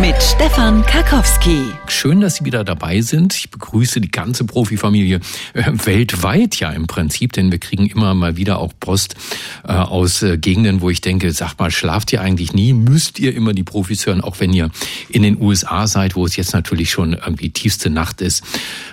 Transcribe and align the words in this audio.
Mit 0.00 0.16
Stefan 0.22 0.82
Karkowski. 0.86 1.74
Schön, 1.86 2.22
dass 2.22 2.36
Sie 2.36 2.46
wieder 2.46 2.64
dabei 2.64 3.02
sind. 3.02 3.34
Ich 3.34 3.50
begrüße 3.50 4.00
die 4.00 4.10
ganze 4.10 4.44
Profifamilie 4.44 5.20
äh, 5.52 5.72
weltweit 5.84 6.56
ja 6.56 6.70
im 6.70 6.86
Prinzip, 6.86 7.34
denn 7.34 7.52
wir 7.52 7.58
kriegen 7.58 7.86
immer 7.86 8.14
mal 8.14 8.38
wieder 8.38 8.60
auch 8.60 8.72
Post 8.80 9.14
äh, 9.62 9.72
aus 9.72 10.22
äh, 10.22 10.38
Gegenden, 10.38 10.80
wo 10.80 10.88
ich 10.88 11.02
denke, 11.02 11.32
sag 11.32 11.58
mal, 11.58 11.70
schlaft 11.70 12.14
ihr 12.14 12.22
eigentlich 12.22 12.54
nie? 12.54 12.72
Müsst 12.72 13.18
ihr 13.18 13.34
immer 13.34 13.52
die 13.52 13.62
Profis 13.62 14.06
hören, 14.06 14.22
auch 14.22 14.40
wenn 14.40 14.54
ihr 14.54 14.70
in 15.10 15.22
den 15.22 15.38
USA 15.38 15.86
seid, 15.86 16.16
wo 16.16 16.24
es 16.24 16.34
jetzt 16.34 16.54
natürlich 16.54 16.90
schon 16.90 17.12
irgendwie 17.12 17.50
tiefste 17.50 17.90
Nacht 17.90 18.22
ist. 18.22 18.42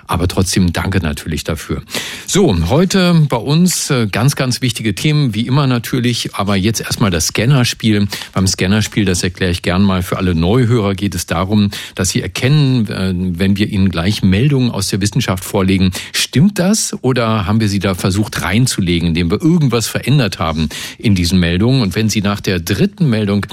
Aber 0.07 0.27
trotzdem 0.27 0.73
danke 0.73 0.99
natürlich 0.99 1.45
dafür. 1.45 1.83
So, 2.25 2.53
heute 2.67 3.25
bei 3.29 3.37
uns 3.37 3.89
äh, 3.89 4.07
ganz, 4.07 4.35
ganz 4.35 4.61
wichtige 4.61 4.93
Themen, 4.93 5.33
wie 5.33 5.47
immer 5.47 5.67
natürlich, 5.67 6.35
aber 6.35 6.57
jetzt 6.57 6.81
erstmal 6.81 7.11
das 7.11 7.27
Scannerspiel. 7.27 8.09
Beim 8.33 8.47
Scannerspiel, 8.47 9.05
das 9.05 9.23
erkläre 9.23 9.51
ich 9.51 9.61
gern 9.61 9.83
mal 9.83 10.03
für 10.03 10.17
alle 10.17 10.35
Neuhörer 10.35 10.96
geht 10.97 11.15
es 11.15 11.25
darum, 11.25 11.71
dass 11.95 12.09
Sie 12.09 12.21
erkennen, 12.21 12.87
äh, 12.87 13.13
wenn 13.39 13.55
wir 13.55 13.69
Ihnen 13.69 13.89
gleich 13.89 14.23
Meldungen 14.23 14.71
aus 14.71 14.89
der 14.89 14.99
Wissenschaft 14.99 15.45
vorlegen, 15.45 15.91
stimmt 16.11 16.59
das 16.59 16.93
oder 17.01 17.47
haben 17.47 17.59
wir 17.61 17.69
sie 17.69 17.79
da 17.79 17.95
versucht 17.95 18.41
reinzulegen, 18.41 19.09
indem 19.09 19.31
wir 19.31 19.41
irgendwas 19.41 19.87
verändert 19.87 20.39
haben 20.39 20.67
in 20.97 21.15
diesen 21.15 21.39
Meldungen? 21.39 21.81
Und 21.81 21.95
wenn 21.95 22.09
Sie 22.09 22.21
nach 22.21 22.41
der 22.41 22.59
dritten 22.59 23.09
Meldung 23.09 23.45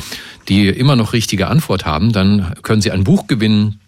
die 0.48 0.68
immer 0.68 0.96
noch 0.96 1.12
richtige 1.12 1.48
Antwort 1.48 1.86
haben, 1.86 2.12
dann 2.12 2.54
können 2.62 2.82
Sie 2.82 2.90
ein 2.90 3.04
Buch 3.04 3.26
gewinnen, 3.26 3.80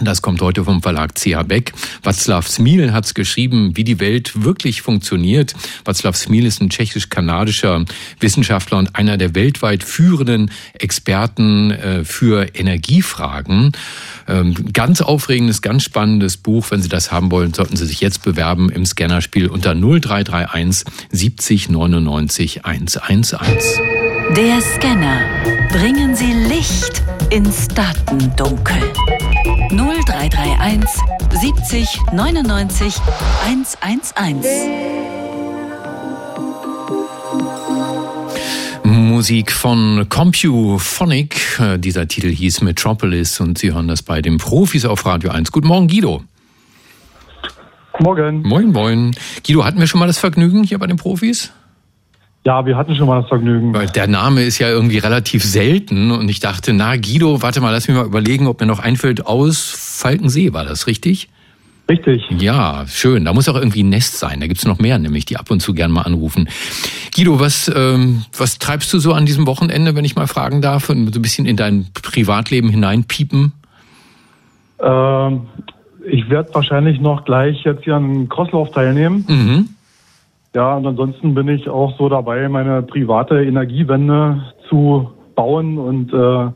das 0.00 0.22
kommt 0.22 0.42
heute 0.42 0.64
vom 0.64 0.82
Verlag 0.82 1.14
CH 1.14 1.44
Beck. 1.46 1.72
Václav 2.02 2.48
Smil 2.48 2.92
hat 2.92 3.04
es 3.04 3.14
geschrieben, 3.14 3.76
wie 3.76 3.84
die 3.84 4.00
Welt 4.00 4.42
wirklich 4.42 4.82
funktioniert. 4.82 5.54
Václav 5.84 6.16
Smil 6.16 6.46
ist 6.46 6.60
ein 6.60 6.68
tschechisch-kanadischer 6.68 7.84
Wissenschaftler 8.18 8.78
und 8.78 8.96
einer 8.96 9.16
der 9.16 9.36
weltweit 9.36 9.84
führenden 9.84 10.50
Experten 10.72 11.70
äh, 11.70 12.04
für 12.04 12.56
Energiefragen. 12.56 13.70
Ähm, 14.26 14.72
ganz 14.72 15.00
aufregendes, 15.00 15.62
ganz 15.62 15.84
spannendes 15.84 16.38
Buch. 16.38 16.66
Wenn 16.70 16.82
Sie 16.82 16.88
das 16.88 17.12
haben 17.12 17.30
wollen, 17.30 17.54
sollten 17.54 17.76
Sie 17.76 17.86
sich 17.86 18.00
jetzt 18.00 18.24
bewerben 18.24 18.70
im 18.70 18.86
Scannerspiel 18.86 19.46
unter 19.46 19.74
0331 19.74 20.92
70 21.12 21.68
99 21.68 22.64
111. 22.64 23.80
Der 24.36 24.60
Scanner. 24.60 25.20
Bringen 25.68 26.16
Sie 26.16 26.32
Licht 26.32 27.02
ins 27.30 27.68
Datendunkel. 27.68 28.82
0331 29.44 30.88
70 31.30 32.00
99 32.12 32.94
111. 33.44 34.46
Musik 38.84 39.52
von 39.52 40.06
CompuPhonic. 40.08 41.58
Äh, 41.60 41.78
dieser 41.78 42.08
Titel 42.08 42.28
hieß 42.30 42.62
Metropolis 42.62 43.40
und 43.40 43.58
Sie 43.58 43.72
hören 43.72 43.88
das 43.88 44.02
bei 44.02 44.22
den 44.22 44.38
Profis 44.38 44.84
auf 44.84 45.04
Radio 45.06 45.30
1. 45.30 45.52
Guten 45.52 45.68
Morgen, 45.68 45.88
Guido. 45.88 46.22
Morgen. 48.00 48.42
Moin, 48.42 48.72
moin. 48.72 49.14
Guido, 49.46 49.64
hatten 49.64 49.78
wir 49.78 49.86
schon 49.86 50.00
mal 50.00 50.06
das 50.06 50.18
Vergnügen 50.18 50.64
hier 50.64 50.78
bei 50.78 50.86
den 50.86 50.96
Profis? 50.96 51.52
Ja, 52.46 52.66
wir 52.66 52.76
hatten 52.76 52.94
schon 52.94 53.06
mal 53.06 53.22
das 53.22 53.28
Vergnügen. 53.28 53.72
Weil 53.72 53.86
der 53.86 54.06
Name 54.06 54.42
ist 54.42 54.58
ja 54.58 54.68
irgendwie 54.68 54.98
relativ 54.98 55.42
selten 55.42 56.10
und 56.10 56.28
ich 56.28 56.40
dachte, 56.40 56.74
na 56.74 56.96
Guido, 56.96 57.40
warte 57.40 57.62
mal, 57.62 57.70
lass 57.70 57.88
mich 57.88 57.96
mal 57.96 58.04
überlegen, 58.04 58.46
ob 58.46 58.60
mir 58.60 58.66
noch 58.66 58.80
einfällt, 58.80 59.26
aus 59.26 59.70
Falkensee, 59.70 60.52
war 60.52 60.64
das 60.64 60.86
richtig? 60.86 61.30
Richtig. 61.88 62.22
Ja, 62.38 62.84
schön. 62.86 63.24
Da 63.24 63.32
muss 63.34 63.48
auch 63.48 63.56
irgendwie 63.56 63.82
ein 63.82 63.90
Nest 63.90 64.18
sein. 64.18 64.40
Da 64.40 64.46
gibt's 64.46 64.64
noch 64.64 64.78
mehr, 64.78 64.98
nämlich 64.98 65.26
die 65.26 65.36
ab 65.36 65.50
und 65.50 65.60
zu 65.60 65.74
gern 65.74 65.90
mal 65.90 66.02
anrufen. 66.02 66.48
Guido, 67.14 67.40
was, 67.40 67.70
ähm, 67.74 68.24
was 68.36 68.58
treibst 68.58 68.92
du 68.92 68.98
so 68.98 69.12
an 69.12 69.26
diesem 69.26 69.46
Wochenende, 69.46 69.94
wenn 69.94 70.04
ich 70.04 70.16
mal 70.16 70.26
fragen 70.26 70.62
darf, 70.62 70.88
und 70.88 71.12
so 71.12 71.18
ein 71.18 71.22
bisschen 71.22 71.44
in 71.44 71.56
dein 71.56 71.86
Privatleben 71.92 72.70
hineinpiepen? 72.70 73.52
Ähm, 74.80 75.42
ich 76.06 76.28
werde 76.30 76.54
wahrscheinlich 76.54 77.00
noch 77.00 77.24
gleich 77.24 77.64
jetzt 77.64 77.84
hier 77.84 77.96
einen 77.96 78.28
Crosslauf 78.30 78.70
teilnehmen. 78.70 79.24
Mhm. 79.28 79.68
Ja, 80.54 80.76
und 80.76 80.86
ansonsten 80.86 81.34
bin 81.34 81.48
ich 81.48 81.68
auch 81.68 81.96
so 81.98 82.08
dabei, 82.08 82.48
meine 82.48 82.82
private 82.82 83.42
Energiewende 83.42 84.40
zu 84.68 85.10
bauen 85.34 85.78
und 85.78 86.12
äh, 86.12 86.50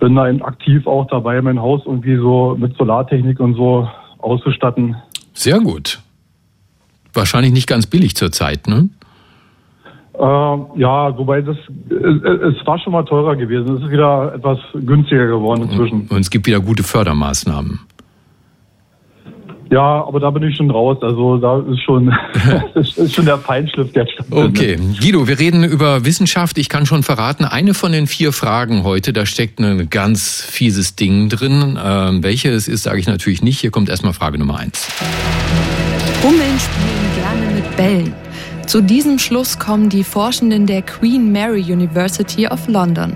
bin 0.00 0.16
da 0.16 0.28
eben 0.28 0.42
aktiv 0.42 0.86
auch 0.86 1.06
dabei, 1.06 1.40
mein 1.40 1.60
Haus 1.60 1.82
irgendwie 1.86 2.16
so 2.16 2.56
mit 2.58 2.76
Solartechnik 2.76 3.38
und 3.38 3.54
so 3.54 3.88
auszustatten. 4.18 4.96
Sehr 5.32 5.60
gut. 5.60 6.00
Wahrscheinlich 7.12 7.52
nicht 7.52 7.68
ganz 7.68 7.86
billig 7.86 8.16
zurzeit, 8.16 8.66
ne? 8.66 8.88
Äh, 10.14 10.80
ja, 10.80 11.16
wobei 11.16 11.40
das 11.40 11.56
es 11.88 12.66
war 12.66 12.78
schon 12.80 12.92
mal 12.92 13.04
teurer 13.04 13.36
gewesen. 13.36 13.76
Es 13.76 13.82
ist 13.82 13.90
wieder 13.90 14.34
etwas 14.34 14.58
günstiger 14.74 15.26
geworden 15.26 15.62
inzwischen. 15.62 16.08
Und 16.08 16.18
es 16.18 16.30
gibt 16.30 16.46
wieder 16.46 16.60
gute 16.60 16.82
Fördermaßnahmen. 16.82 17.80
Ja, 19.74 20.04
aber 20.06 20.20
da 20.20 20.30
bin 20.30 20.44
ich 20.44 20.56
schon 20.56 20.70
raus. 20.70 20.98
Also 21.00 21.36
da 21.38 21.58
ist 21.58 21.82
schon, 21.82 22.06
das 22.74 22.96
ist 22.96 23.12
schon 23.12 23.24
der 23.24 23.38
Feinschliff, 23.38 23.92
der 23.92 24.06
stattfindet. 24.06 24.50
Okay, 24.50 24.78
Guido, 25.00 25.26
wir 25.26 25.40
reden 25.40 25.64
über 25.64 26.04
Wissenschaft. 26.04 26.58
Ich 26.58 26.68
kann 26.68 26.86
schon 26.86 27.02
verraten, 27.02 27.44
eine 27.44 27.74
von 27.74 27.90
den 27.90 28.06
vier 28.06 28.32
Fragen 28.32 28.84
heute, 28.84 29.12
da 29.12 29.26
steckt 29.26 29.58
ein 29.58 29.90
ganz 29.90 30.42
fieses 30.48 30.94
Ding 30.94 31.28
drin. 31.28 31.76
Ähm, 31.84 32.22
welche 32.22 32.50
es 32.50 32.68
ist, 32.68 32.84
sage 32.84 33.00
ich 33.00 33.08
natürlich 33.08 33.42
nicht. 33.42 33.58
Hier 33.58 33.72
kommt 33.72 33.88
erstmal 33.88 34.12
Frage 34.12 34.38
Nummer 34.38 34.58
eins. 34.58 34.88
Hummeln 36.22 36.56
spielen 36.60 37.10
gerne 37.16 37.54
mit 37.56 37.76
Bällen. 37.76 38.23
Zu 38.66 38.80
diesem 38.80 39.18
Schluss 39.18 39.58
kommen 39.58 39.88
die 39.88 40.04
Forschenden 40.04 40.66
der 40.66 40.82
Queen 40.82 41.30
Mary 41.30 41.60
University 41.60 42.48
of 42.48 42.66
London. 42.66 43.14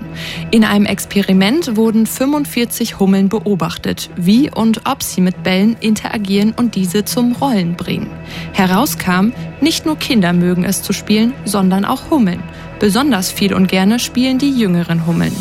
In 0.51 0.63
einem 0.63 0.85
Experiment 0.85 1.75
wurden 1.75 2.05
45 2.05 2.99
Hummeln 2.99 3.29
beobachtet, 3.29 4.09
wie 4.15 4.51
und 4.51 4.81
ob 4.85 5.01
sie 5.01 5.21
mit 5.21 5.43
Bällen 5.43 5.75
interagieren 5.79 6.53
und 6.55 6.75
diese 6.75 7.03
zum 7.03 7.33
Rollen 7.33 7.75
bringen. 7.75 8.09
Herauskam, 8.53 9.33
nicht 9.59 9.85
nur 9.85 9.97
Kinder 9.97 10.33
mögen 10.33 10.65
es 10.65 10.83
zu 10.83 10.93
spielen, 10.93 11.33
sondern 11.45 11.83
auch 11.83 12.09
Hummeln. 12.11 12.43
Besonders 12.79 13.31
viel 13.31 13.53
und 13.53 13.67
gerne 13.67 13.99
spielen 13.99 14.37
die 14.37 14.51
jüngeren 14.51 15.05
Hummeln. 15.05 15.33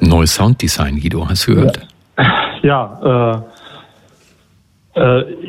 Neues 0.00 0.34
Sounddesign, 0.34 1.00
Guido, 1.00 1.28
hast 1.28 1.46
du 1.46 1.54
gehört? 1.54 1.80
Ja, 2.62 2.98
äh, 3.02 3.36
äh, 3.36 3.42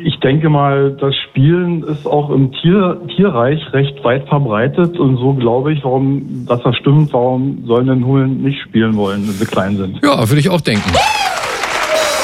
ich 0.04 0.20
denke 0.20 0.50
mal, 0.50 0.92
das 1.00 1.14
Spielen 1.30 1.82
ist 1.82 2.06
auch 2.06 2.28
im 2.28 2.52
Tier, 2.52 3.00
Tierreich 3.16 3.60
recht 3.72 4.04
weit 4.04 4.28
verbreitet 4.28 4.98
und 4.98 5.16
so 5.16 5.32
glaube 5.32 5.72
ich, 5.72 5.82
warum, 5.84 6.44
dass 6.46 6.62
das 6.62 6.76
stimmt, 6.76 7.12
warum 7.14 7.64
sollen 7.66 7.86
denn 7.86 8.04
Hummeln 8.04 8.42
nicht 8.42 8.60
spielen 8.60 8.94
wollen, 8.96 9.26
wenn 9.26 9.34
sie 9.34 9.46
klein 9.46 9.76
sind. 9.78 10.00
Ja, 10.04 10.28
würde 10.28 10.40
ich 10.40 10.50
auch 10.50 10.60
denken. 10.60 10.90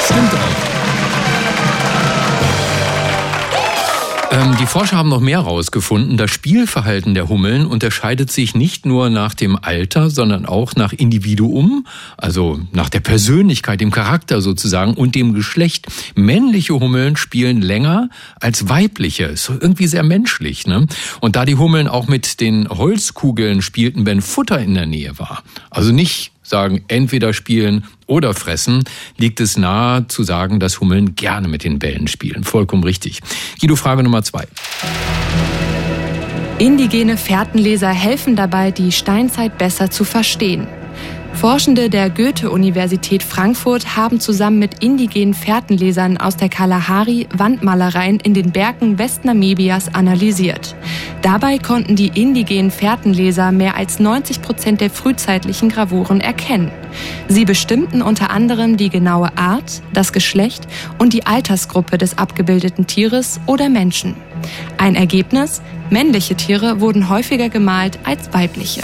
Stimmt 0.03 0.33
auch. 0.33 0.74
Ähm, 4.35 4.57
die 4.59 4.65
Forscher 4.65 4.97
haben 4.97 5.07
noch 5.07 5.21
mehr 5.21 5.43
herausgefunden. 5.43 6.17
Das 6.17 6.29
Spielverhalten 6.29 7.13
der 7.13 7.29
Hummeln 7.29 7.65
unterscheidet 7.65 8.29
sich 8.29 8.53
nicht 8.53 8.85
nur 8.85 9.09
nach 9.09 9.33
dem 9.33 9.55
Alter, 9.55 10.09
sondern 10.09 10.45
auch 10.45 10.75
nach 10.75 10.91
Individuum, 10.91 11.87
also 12.17 12.59
nach 12.73 12.89
der 12.89 12.99
Persönlichkeit, 12.99 13.79
dem 13.79 13.91
Charakter 13.91 14.41
sozusagen 14.41 14.95
und 14.95 15.15
dem 15.15 15.33
Geschlecht. 15.33 15.87
Männliche 16.15 16.73
Hummeln 16.73 17.15
spielen 17.15 17.61
länger 17.61 18.09
als 18.41 18.67
weibliche. 18.67 19.23
Ist 19.23 19.49
irgendwie 19.49 19.87
sehr 19.87 20.03
menschlich, 20.03 20.67
ne? 20.67 20.85
Und 21.21 21.37
da 21.37 21.45
die 21.45 21.55
Hummeln 21.55 21.87
auch 21.87 22.09
mit 22.09 22.41
den 22.41 22.67
Holzkugeln 22.67 23.61
spielten, 23.61 24.05
wenn 24.05 24.21
Futter 24.21 24.59
in 24.59 24.73
der 24.73 24.85
Nähe 24.85 25.17
war, 25.17 25.43
also 25.69 25.93
nicht 25.93 26.34
sagen, 26.45 26.83
entweder 26.87 27.33
spielen 27.33 27.85
oder 28.07 28.33
fressen, 28.33 28.83
liegt 29.17 29.39
es 29.39 29.57
nahe 29.57 30.07
zu 30.07 30.23
sagen, 30.23 30.59
dass 30.59 30.79
Hummeln 30.79 31.15
gerne 31.15 31.47
mit 31.47 31.63
den 31.63 31.79
Bällen 31.79 32.07
spielen. 32.07 32.43
Vollkommen 32.43 32.83
richtig. 32.83 33.21
Guido, 33.59 33.75
Frage 33.75 34.03
Nummer 34.03 34.23
zwei. 34.23 34.45
Indigene 36.57 37.17
Fährtenleser 37.17 37.89
helfen 37.89 38.37
dabei, 38.37 38.71
die 38.71 38.93
Steinzeit 38.93 39.57
besser 39.57 39.91
zu 39.91 40.05
verstehen. 40.05 40.67
Forschende 41.35 41.89
der 41.89 42.09
Goethe-Universität 42.09 43.21
Frankfurt 43.21 43.97
haben 43.97 44.21
zusammen 44.21 44.57
mit 44.57 44.81
indigenen 44.81 45.33
Fährtenlesern 45.33 46.17
aus 46.17 46.37
der 46.37 46.47
Kalahari 46.47 47.27
Wandmalereien 47.35 48.19
in 48.21 48.33
den 48.33 48.51
Bergen 48.51 48.97
Westnamibias 48.97 49.93
analysiert. 49.93 50.75
Dabei 51.21 51.57
konnten 51.57 51.97
die 51.97 52.07
indigenen 52.07 52.71
Fährtenleser 52.71 53.51
mehr 53.51 53.75
als 53.75 53.99
90 53.99 54.41
Prozent 54.41 54.81
der 54.81 54.89
frühzeitlichen 54.89 55.69
Gravuren 55.69 56.21
erkennen. 56.21 56.71
Sie 57.27 57.43
bestimmten 57.43 58.01
unter 58.01 58.31
anderem 58.31 58.77
die 58.77 58.89
genaue 58.89 59.37
Art, 59.37 59.81
das 59.93 60.13
Geschlecht 60.13 60.65
und 60.99 61.11
die 61.11 61.25
Altersgruppe 61.25 61.97
des 61.97 62.17
abgebildeten 62.17 62.87
Tieres 62.87 63.41
oder 63.45 63.67
Menschen. 63.67 64.15
Ein 64.77 64.95
Ergebnis? 64.95 65.61
Männliche 65.89 66.35
Tiere 66.35 66.79
wurden 66.79 67.09
häufiger 67.09 67.49
gemalt 67.49 67.99
als 68.05 68.33
weibliche. 68.33 68.83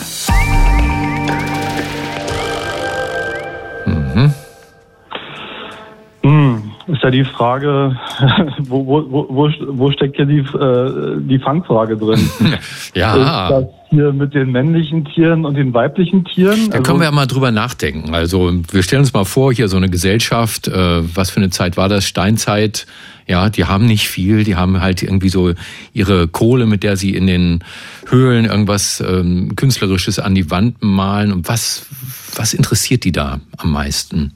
Ist 6.24 7.04
ja 7.04 7.10
die 7.10 7.24
Frage, 7.24 7.98
wo, 8.60 8.86
wo, 8.86 9.26
wo, 9.30 9.50
wo 9.68 9.92
steckt 9.92 10.18
hier 10.18 10.26
die, 10.26 10.40
äh, 10.40 11.20
die 11.20 11.40
Fangfrage 11.40 11.98
drin? 11.98 12.20
ja. 12.94 13.44
Ist 13.46 13.52
das 13.52 13.66
hier 13.90 14.14
mit 14.14 14.34
den 14.34 14.52
männlichen 14.52 15.06
Tieren 15.06 15.46
und 15.46 15.56
den 15.56 15.74
weiblichen 15.74 16.26
Tieren? 16.26 16.70
Da 16.70 16.78
also, 16.78 16.84
können 16.84 17.00
wir 17.00 17.06
ja 17.06 17.12
mal 17.12 17.28
drüber 17.28 17.52
nachdenken. 17.52 18.14
Also 18.14 18.52
wir 18.72 18.84
stellen 18.84 19.02
uns 19.02 19.14
mal 19.14 19.26
vor, 19.26 19.54
hier 19.54 19.68
so 19.68 19.78
eine 19.78 19.90
Gesellschaft, 19.90 20.68
äh, 20.68 21.16
was 21.16 21.30
für 21.30 21.38
eine 21.38 21.50
Zeit 21.50 21.78
war 21.78 21.90
das? 21.90 22.06
Steinzeit. 22.06 22.86
Ja, 23.28 23.50
die 23.50 23.66
haben 23.66 23.86
nicht 23.86 24.10
viel, 24.10 24.44
die 24.44 24.56
haben 24.56 24.82
halt 24.82 25.04
irgendwie 25.04 25.30
so 25.30 25.54
ihre 25.94 26.28
Kohle, 26.28 26.66
mit 26.66 26.84
der 26.84 26.98
sie 26.98 27.16
in 27.16 27.28
den 27.28 27.64
Höhlen 28.10 28.46
irgendwas 28.46 29.02
ähm, 29.08 29.56
Künstlerisches 29.56 30.20
an 30.20 30.36
die 30.36 30.52
Wand 30.52 30.78
malen. 30.82 31.32
Und 31.32 31.48
was, 31.48 31.86
was 32.36 32.54
interessiert 32.54 33.06
die 33.06 33.12
da 33.12 33.40
am 33.58 33.72
meisten? 33.72 34.34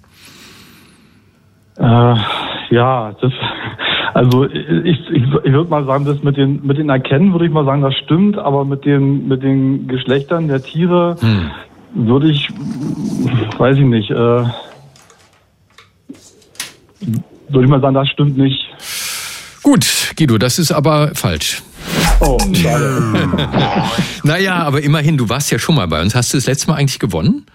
Äh, 1.77 2.15
ja, 2.69 3.15
das, 3.21 3.33
also 4.13 4.45
ich, 4.45 4.99
ich, 5.09 5.23
ich 5.23 5.31
würde 5.31 5.69
mal 5.69 5.85
sagen, 5.85 6.05
das 6.05 6.23
mit 6.23 6.37
den 6.37 6.65
mit 6.65 6.77
den 6.77 6.89
Erkennen 6.89 7.33
würde 7.33 7.45
ich 7.45 7.51
mal 7.51 7.65
sagen, 7.65 7.81
das 7.81 7.95
stimmt, 7.95 8.37
aber 8.37 8.63
mit 8.63 8.85
den 8.85 9.27
mit 9.27 9.43
den 9.43 9.87
Geschlechtern 9.87 10.47
der 10.47 10.63
Tiere 10.63 11.17
hm. 11.19 11.51
würde 11.93 12.29
ich, 12.29 12.49
weiß 13.57 13.77
ich 13.77 13.83
nicht, 13.83 14.09
äh, 14.09 14.15
würde 17.49 17.63
ich 17.63 17.67
mal 17.67 17.81
sagen, 17.81 17.95
das 17.95 18.09
stimmt 18.09 18.37
nicht. 18.37 18.65
Gut, 19.63 20.13
Guido, 20.17 20.37
das 20.37 20.59
ist 20.59 20.71
aber 20.71 21.11
falsch. 21.15 21.61
Oh, 22.21 22.37
schade. 22.53 23.01
naja, 24.23 24.63
aber 24.63 24.81
immerhin, 24.81 25.17
du 25.17 25.27
warst 25.27 25.51
ja 25.51 25.59
schon 25.59 25.75
mal 25.75 25.87
bei 25.87 26.01
uns. 26.01 26.15
Hast 26.15 26.33
du 26.33 26.37
das 26.37 26.45
letzte 26.45 26.69
Mal 26.69 26.77
eigentlich 26.77 26.99
gewonnen? 26.99 27.45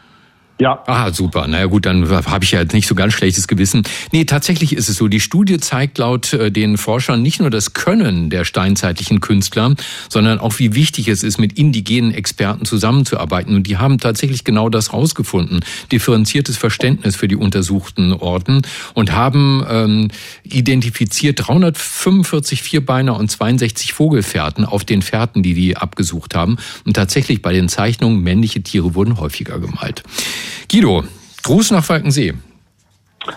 Ja. 0.61 0.83
Ah, 0.87 1.11
super. 1.11 1.47
Naja 1.47 1.65
gut, 1.67 1.87
dann 1.87 2.07
habe 2.11 2.45
ich 2.45 2.51
ja 2.51 2.61
jetzt 2.61 2.75
nicht 2.75 2.87
so 2.87 2.95
ganz 2.95 3.15
schlechtes 3.15 3.49
Gewissen. 3.49 3.83
Nee, 4.12 4.27
tatsächlich 4.27 4.77
ist 4.77 4.91
es 4.91 4.97
so. 4.97 5.09
Die 5.09 5.21
Studie 5.21 5.59
zeigt 5.59 5.97
laut 5.97 6.35
äh, 6.35 6.53
den 6.53 6.77
Forschern 6.77 7.23
nicht 7.23 7.41
nur 7.41 7.49
das 7.49 7.73
Können 7.73 8.29
der 8.29 8.45
steinzeitlichen 8.45 9.21
Künstler, 9.21 9.75
sondern 10.11 10.39
auch 10.39 10.59
wie 10.59 10.75
wichtig 10.75 11.09
es 11.09 11.23
ist, 11.23 11.39
mit 11.39 11.59
indigenen 11.59 12.12
Experten 12.12 12.67
zusammenzuarbeiten. 12.67 13.57
Und 13.57 13.69
die 13.69 13.79
haben 13.79 13.97
tatsächlich 13.97 14.45
genau 14.45 14.69
das 14.69 14.93
rausgefunden. 14.93 15.61
Differenziertes 15.93 16.59
Verständnis 16.59 17.17
für 17.17 17.27
die 17.27 17.37
untersuchten 17.37 18.12
Orten 18.12 18.61
und 18.93 19.12
haben 19.12 19.65
ähm, 19.67 20.09
identifiziert 20.43 21.49
345 21.49 22.62
Vierbeiner 22.62 23.17
und 23.17 23.31
62 23.31 23.95
Vogelfährten 23.95 24.67
auf 24.67 24.85
den 24.85 25.01
Fährten, 25.01 25.43
die 25.43 25.55
die 25.55 25.79
abgesucht 25.79 26.35
haben. 26.35 26.59
Und 26.85 26.97
tatsächlich 26.97 27.41
bei 27.41 27.55
den 27.55 27.71
Zeichnungen 27.71 28.23
männliche 28.23 28.62
Tiere 28.62 28.95
wurden 28.95 29.19
häufiger 29.19 29.59
gemalt. 29.59 30.03
Guido, 30.70 31.05
Gruß 31.43 31.70
nach 31.73 31.85
Falkensee. 31.85 32.35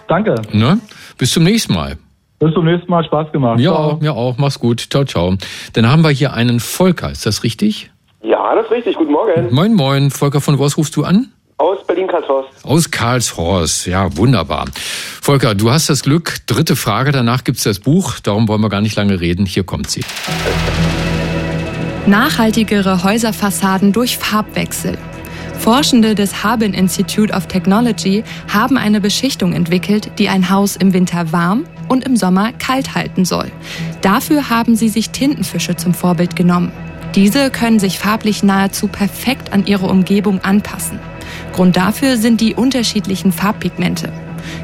Danke. 0.08 0.36
Ne? 0.52 0.80
Bis 1.18 1.32
zum 1.32 1.44
nächsten 1.44 1.74
Mal. 1.74 1.98
Bis 2.40 2.54
zum 2.54 2.66
nächsten 2.66 2.90
Mal. 2.90 3.04
Spaß 3.06 3.32
gemacht. 3.32 3.60
Ja, 3.60 3.74
ciao. 3.74 4.00
ja 4.02 4.12
auch. 4.12 4.38
Mach's 4.38 4.60
gut. 4.60 4.88
Ciao, 4.90 5.06
ciao. 5.06 5.36
Dann 5.74 5.90
haben 5.90 6.04
wir 6.04 6.10
hier 6.10 6.34
einen 6.34 6.60
Volker. 6.60 7.12
Ist 7.12 7.26
das 7.26 7.44
richtig? 7.44 7.92
Ja, 8.22 8.56
das 8.56 8.66
ist 8.66 8.72
richtig. 8.72 8.96
Guten 8.98 9.12
Morgen. 9.12 9.54
Moin, 9.54 9.74
moin. 9.74 10.12
Volker, 10.12 10.42
von 10.42 10.60
was 10.60 10.78
rufst 10.78 10.96
du 10.96 11.04
an? 11.04 11.30
Aus 11.58 11.86
Berlin-Karlshorst. 11.86 12.66
Aus 12.66 12.92
Karlshorst. 12.92 13.88
Ja, 13.88 14.16
wunderbar. 14.18 14.66
Volker, 15.22 15.56
du 15.56 15.72
hast 15.72 15.90
das 15.90 16.04
Glück. 16.04 16.38
Dritte 16.48 16.76
Frage. 16.76 17.12
Danach 17.12 17.44
gibt's 17.44 17.64
das 17.64 17.80
Buch. 17.80 18.20
Darum 18.20 18.48
wollen 18.48 18.62
wir 18.62 18.70
gar 18.70 18.82
nicht 18.82 18.96
lange 18.96 19.22
reden. 19.22 19.46
Hier 19.46 19.64
kommt 19.64 19.90
sie. 19.90 20.04
Nachhaltigere 22.06 23.04
Häuserfassaden 23.04 23.94
durch 23.94 24.18
Farbwechsel. 24.18 24.98
Forschende 25.64 26.14
des 26.14 26.44
Harbin 26.44 26.74
Institute 26.74 27.34
of 27.34 27.48
Technology 27.48 28.26
haben 28.54 28.78
eine 28.78 29.00
Beschichtung 29.00 29.54
entwickelt, 29.54 30.12
die 30.20 30.28
ein 30.28 30.50
Haus 30.50 30.76
im 30.76 30.92
Winter 30.92 31.32
warm 31.32 31.64
und 31.88 32.04
im 32.04 32.18
Sommer 32.18 32.52
kalt 32.52 32.96
halten 32.96 33.24
soll. 33.24 33.50
Dafür 34.02 34.50
haben 34.50 34.76
sie 34.76 34.90
sich 34.90 35.12
Tintenfische 35.12 35.78
zum 35.78 35.94
Vorbild 35.94 36.36
genommen. 36.36 36.74
Diese 37.16 37.50
können 37.50 37.80
sich 37.80 37.98
farblich 37.98 38.44
nahezu 38.44 38.90
perfekt 38.90 39.54
an 39.54 39.66
ihre 39.66 39.88
Umgebung 39.88 40.44
anpassen. 40.44 41.00
Grund 41.54 41.78
dafür 41.78 42.18
sind 42.18 42.42
die 42.42 42.56
unterschiedlichen 42.56 43.32
Farbpigmente. 43.32 44.12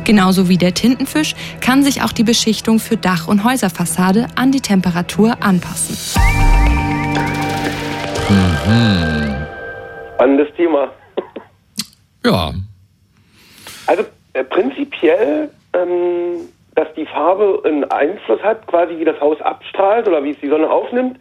Genauso 0.04 0.50
wie 0.50 0.58
der 0.58 0.74
Tintenfisch 0.74 1.34
kann 1.62 1.82
sich 1.82 2.02
auch 2.02 2.12
die 2.12 2.26
Beschichtung 2.26 2.78
für 2.78 2.98
Dach- 2.98 3.30
und 3.30 3.46
Häuserfassade 3.46 4.28
an 4.36 4.52
die 4.52 4.60
Temperatur 4.60 5.38
anpassen. 5.42 5.96
Mhm 8.30 9.29
spannendes 10.20 10.54
Thema. 10.56 10.92
ja. 12.26 12.52
Also 13.88 14.04
äh, 14.34 14.44
prinzipiell, 14.44 15.50
ähm, 15.74 16.50
dass 16.76 16.94
die 16.96 17.06
Farbe 17.06 17.62
einen 17.64 17.86
Einfluss 17.86 18.42
hat, 18.44 18.68
quasi 18.68 19.00
wie 19.00 19.06
das 19.06 19.20
Haus 19.22 19.40
abstrahlt 19.42 20.08
oder 20.08 20.22
wie 20.24 20.32
es 20.32 20.40
die 20.42 20.50
Sonne 20.50 20.70
aufnimmt, 20.70 21.18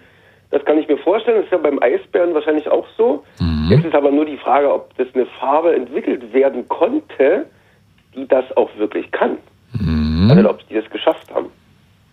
das 0.50 0.64
kann 0.64 0.78
ich 0.78 0.88
mir 0.88 0.98
vorstellen. 0.98 1.36
Das 1.36 1.44
ist 1.46 1.52
ja 1.52 1.58
beim 1.58 1.78
Eisbären 1.80 2.34
wahrscheinlich 2.34 2.68
auch 2.68 2.86
so. 2.96 3.24
Mhm. 3.38 3.68
Jetzt 3.70 3.84
ist 3.84 3.94
aber 3.94 4.10
nur 4.10 4.24
die 4.24 4.36
Frage, 4.36 4.72
ob 4.72 4.96
das 4.96 5.06
eine 5.14 5.26
Farbe 5.26 5.74
entwickelt 5.74 6.32
werden 6.32 6.68
konnte, 6.68 7.46
die 8.16 8.26
das 8.26 8.44
auch 8.56 8.70
wirklich 8.78 9.10
kann. 9.12 9.38
Mhm. 9.78 10.30
Also 10.30 10.50
ob 10.50 10.66
die 10.68 10.74
das 10.74 10.88
geschafft 10.90 11.32
haben. 11.32 11.50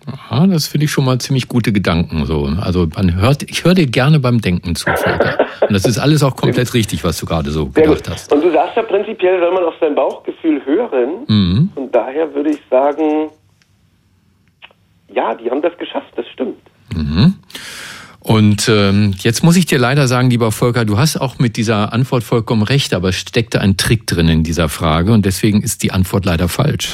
Ja, 0.07 0.45
das 0.45 0.67
finde 0.67 0.85
ich 0.85 0.91
schon 0.91 1.05
mal 1.05 1.19
ziemlich 1.19 1.47
gute 1.47 1.71
Gedanken. 1.71 2.25
So. 2.25 2.45
Also 2.61 2.87
man 2.95 3.15
hört, 3.15 3.43
ich 3.43 3.63
höre 3.63 3.73
dir 3.73 3.87
gerne 3.87 4.19
beim 4.19 4.39
Denken 4.39 4.75
zu, 4.75 4.85
Volker. 4.85 5.47
Und 5.61 5.73
das 5.73 5.85
ist 5.85 5.97
alles 5.97 6.21
auch 6.21 6.35
komplett 6.35 6.73
richtig, 6.73 7.03
was 7.03 7.17
du 7.19 7.25
gerade 7.25 7.49
so 7.49 7.67
gedacht 7.67 8.09
hast. 8.09 8.31
Und 8.31 8.43
du 8.43 8.51
sagst 8.51 8.75
ja 8.75 8.83
prinzipiell, 8.83 9.39
soll 9.39 9.53
man 9.53 9.63
auf 9.63 9.73
sein 9.79 9.95
Bauchgefühl 9.95 10.63
hören. 10.65 11.25
Mhm. 11.27 11.69
Und 11.75 11.93
daher 11.93 12.33
würde 12.35 12.51
ich 12.51 12.59
sagen, 12.69 13.29
ja, 15.13 15.33
die 15.33 15.49
haben 15.49 15.61
das 15.61 15.75
geschafft, 15.77 16.13
das 16.15 16.27
stimmt. 16.27 16.57
Mhm. 16.93 17.35
Und 18.19 18.69
ähm, 18.69 19.13
jetzt 19.19 19.43
muss 19.43 19.55
ich 19.55 19.67
dir 19.67 19.77
leider 19.77 20.07
sagen, 20.07 20.31
lieber 20.31 20.51
Volker, 20.51 20.83
du 20.83 20.97
hast 20.97 21.17
auch 21.17 21.37
mit 21.37 21.57
dieser 21.57 21.93
Antwort 21.93 22.23
vollkommen 22.23 22.63
recht, 22.63 22.93
aber 22.93 23.09
es 23.09 23.15
steckte 23.15 23.61
ein 23.61 23.77
Trick 23.77 24.07
drin 24.07 24.27
in 24.27 24.43
dieser 24.43 24.67
Frage 24.67 25.13
und 25.13 25.25
deswegen 25.25 25.61
ist 25.61 25.83
die 25.83 25.91
Antwort 25.91 26.25
leider 26.25 26.49
falsch. 26.49 26.89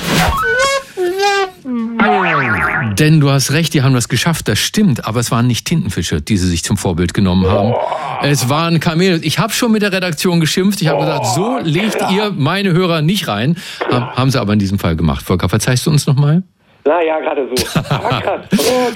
Denn 2.97 3.19
du 3.19 3.29
hast 3.29 3.51
recht, 3.51 3.73
die 3.73 3.83
haben 3.83 3.93
das 3.93 4.09
geschafft, 4.09 4.47
das 4.47 4.59
stimmt, 4.59 5.05
aber 5.05 5.19
es 5.19 5.31
waren 5.31 5.47
nicht 5.47 5.65
Tintenfische, 5.65 6.21
die 6.21 6.37
sie 6.37 6.47
sich 6.47 6.63
zum 6.63 6.77
Vorbild 6.77 7.13
genommen 7.13 7.49
haben. 7.49 7.73
Es 8.21 8.49
waren 8.49 8.79
Kamele. 8.79 9.19
Ich 9.23 9.39
habe 9.39 9.53
schon 9.53 9.71
mit 9.71 9.81
der 9.81 9.91
Redaktion 9.91 10.39
geschimpft. 10.39 10.81
Ich 10.81 10.87
habe 10.87 10.99
gesagt, 10.99 11.25
so 11.27 11.59
legt 11.63 11.97
ihr 12.11 12.31
meine 12.35 12.73
Hörer 12.73 13.01
nicht 13.01 13.27
rein. 13.27 13.57
Haben 13.89 14.31
sie 14.31 14.39
aber 14.39 14.53
in 14.53 14.59
diesem 14.59 14.79
Fall 14.79 14.95
gemacht. 14.95 15.25
Volker, 15.25 15.49
verzeihst 15.49 15.85
du 15.85 15.91
uns 15.91 16.05
nochmal? 16.07 16.43
Na 16.85 17.03
ja, 17.03 17.19
gerade 17.19 17.47
so. 17.55 17.79
Ah, 17.89 18.43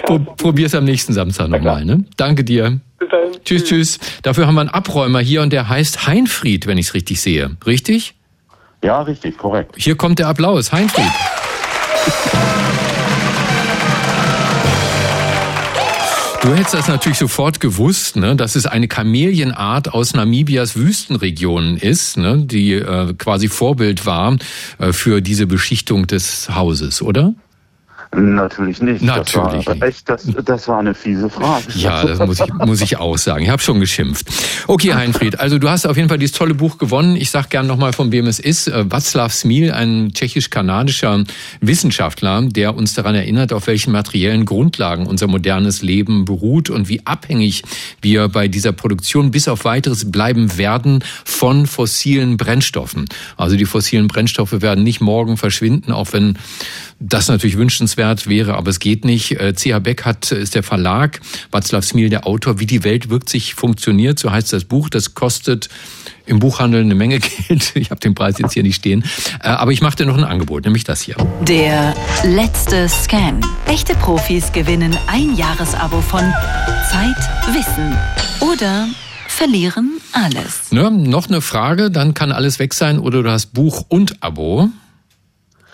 oh, 0.10 0.20
Probier's 0.20 0.74
am 0.74 0.86
nächsten 0.86 1.14
Samstag 1.14 1.50
nochmal. 1.50 1.86
Ne? 1.86 2.06
Danke 2.18 2.44
dir. 2.44 2.80
Tschüss, 3.44 3.66
tschüss. 3.66 4.00
Dafür 4.24 4.48
haben 4.48 4.56
wir 4.56 4.62
einen 4.62 4.70
Abräumer 4.70 5.20
hier 5.20 5.42
und 5.42 5.54
der 5.54 5.70
heißt 5.70 6.08
Heinfried, 6.08 6.68
wenn 6.68 6.78
ich 6.78 6.88
es 6.88 6.94
richtig 6.94 7.22
sehe. 7.22 7.52
Richtig? 7.66 8.16
Ja, 8.84 9.02
richtig, 9.02 9.38
korrekt. 9.38 9.76
Hier 9.78 9.96
kommt 9.96 10.20
der 10.20 10.28
Applaus. 10.28 10.72
Heinfried. 10.72 11.06
Du 16.46 16.54
hättest 16.54 16.76
das 16.76 16.88
natürlich 16.88 17.18
sofort 17.18 17.60
gewusst, 17.60 18.18
ne, 18.18 18.36
dass 18.36 18.56
es 18.56 18.68
eine 18.68 18.88
Kamelienart 18.88 19.92
aus 19.92 20.14
Namibias 20.14 20.76
Wüstenregionen 20.76 21.76
ist, 21.76 22.18
ne, 22.18 22.38
die 22.38 22.74
äh, 22.74 23.16
quasi 23.18 23.48
Vorbild 23.48 24.06
war 24.06 24.38
äh, 24.78 24.94
für 24.94 25.22
diese 25.22 25.48
Beschichtung 25.48 26.06
des 26.06 26.48
Hauses, 26.54 27.02
oder? 27.02 27.34
Natürlich 28.16 28.82
nicht. 28.82 29.02
Natürlich 29.02 29.66
das 29.66 29.80
war, 29.80 29.88
echt, 29.88 30.10
das, 30.10 30.28
das 30.46 30.68
war 30.68 30.80
eine 30.80 30.94
fiese 30.94 31.30
Frage. 31.30 31.66
Ja, 31.76 32.06
das 32.06 32.20
muss 32.20 32.40
ich, 32.40 32.54
muss 32.54 32.82
ich 32.82 32.98
auch 32.98 33.18
sagen. 33.18 33.44
Ich 33.44 33.50
habe 33.50 33.62
schon 33.62 33.80
geschimpft. 33.80 34.28
Okay, 34.68 34.94
Heinfried, 34.94 35.40
also 35.40 35.58
du 35.58 35.70
hast 35.70 35.86
auf 35.86 35.98
jeden 35.98 36.10
Fall 36.10 36.18
dieses 36.18 36.36
tolle 36.38 36.54
Buch 36.54 36.78
gewonnen. 36.78 37.16
Ich 37.16 37.30
sag 37.30 37.50
gern 37.50 37.68
nochmal, 37.68 37.94
von 37.94 38.12
wem 38.12 38.28
es 38.28 38.40
ist. 38.40 38.68
Äh, 38.68 38.86
Václav 38.88 39.32
Smil, 39.32 39.72
ein 39.72 40.14
tschechisch-kanadischer 40.14 41.24
Wissenschaftler, 41.62 42.44
der 42.44 42.76
uns 42.76 42.94
daran 42.94 43.16
erinnert, 43.16 43.54
auf 43.54 43.68
welchen 43.68 43.92
materiellen 43.92 44.46
Grundlagen 44.46 45.06
unser 45.08 45.28
modernes 45.28 45.82
Leben 45.82 46.26
beruht 46.26 46.70
und 46.70 46.90
wie 46.90 47.06
abhängig 47.06 47.64
wir 48.02 48.30
bei 48.30 48.48
dieser 48.48 48.72
Produktion 48.72 49.32
bis 49.32 49.48
auf 49.48 49.66
weiteres 49.66 50.12
bleiben 50.12 50.58
werden 50.58 51.04
von 51.24 51.66
fossilen 51.68 52.38
Brennstoffen. 52.38 53.06
Also 53.38 53.58
die 53.58 53.66
fossilen 53.66 54.08
Brennstoffe 54.08 54.62
werden 54.62 54.84
nicht 54.84 55.02
morgen 55.02 55.38
verschwinden, 55.38 55.92
auch 55.92 56.14
wenn 56.14 56.38
das 57.00 57.28
natürlich 57.28 57.58
wünschenswert 57.58 58.28
wäre, 58.28 58.56
aber 58.56 58.70
es 58.70 58.80
geht 58.80 59.04
nicht. 59.04 59.40
Äh, 59.40 59.54
C.H. 59.54 59.80
Beck 59.80 60.06
hat, 60.06 60.32
äh, 60.32 60.40
ist 60.40 60.56
der 60.56 60.64
Verlag, 60.64 61.20
Václav 61.52 61.84
Smil 61.84 62.10
der 62.10 62.26
Autor. 62.26 62.60
Wie 62.60 62.66
die 62.66 62.84
Welt 62.84 63.10
wirkt 63.10 63.30
sich 63.30 63.54
funktioniert, 63.54 64.18
so 64.18 64.32
heißt 64.32 64.54
das 64.54 64.64
Buch. 64.64 64.90
Das 64.90 65.14
kostet 65.14 65.70
im 66.26 66.40
Buchhandel 66.40 66.82
eine 66.82 66.96
Menge 66.96 67.20
Geld. 67.48 67.76
Ich 67.76 67.92
habe 67.92 68.00
den 68.00 68.16
Preis 68.16 68.38
jetzt 68.40 68.54
hier 68.54 68.64
nicht 68.64 68.78
stehen. 68.78 69.04
Äh, 69.44 69.50
aber 69.50 69.72
ich 69.72 69.82
mache 69.82 69.98
dir 69.98 70.06
noch 70.06 70.18
ein 70.18 70.24
Angebot, 70.24 70.64
nämlich 70.64 70.84
das 70.86 71.02
hier. 71.02 71.16
Der 71.42 71.94
letzte 72.24 72.88
Scan. 72.88 73.42
Echte 73.68 73.94
Profis 73.96 74.52
gewinnen 74.52 74.96
ein 75.08 75.36
Jahresabo 75.36 76.02
von 76.02 76.22
Zeit, 76.90 77.18
Wissen 77.54 77.96
oder 78.40 78.88
verlieren 79.28 79.98
alles. 80.14 80.72
Ne, 80.72 80.90
noch 80.90 81.28
eine 81.28 81.42
Frage, 81.42 81.92
dann 81.92 82.14
kann 82.14 82.32
alles 82.32 82.58
weg 82.60 82.74
sein 82.74 83.00
oder 83.00 83.22
du 83.22 83.30
hast 83.30 83.48
Buch 83.48 83.86
und 83.90 84.24
Abo. 84.24 84.70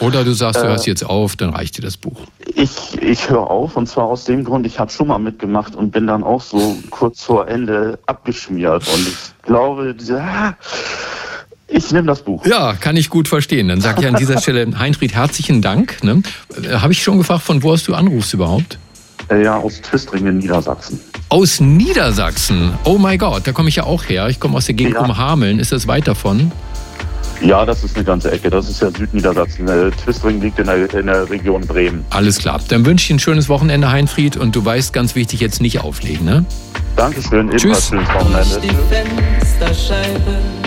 Oder 0.02 0.24
du 0.24 0.34
sagst, 0.34 0.62
du 0.62 0.68
hörst 0.68 0.88
jetzt 0.88 1.04
auf, 1.06 1.36
dann 1.36 1.52
reicht 1.52 1.78
dir 1.78 1.82
das 1.84 1.96
Buch. 1.98 2.20
Ich, 2.56 3.02
ich 3.02 3.30
höre 3.30 3.50
auf 3.50 3.78
und 3.78 3.88
zwar 3.88 4.06
aus 4.06 4.26
dem 4.26 4.44
Grund, 4.44 4.66
ich 4.66 4.80
habe 4.80 4.92
schon 4.92 5.08
mal 5.08 5.20
mitgemacht 5.20 5.76
und 5.76 5.92
bin 5.92 6.08
dann 6.08 6.24
auch 6.24 6.42
so 6.42 6.76
kurz 6.90 7.24
vor 7.24 7.48
Ende 7.48 8.00
abgeschmiert. 8.08 8.84
Und 8.94 9.08
ich 9.08 9.16
glaube, 9.44 9.96
ja, 10.08 10.56
ich 11.68 11.92
nehme 11.92 12.08
das 12.08 12.22
Buch. 12.24 12.46
Ja, 12.46 12.74
kann 12.74 12.98
ich 12.98 13.10
gut 13.10 13.28
verstehen. 13.28 13.68
Dann 13.70 13.80
sage 13.80 14.02
ich 14.02 14.08
an 14.08 14.16
dieser 14.16 14.38
Stelle, 14.42 14.68
Heinfried, 14.78 15.14
herzlichen 15.14 15.62
Dank. 15.62 16.04
Ne? 16.04 16.22
Habe 16.74 16.94
ich 16.94 17.02
schon 17.04 17.18
gefragt, 17.18 17.44
von 17.44 17.64
wo 17.64 17.72
hast 17.74 17.88
du 17.88 17.94
anrufst 17.94 18.34
überhaupt? 18.34 18.78
Äh, 19.30 19.44
Ja, 19.44 19.58
aus 19.58 19.80
Twistringen, 19.82 20.40
Niedersachsen. 20.40 21.00
Aus 21.30 21.62
Niedersachsen. 21.62 22.74
Oh 22.84 22.98
mein 22.98 23.18
Gott, 23.18 23.44
da 23.48 23.52
komme 23.54 23.70
ich 23.70 23.78
ja 23.78 23.84
auch 23.84 24.04
her. 24.10 24.28
Ich 24.28 24.40
komme 24.40 24.58
aus 24.58 24.66
der 24.66 24.76
Gegend 24.76 24.96
Ja. 24.96 25.02
um 25.02 25.16
Hameln. 25.18 25.60
Ist 25.60 25.72
das 25.72 25.88
weit 25.88 26.08
davon? 26.08 26.52
Ja, 27.42 27.66
das 27.66 27.84
ist 27.84 27.96
eine 27.96 28.06
ganze 28.06 28.32
Ecke. 28.32 28.50
Das 28.50 28.70
ist 28.70 28.82
ja 28.82 28.92
Südniedersachsen. 28.92 29.68
Äh, 29.68 29.92
Twistringen 29.92 30.42
liegt 30.42 30.60
in 30.60 30.68
der, 30.68 30.94
in 30.94 31.08
der 31.08 31.30
Region 31.30 31.62
Bremen. 31.62 32.06
Alles 32.10 32.38
klar. 32.38 32.62
Dann 32.68 32.86
wünsche 32.86 33.06
ich 33.06 33.12
ein 33.12 33.20
schönes 33.20 33.50
Wochenende, 33.50 33.92
Heinfried. 33.92 34.38
Und 34.38 34.56
du 34.56 34.64
weißt, 34.64 34.94
ganz 34.94 35.16
wichtig, 35.16 35.40
jetzt 35.40 35.62
nicht 35.62 35.82
auflegen. 35.82 36.26
Ne? 36.26 36.46
Dankeschön, 36.96 37.50
ebenfalls 37.50 37.62
Tschüss. 37.62 37.88
schönes 37.90 38.08
Wochenende. 38.10 38.76
Fensterscheibe. 38.90 40.61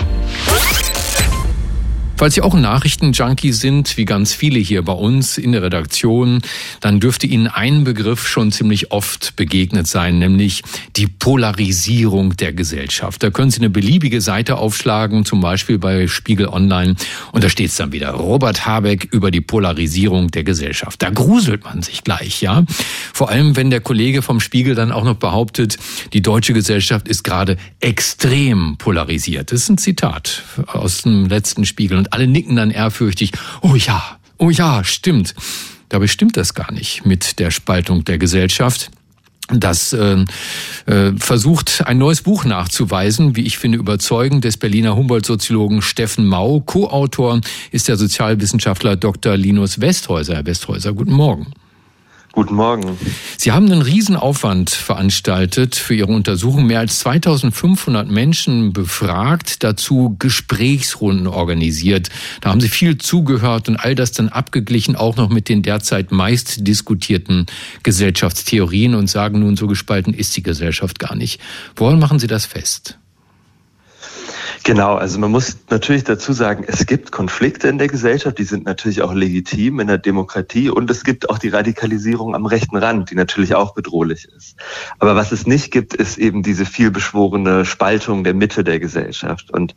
Falls 2.17 2.35
Sie 2.35 2.41
auch 2.41 2.53
ein 2.53 2.61
Nachrichtenjunkie 2.61 3.51
sind, 3.51 3.97
wie 3.97 4.05
ganz 4.05 4.33
viele 4.33 4.57
hier 4.57 4.83
bei 4.83 4.93
uns 4.93 5.37
in 5.37 5.51
der 5.51 5.61
Redaktion, 5.61 6.41
dann 6.79 7.01
dürfte 7.01 7.27
Ihnen 7.27 7.47
ein 7.47 7.83
Begriff 7.83 8.25
schon 8.25 8.53
ziemlich 8.53 8.91
oft 8.91 9.35
begegnet 9.35 9.85
sein, 9.85 10.19
nämlich 10.19 10.63
die 10.95 11.07
Polarisierung 11.07 12.37
der 12.37 12.53
Gesellschaft. 12.53 13.21
Da 13.21 13.31
können 13.31 13.51
Sie 13.51 13.59
eine 13.59 13.69
beliebige 13.69 14.21
Seite 14.21 14.55
aufschlagen, 14.55 15.25
zum 15.25 15.41
Beispiel 15.41 15.77
bei 15.77 16.07
Spiegel 16.07 16.47
Online, 16.47 16.95
und 17.33 17.43
da 17.43 17.49
steht 17.49 17.71
es 17.71 17.75
dann 17.75 17.91
wieder 17.91 18.11
Robert 18.11 18.65
Habeck 18.65 19.09
über 19.11 19.29
die 19.29 19.41
Polarisierung 19.41 20.31
der 20.31 20.45
Gesellschaft. 20.45 21.01
Da 21.01 21.09
gruselt 21.09 21.65
man 21.65 21.81
sich 21.81 22.05
gleich, 22.05 22.41
ja. 22.41 22.63
Vor 23.13 23.29
allem, 23.29 23.57
wenn 23.57 23.69
der 23.69 23.81
Kollege 23.81 24.21
vom 24.21 24.39
Spiegel 24.39 24.73
dann 24.73 24.93
auch 24.93 25.03
noch 25.03 25.17
behauptet, 25.17 25.77
die 26.13 26.21
deutsche 26.21 26.53
Gesellschaft 26.53 27.09
ist 27.09 27.23
gerade 27.23 27.57
extrem 27.81 28.77
polarisiert. 28.77 29.51
Das 29.51 29.63
ist 29.63 29.69
ein 29.69 29.77
Zitat 29.77 30.43
aus 30.67 31.01
dem 31.01 31.25
letzten 31.25 31.65
Spiegel. 31.65 32.04
Und 32.05 32.13
alle 32.13 32.27
nicken 32.27 32.55
dann 32.55 32.69
ehrfürchtig. 32.69 33.31
Oh 33.61 33.73
ja, 33.73 34.19
oh 34.37 34.51
ja, 34.51 34.83
stimmt. 34.83 35.33
Dabei 35.89 36.05
stimmt 36.05 36.37
das 36.37 36.53
gar 36.53 36.71
nicht 36.71 37.03
mit 37.03 37.39
der 37.39 37.49
Spaltung 37.49 38.03
der 38.05 38.19
Gesellschaft. 38.19 38.91
Das 39.49 39.91
äh, 39.93 40.23
äh, 40.85 41.13
versucht 41.17 41.83
ein 41.87 41.97
neues 41.97 42.21
Buch 42.21 42.45
nachzuweisen, 42.45 43.35
wie 43.35 43.41
ich 43.41 43.57
finde, 43.57 43.79
überzeugend 43.79 44.43
des 44.43 44.57
Berliner 44.57 44.95
Humboldt-Soziologen 44.95 45.81
Steffen 45.81 46.27
Mau. 46.27 46.59
Co-Autor 46.59 47.41
ist 47.71 47.87
der 47.87 47.97
Sozialwissenschaftler 47.97 48.95
Dr. 48.95 49.35
Linus 49.35 49.81
Westhäuser. 49.81 50.35
Herr 50.35 50.45
Westhäuser, 50.45 50.93
guten 50.93 51.13
Morgen. 51.13 51.53
Guten 52.35 52.55
Morgen. 52.55 52.97
Sie 53.37 53.53
haben 53.53 53.71
einen 53.71 53.81
Riesenaufwand 53.81 54.69
veranstaltet 54.69 55.77
für 55.77 55.95
Ihre 55.95 56.11
Untersuchung, 56.11 56.67
mehr 56.67 56.81
als 56.81 56.99
2500 56.99 58.11
Menschen 58.11 58.73
befragt, 58.73 59.63
dazu 59.63 60.17
Gesprächsrunden 60.19 61.27
organisiert. 61.27 62.09
Da 62.41 62.49
haben 62.49 62.59
Sie 62.59 62.67
viel 62.67 62.97
zugehört 62.97 63.69
und 63.69 63.77
all 63.77 63.95
das 63.95 64.11
dann 64.11 64.27
abgeglichen, 64.27 64.97
auch 64.97 65.15
noch 65.15 65.29
mit 65.29 65.47
den 65.47 65.61
derzeit 65.61 66.11
meist 66.11 66.67
diskutierten 66.67 67.45
Gesellschaftstheorien 67.83 68.95
und 68.95 69.09
sagen 69.09 69.39
nun, 69.39 69.55
so 69.55 69.67
gespalten 69.67 70.13
ist 70.13 70.35
die 70.35 70.43
Gesellschaft 70.43 70.99
gar 70.99 71.15
nicht. 71.15 71.39
Woran 71.77 71.99
machen 71.99 72.19
Sie 72.19 72.27
das 72.27 72.45
fest? 72.45 72.99
Genau, 74.65 74.95
also 74.95 75.19
man 75.19 75.29
muss 75.29 75.57
natürlich 75.69 76.05
dazu 76.05 76.33
sagen, 76.33 76.63
es 76.65 76.87
gibt 76.87 77.11
Konflikte 77.11 77.67
in 77.67 77.77
der 77.77 77.87
Gesellschaft, 77.87 78.39
die 78.39 78.45
sind 78.45 78.65
natürlich 78.65 79.03
auch 79.03 79.13
legitim 79.13 79.79
in 79.79 79.85
der 79.85 79.99
Demokratie 79.99 80.71
und 80.71 80.89
es 80.89 81.03
gibt 81.03 81.29
auch 81.29 81.37
die 81.37 81.49
Radikalisierung 81.49 82.33
am 82.33 82.47
rechten 82.47 82.75
Rand, 82.75 83.11
die 83.11 83.15
natürlich 83.15 83.53
auch 83.53 83.75
bedrohlich 83.75 84.27
ist. 84.35 84.55
Aber 84.97 85.15
was 85.15 85.31
es 85.31 85.45
nicht 85.45 85.69
gibt, 85.69 85.93
ist 85.93 86.17
eben 86.17 86.41
diese 86.41 86.65
vielbeschworene 86.65 87.63
Spaltung 87.63 88.23
der 88.23 88.33
Mitte 88.33 88.63
der 88.63 88.79
Gesellschaft. 88.79 89.51
Und 89.51 89.75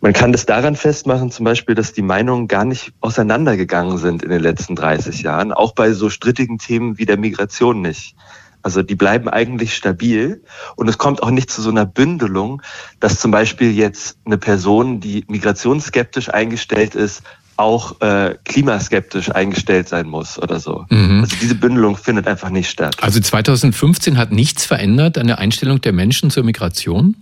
man 0.00 0.14
kann 0.14 0.32
das 0.32 0.46
daran 0.46 0.74
festmachen, 0.74 1.30
zum 1.30 1.44
Beispiel, 1.44 1.74
dass 1.74 1.92
die 1.92 2.00
Meinungen 2.00 2.48
gar 2.48 2.64
nicht 2.64 2.94
auseinandergegangen 3.02 3.98
sind 3.98 4.22
in 4.22 4.30
den 4.30 4.40
letzten 4.40 4.74
30 4.74 5.20
Jahren, 5.20 5.52
auch 5.52 5.74
bei 5.74 5.92
so 5.92 6.08
strittigen 6.08 6.56
Themen 6.56 6.96
wie 6.96 7.04
der 7.04 7.18
Migration 7.18 7.82
nicht. 7.82 8.16
Also 8.64 8.82
die 8.82 8.94
bleiben 8.94 9.28
eigentlich 9.28 9.76
stabil 9.76 10.42
und 10.74 10.88
es 10.88 10.96
kommt 10.96 11.22
auch 11.22 11.30
nicht 11.30 11.50
zu 11.50 11.60
so 11.60 11.68
einer 11.68 11.84
Bündelung, 11.84 12.62
dass 12.98 13.20
zum 13.20 13.30
Beispiel 13.30 13.70
jetzt 13.70 14.16
eine 14.24 14.38
Person, 14.38 15.00
die 15.00 15.24
migrationsskeptisch 15.28 16.30
eingestellt 16.30 16.94
ist, 16.94 17.22
auch 17.56 18.00
äh, 18.00 18.36
klimaskeptisch 18.44 19.30
eingestellt 19.30 19.88
sein 19.88 20.06
muss 20.06 20.38
oder 20.38 20.58
so. 20.60 20.86
Mhm. 20.88 21.20
Also 21.20 21.36
diese 21.40 21.54
Bündelung 21.54 21.96
findet 21.96 22.26
einfach 22.26 22.48
nicht 22.48 22.70
statt. 22.70 22.96
Also 23.00 23.20
2015 23.20 24.16
hat 24.16 24.32
nichts 24.32 24.64
verändert 24.64 25.18
an 25.18 25.26
der 25.26 25.38
Einstellung 25.38 25.80
der 25.82 25.92
Menschen 25.92 26.30
zur 26.30 26.42
Migration? 26.42 27.16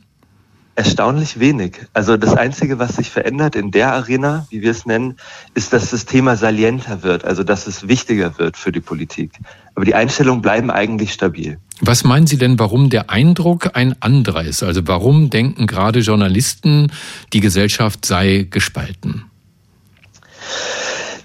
Erstaunlich 0.75 1.39
wenig. 1.39 1.81
Also 1.93 2.17
das 2.17 2.35
Einzige, 2.35 2.79
was 2.79 2.97
sich 2.97 3.11
verändert 3.11 3.57
in 3.57 3.73
der 3.73 3.93
Arena, 3.93 4.47
wie 4.49 4.63
wir 4.63 4.71
es 4.71 4.87
nennen, 4.87 5.19
ist, 5.55 5.75
dass 5.75 5.91
das 5.91 6.07
Thema 6.07 6.35
salienter 6.37 7.03
wird, 7.03 7.27
also 7.27 7.45
dass 7.45 7.67
es 7.67 7.89
wichtiger 7.89 8.39
wird 8.39 8.57
für 8.57 8.73
die 8.73 8.81
Politik. 8.81 9.33
Aber 9.75 9.85
die 9.85 9.95
Einstellungen 9.95 10.41
bleiben 10.41 10.71
eigentlich 10.71 11.13
stabil. 11.13 11.59
Was 11.83 12.05
meinen 12.05 12.27
Sie 12.27 12.39
denn, 12.39 12.59
warum 12.59 12.89
der 12.89 13.11
Eindruck 13.11 13.77
ein 13.77 14.01
anderer 14.01 14.45
ist? 14.45 14.63
Also 14.63 14.81
warum 14.87 15.29
denken 15.29 15.67
gerade 15.67 16.01
Journalisten, 16.01 16.91
die 17.35 17.41
Gesellschaft 17.41 18.07
sei 18.07 18.47
gespalten? 18.51 19.25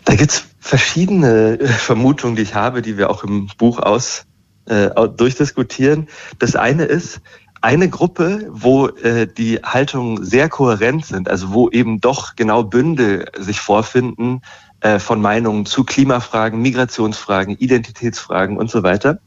Da 0.04 0.16
gibt's 0.16 0.46
verschiedene 0.60 1.58
äh, 1.60 1.68
Vermutungen, 1.68 2.36
die 2.36 2.42
ich 2.42 2.54
habe, 2.54 2.82
die 2.82 2.98
wir 2.98 3.10
auch 3.10 3.24
im 3.24 3.48
Buch 3.58 3.80
aus 3.80 4.26
äh, 4.66 4.90
durchdiskutieren. 5.16 6.08
Das 6.40 6.56
eine 6.56 6.84
ist, 6.84 7.22
eine 7.62 7.90
Gruppe, 7.90 8.48
wo 8.52 8.88
äh, 8.88 9.28
die 9.28 9.60
Haltungen 9.64 10.24
sehr 10.24 10.50
kohärent 10.50 11.06
sind, 11.06 11.30
also 11.30 11.54
wo 11.54 11.70
eben 11.70 12.00
doch 12.02 12.36
genau 12.36 12.64
Bündel 12.64 13.26
sich 13.38 13.60
vorfinden 13.60 14.42
äh, 14.82 15.00
von 15.00 15.20
Meinungen 15.22 15.66
zu 15.66 15.84
Klimafragen, 15.84 16.62
Migrationsfragen, 16.62 17.58
Identitätsfragen 17.58 18.58
und 18.58 18.70
so 18.70 18.84
weiter. 18.84 19.20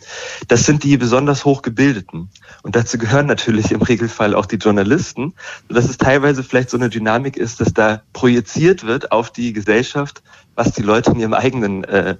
Das 0.47 0.65
sind 0.65 0.85
die 0.85 0.97
besonders 0.97 1.45
hochgebildeten. 1.45 2.29
Und 2.63 2.77
dazu 2.77 2.99
gehören 2.99 3.27
natürlich 3.27 3.73
im 3.73 3.83
Regelfall 3.83 4.35
auch 4.35 4.47
die 4.47 4.57
Journalisten, 4.57 5.35
sodass 5.69 5.89
es 5.89 5.99
teilweise 5.99 6.45
vielleicht 6.45 6.71
so 6.71 6.77
eine 6.77 6.89
Dynamik 6.89 7.37
ist, 7.37 7.61
dass 7.61 7.75
da 7.75 8.03
projiziert 8.13 8.87
wird 8.87 9.11
auf 9.11 9.31
die 9.33 9.53
Gesellschaft, 9.53 10.23
was 10.55 10.73
die 10.73 10.83
Leute 10.83 11.11
in 11.11 11.19
ihrem 11.19 11.35
eigenen 11.35 11.83
äh, 11.85 12.17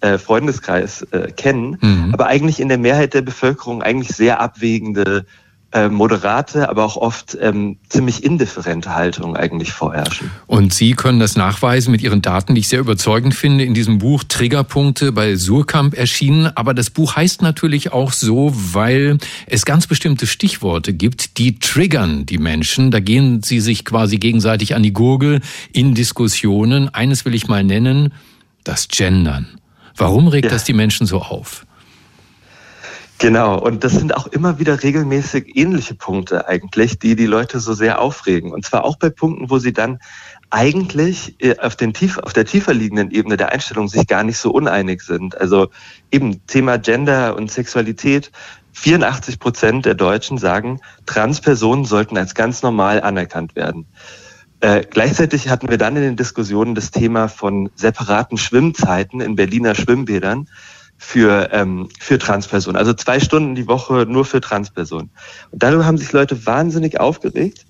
äh, 0.00 0.16
Freundeskreis 0.16 1.02
äh, 1.10 1.32
kennen, 1.32 1.78
Mhm. 1.80 2.10
aber 2.12 2.26
eigentlich 2.26 2.60
in 2.60 2.68
der 2.68 2.78
Mehrheit 2.78 3.14
der 3.14 3.22
Bevölkerung 3.22 3.82
eigentlich 3.82 4.16
sehr 4.16 4.38
abwägende, 4.40 5.26
äh, 5.72 5.90
moderate, 5.90 6.70
aber 6.70 6.82
auch 6.84 6.96
oft 6.96 7.36
ähm, 7.40 7.76
ziemlich 7.90 8.24
indifferente 8.24 8.94
Haltung 8.94 9.36
eigentlich 9.36 9.72
vorherrschen. 9.72 10.30
Und 10.46 10.72
Sie 10.72 10.94
können 10.94 11.20
das 11.20 11.36
nachweisen 11.36 11.90
mit 11.90 12.00
Ihren 12.00 12.22
Daten, 12.22 12.54
die 12.54 12.60
ich 12.62 12.68
sehr 12.68 12.80
überzeugend 12.80 13.34
finde, 13.34 13.64
in 13.64 13.74
diesem 13.74 13.98
Buch 13.98 14.24
Triggerpunkte 14.26 15.12
bei 15.12 15.36
Surkamp 15.36 15.94
erschienen. 15.94 16.50
Aber 16.56 16.72
das 16.72 16.88
Buch 16.88 17.16
heißt 17.16 17.42
natürlich 17.42 17.92
auch 17.92 18.12
so, 18.12 18.52
weil 18.54 19.18
es 19.46 19.66
ganz 19.66 19.86
bestimmte 19.86 20.26
Stichworte 20.26 20.94
gibt, 20.94 21.36
die 21.36 21.58
triggern 21.58 22.24
die 22.24 22.38
Menschen. 22.38 22.90
Da 22.90 23.00
gehen 23.00 23.42
sie 23.42 23.60
sich 23.60 23.84
quasi 23.84 24.16
gegenseitig 24.16 24.74
an 24.74 24.82
die 24.82 24.94
Gurgel 24.94 25.40
in 25.72 25.94
Diskussionen. 25.94 26.88
Eines 26.94 27.26
will 27.26 27.34
ich 27.34 27.46
mal 27.46 27.62
nennen, 27.62 28.14
das 28.64 28.88
Gendern. 28.88 29.46
Warum 29.96 30.28
regt 30.28 30.46
Ja. 30.46 30.52
das 30.52 30.64
die 30.64 30.72
Menschen 30.72 31.06
so 31.06 31.18
auf? 31.20 31.66
Genau, 33.20 33.58
und 33.58 33.82
das 33.82 33.94
sind 33.94 34.16
auch 34.16 34.28
immer 34.28 34.60
wieder 34.60 34.80
regelmäßig 34.80 35.56
ähnliche 35.56 35.96
Punkte 35.96 36.46
eigentlich, 36.46 37.00
die 37.00 37.16
die 37.16 37.26
Leute 37.26 37.58
so 37.58 37.72
sehr 37.72 38.00
aufregen. 38.00 38.52
Und 38.52 38.64
zwar 38.64 38.84
auch 38.84 38.96
bei 38.96 39.10
Punkten, 39.10 39.50
wo 39.50 39.58
sie 39.58 39.72
dann 39.72 39.98
eigentlich 40.50 41.34
äh, 41.42 41.58
auf, 41.58 41.74
den 41.74 41.92
tief, 41.92 42.18
auf 42.18 42.32
der 42.32 42.44
tiefer 42.44 42.72
liegenden 42.72 43.10
Ebene 43.10 43.36
der 43.36 43.50
Einstellung 43.50 43.88
sich 43.88 44.06
gar 44.06 44.22
nicht 44.22 44.38
so 44.38 44.52
uneinig 44.52 45.02
sind. 45.02 45.36
Also 45.36 45.68
eben 46.12 46.46
Thema 46.46 46.78
Gender 46.78 47.34
und 47.36 47.50
Sexualität. 47.50 48.30
84 48.72 49.40
Prozent 49.40 49.86
der 49.86 49.96
Deutschen 49.96 50.38
sagen, 50.38 50.80
Transpersonen 51.06 51.84
sollten 51.84 52.16
als 52.16 52.36
ganz 52.36 52.62
normal 52.62 53.02
anerkannt 53.02 53.56
werden. 53.56 53.86
Äh, 54.60 54.84
gleichzeitig 54.88 55.48
hatten 55.48 55.68
wir 55.68 55.78
dann 55.78 55.96
in 55.96 56.02
den 56.02 56.16
Diskussionen 56.16 56.76
das 56.76 56.92
Thema 56.92 57.26
von 57.26 57.70
separaten 57.74 58.38
Schwimmzeiten 58.38 59.20
in 59.20 59.34
Berliner 59.34 59.74
Schwimmbädern 59.74 60.48
für, 60.98 61.48
ähm, 61.52 61.88
für 61.98 62.18
Transpersonen. 62.18 62.76
Also 62.76 62.92
zwei 62.92 63.20
Stunden 63.20 63.54
die 63.54 63.68
Woche 63.68 64.04
nur 64.06 64.24
für 64.24 64.40
Transpersonen. 64.40 65.10
Und 65.50 65.62
darüber 65.62 65.86
haben 65.86 65.96
sich 65.96 66.12
Leute 66.12 66.44
wahnsinnig 66.44 67.00
aufgeregt. 67.00 67.64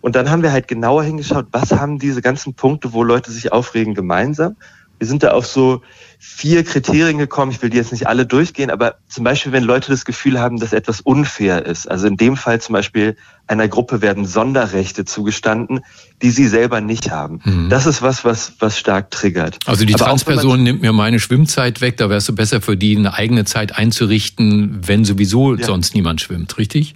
Und 0.00 0.16
dann 0.16 0.30
haben 0.30 0.42
wir 0.42 0.52
halt 0.52 0.68
genauer 0.68 1.04
hingeschaut, 1.04 1.46
was 1.52 1.72
haben 1.72 1.98
diese 1.98 2.20
ganzen 2.20 2.52
Punkte, 2.54 2.92
wo 2.92 3.02
Leute 3.02 3.30
sich 3.30 3.52
aufregen, 3.52 3.94
gemeinsam. 3.94 4.56
Wir 4.98 5.06
sind 5.06 5.22
da 5.22 5.32
auf 5.32 5.46
so 5.46 5.82
vier 6.18 6.64
Kriterien 6.64 7.18
gekommen. 7.18 7.52
Ich 7.52 7.60
will 7.60 7.68
die 7.68 7.76
jetzt 7.76 7.92
nicht 7.92 8.06
alle 8.06 8.24
durchgehen, 8.24 8.70
aber 8.70 8.96
zum 9.08 9.24
Beispiel, 9.24 9.52
wenn 9.52 9.62
Leute 9.62 9.90
das 9.90 10.04
Gefühl 10.04 10.40
haben, 10.40 10.58
dass 10.58 10.72
etwas 10.72 11.02
unfair 11.02 11.66
ist. 11.66 11.90
Also 11.90 12.06
in 12.06 12.16
dem 12.16 12.36
Fall 12.36 12.60
zum 12.60 12.72
Beispiel 12.72 13.16
einer 13.46 13.68
Gruppe 13.68 14.00
werden 14.00 14.24
Sonderrechte 14.24 15.04
zugestanden, 15.04 15.80
die 16.22 16.30
sie 16.30 16.48
selber 16.48 16.80
nicht 16.80 17.10
haben. 17.10 17.40
Mhm. 17.44 17.68
Das 17.68 17.84
ist 17.84 18.00
was, 18.00 18.24
was, 18.24 18.54
was 18.60 18.78
stark 18.78 19.10
triggert. 19.10 19.58
Also 19.66 19.84
die 19.84 19.94
aber 19.94 20.06
Transperson 20.06 20.62
nimmt 20.62 20.80
mir 20.80 20.92
meine 20.92 21.20
Schwimmzeit 21.20 21.82
weg, 21.82 21.98
da 21.98 22.08
wärst 22.08 22.28
du 22.28 22.34
besser 22.34 22.62
für 22.62 22.76
die, 22.76 22.96
eine 22.96 23.12
eigene 23.12 23.44
Zeit 23.44 23.76
einzurichten, 23.76 24.80
wenn 24.86 25.04
sowieso 25.04 25.54
ja. 25.54 25.66
sonst 25.66 25.94
niemand 25.94 26.22
schwimmt, 26.22 26.56
richtig? 26.56 26.94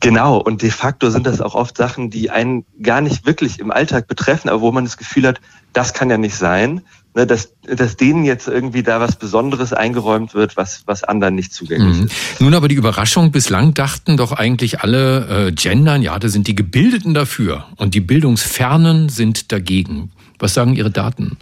Genau, 0.00 0.36
und 0.38 0.62
de 0.62 0.70
facto 0.70 1.10
sind 1.10 1.26
das 1.26 1.40
auch 1.40 1.54
oft 1.54 1.76
Sachen, 1.76 2.10
die 2.10 2.30
einen 2.30 2.64
gar 2.82 3.00
nicht 3.00 3.26
wirklich 3.26 3.58
im 3.58 3.70
Alltag 3.70 4.06
betreffen, 4.06 4.48
aber 4.48 4.60
wo 4.60 4.72
man 4.72 4.84
das 4.84 4.96
Gefühl 4.96 5.26
hat, 5.26 5.40
das 5.74 5.92
kann 5.92 6.08
ja 6.08 6.16
nicht 6.16 6.36
sein 6.36 6.82
ne, 7.14 7.26
dass, 7.26 7.52
dass 7.62 7.96
denen 7.96 8.24
jetzt 8.24 8.48
irgendwie 8.48 8.82
da 8.82 9.00
was 9.00 9.16
Besonderes 9.16 9.72
eingeräumt 9.72 10.34
wird, 10.34 10.56
was, 10.56 10.82
was 10.86 11.04
anderen 11.04 11.34
nicht 11.34 11.52
zugänglich 11.52 11.98
mhm. 11.98 12.04
ist. 12.06 12.40
Nun 12.40 12.54
aber 12.54 12.68
die 12.68 12.74
Überraschung, 12.74 13.30
bislang 13.30 13.74
dachten 13.74 14.16
doch 14.16 14.32
eigentlich 14.32 14.80
alle 14.80 15.48
äh, 15.48 15.52
Gendern, 15.52 16.02
ja, 16.02 16.18
da 16.18 16.28
sind 16.28 16.46
die 16.46 16.54
Gebildeten 16.54 17.14
dafür 17.14 17.66
und 17.76 17.94
die 17.94 18.00
Bildungsfernen 18.00 19.08
sind 19.08 19.52
dagegen. 19.52 20.10
Was 20.38 20.54
sagen 20.54 20.74
Ihre 20.74 20.90
Daten? 20.90 21.38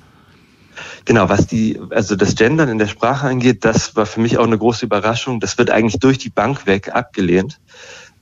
Genau, 1.05 1.29
was 1.29 1.47
die, 1.47 1.81
also 1.91 2.15
das 2.15 2.35
Gendern 2.37 2.69
in 2.69 2.79
der 2.79 2.87
Sprache 2.87 3.27
angeht, 3.27 3.65
das 3.65 3.97
war 3.97 4.07
für 4.07 4.21
mich 4.21 4.39
auch 4.39 4.47
eine 4.47 4.59
große 4.59 4.85
Überraschung. 4.85 5.41
Das 5.41 5.59
wird 5.59 5.71
eigentlich 5.71 5.99
durch 5.99 6.19
die 6.19 6.31
Bank 6.31 6.67
weg 6.67 6.91
abgelehnt. 6.95 7.59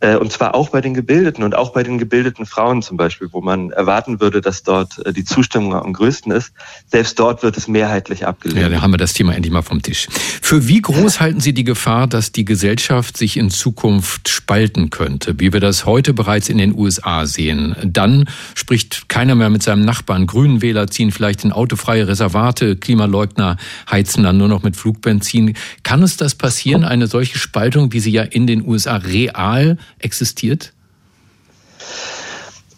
Äh, 0.01 0.17
und 0.17 0.33
zwar 0.33 0.55
auch 0.55 0.71
bei 0.71 0.81
den 0.81 0.95
Gebildeten 0.95 1.45
und 1.45 1.55
auch 1.55 1.73
bei 1.73 1.83
den 1.83 1.99
gebildeten 1.99 2.47
Frauen 2.47 2.83
zum 2.83 2.97
Beispiel, 2.97 3.29
wo 3.33 3.41
man 3.41 3.71
erwarten 3.71 4.21
würde, 4.21 4.41
dass 4.41 4.63
dort 4.63 5.05
äh, 5.05 5.13
die 5.13 5.25
Zustimmung 5.25 5.75
am 5.75 5.93
größten 5.93 6.33
ist. 6.33 6.53
Selbst 6.87 7.19
dort 7.19 7.43
wird 7.43 7.57
es 7.57 7.69
mehrheitlich 7.69 8.27
abgelehnt. 8.27 8.61
Ja, 8.61 8.69
da 8.71 8.81
haben 8.81 8.93
wir 8.93 8.99
das 8.99 9.13
Thema 9.13 9.35
endlich 9.35 9.53
mal 9.53 9.63
vom 9.63 9.83
Tisch. 9.83 10.09
Für 10.11 10.67
wie 10.69 10.81
groß 10.81 11.21
halten 11.21 11.41
Sie 11.41 11.53
die 11.53 11.65
Gefahr, 11.65 12.07
dass 12.07 12.33
die 12.33 12.47
Gesellschaft 12.47 13.17
sich 13.17 13.37
in 13.37 13.51
Zukunft 13.51 14.29
spalten 14.29 14.89
könnte, 14.89 15.39
wie 15.39 15.53
wir 15.53 15.61
das 15.61 15.85
heute 15.85 16.15
bereits 16.15 16.49
in 16.49 16.57
den 16.57 16.77
USA 16.77 17.27
sehen? 17.27 17.77
Dann 17.85 18.25
spricht 18.55 19.09
keiner 19.09 19.35
mehr 19.35 19.51
mit 19.51 19.63
seinem 19.63 19.85
Nachbarn. 19.85 20.27
Grünen 20.27 20.63
Wähler 20.63 20.87
ziehen 20.87 21.11
vielleicht 21.11 21.45
in 21.45 21.53
autofreie 21.53 22.09
Reservate, 22.09 22.77
Klimaleugner 22.77 23.59
heizen 23.91 24.25
dann 24.25 24.39
nur 24.39 24.49
noch 24.49 24.63
mit 24.63 24.77
Flugbenzin. 24.77 25.55
Kann 25.83 26.03
es 26.03 26.17
das 26.17 26.35
passieren, 26.35 26.85
eine 26.85 27.07
solche 27.07 27.39
Spaltung, 27.39 27.93
wie 27.93 28.01
sie 28.01 28.13
ja 28.13 28.23
in 28.23 28.47
den 28.47 28.67
USA 28.67 28.97
real 28.97 29.77
existiert? 29.99 30.73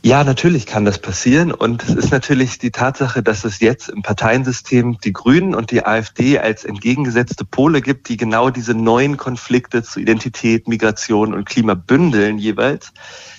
Ja, 0.04 0.24
natürlich 0.24 0.66
kann 0.66 0.84
das 0.84 0.98
passieren. 0.98 1.52
Und 1.52 1.84
es 1.84 1.94
ist 1.94 2.10
natürlich 2.10 2.58
die 2.58 2.72
Tatsache, 2.72 3.22
dass 3.22 3.44
es 3.44 3.60
jetzt 3.60 3.88
im 3.88 4.02
Parteiensystem 4.02 4.98
die 4.98 5.12
Grünen 5.12 5.54
und 5.54 5.70
die 5.70 5.86
AfD 5.86 6.40
als 6.40 6.64
entgegengesetzte 6.64 7.44
Pole 7.44 7.80
gibt, 7.80 8.08
die 8.08 8.16
genau 8.16 8.50
diese 8.50 8.74
neuen 8.74 9.16
Konflikte 9.16 9.84
zu 9.84 10.00
Identität, 10.00 10.66
Migration 10.66 11.32
und 11.32 11.44
Klima 11.44 11.74
bündeln 11.74 12.38
jeweils. 12.38 12.92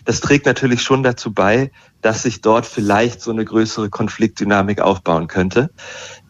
Das 0.05 0.19
trägt 0.19 0.45
natürlich 0.45 0.81
schon 0.81 1.03
dazu 1.03 1.33
bei, 1.33 1.72
dass 2.01 2.24
sich 2.24 2.41
dort 2.41 2.65
vielleicht 2.65 3.22
so 3.22 3.31
eine 3.31 3.45
größere 3.45 3.89
Konfliktdynamik 3.89 4.81
aufbauen 4.81 5.27
könnte, 5.27 5.69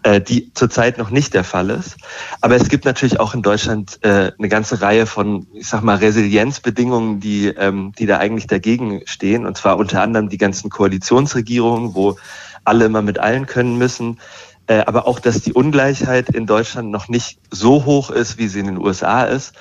äh, 0.04 0.22
die 0.22 0.54
zurzeit 0.54 0.98
noch 0.98 1.10
nicht 1.10 1.34
der 1.34 1.44
Fall 1.44 1.70
ist. 1.72 1.98
Aber 2.42 2.56
es 2.56 2.70
gibt 2.70 2.86
natürlich 2.86 3.20
auch 3.20 3.34
in 3.34 3.42
Deutschland 3.42 4.00
äh, 4.04 4.32
eine 4.38 4.50
ganze 4.50 4.82
Reihe 4.82 5.06
von, 5.06 5.48
ich 5.54 5.68
sag 5.68 5.82
mal, 5.82 5.98
Resilienzbedingungen, 5.98 7.20
die, 7.20 7.48
ähm, 7.48 7.92
die 7.98 8.06
da 8.06 8.20
eigentlich 8.20 8.48
dagegen 8.48 9.02
stehen. 9.06 9.46
Und 9.46 9.58
zwar 9.58 9.78
unter 9.78 10.02
anderem 10.02 10.30
die 10.30 10.38
ganzen 10.38 10.70
Koalitionsregierungen, 10.70 11.96
wo 11.96 12.18
alle 12.64 12.86
immer 12.86 13.02
mit 13.02 13.20
allen 13.20 13.48
können 13.48 13.78
müssen. 13.78 14.20
Äh, 14.68 14.84
aber 14.86 15.08
auch, 15.08 15.20
dass 15.20 15.42
die 15.42 15.54
Ungleichheit 15.54 16.30
in 16.30 16.46
Deutschland 16.46 16.90
noch 16.90 17.10
nicht 17.10 17.40
so 17.52 17.84
hoch 17.86 18.12
ist, 18.12 18.38
wie 18.38 18.48
sie 18.48 18.60
in 18.60 18.68
den 18.68 18.78
USA 18.78 19.24
ist 19.24 19.54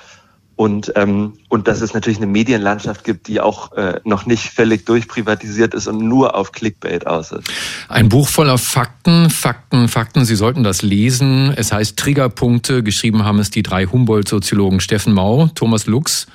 und, 0.62 0.92
ähm, 0.94 1.32
und 1.48 1.66
dass 1.66 1.80
es 1.80 1.92
natürlich 1.92 2.18
eine 2.18 2.28
Medienlandschaft 2.28 3.02
gibt, 3.02 3.26
die 3.26 3.40
auch 3.40 3.72
äh, 3.72 3.98
noch 4.04 4.26
nicht 4.26 4.44
völlig 4.44 4.86
durchprivatisiert 4.86 5.74
ist 5.74 5.88
und 5.88 5.98
nur 5.98 6.36
auf 6.36 6.52
Clickbait 6.52 7.04
aus 7.04 7.32
ist. 7.32 7.50
Ein 7.88 8.08
Buch 8.08 8.28
voller 8.28 8.58
Fakten, 8.58 9.28
Fakten, 9.28 9.88
Fakten. 9.88 10.24
Sie 10.24 10.36
sollten 10.36 10.62
das 10.62 10.82
lesen. 10.82 11.52
Es 11.56 11.72
heißt 11.72 11.96
Triggerpunkte. 11.96 12.84
Geschrieben 12.84 13.24
haben 13.24 13.40
es 13.40 13.50
die 13.50 13.64
drei 13.64 13.86
Humboldt-Soziologen 13.86 14.78
Steffen 14.78 15.14
Mau, 15.14 15.48
Thomas 15.52 15.86
Lux 15.86 16.28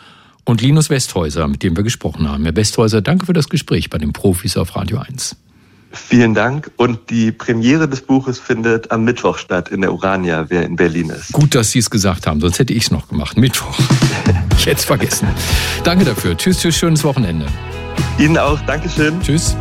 und 0.44 0.62
Linus 0.62 0.90
Westhäuser, 0.90 1.48
mit 1.48 1.64
dem 1.64 1.78
wir 1.78 1.86
gesprochen 1.86 2.30
haben. 2.30 2.44
Herr 2.44 2.58
Westhäuser, 2.58 3.02
danke 3.02 3.28
für 3.28 3.34
das 3.34 3.48
Gespräch 3.48 3.90
bei 3.90 3.98
den 3.98 4.12
Profis 4.12 4.58
auf 4.58 4.76
Radio 4.76 4.98
1. 4.98 5.38
Vielen 5.92 6.34
Dank. 6.34 6.72
Und 6.78 7.10
die 7.10 7.32
Premiere 7.32 7.88
des 7.88 8.02
Buches 8.02 8.40
findet 8.40 8.92
am 8.92 9.04
Mittwoch 9.04 9.38
statt 9.38 9.70
in 9.70 9.82
der 9.82 9.94
Urania, 9.94 10.46
wer 10.50 10.64
in 10.64 10.76
Berlin 10.76 11.10
ist. 11.10 11.32
Gut, 11.32 11.56
dass 11.56 11.72
Sie 11.72 11.80
es 11.80 11.90
gesagt 11.90 12.28
haben, 12.28 12.40
sonst 12.40 12.60
hätte 12.60 12.74
ich 12.74 12.84
es 12.84 12.92
noch 12.92 13.08
gemacht. 13.08 13.38
Mittwoch. 13.38 13.78
ich 14.58 14.66
hätte 14.66 14.78
es 14.78 14.86
vergessen. 14.86 15.28
Danke 15.84 16.06
dafür. 16.06 16.36
Tschüss, 16.38 16.60
tschüss, 16.60 16.78
schönes 16.78 17.04
Wochenende. 17.04 17.46
Ihnen 18.18 18.38
auch. 18.38 18.60
Dankeschön. 18.62 19.22
Tschüss. 19.22 19.56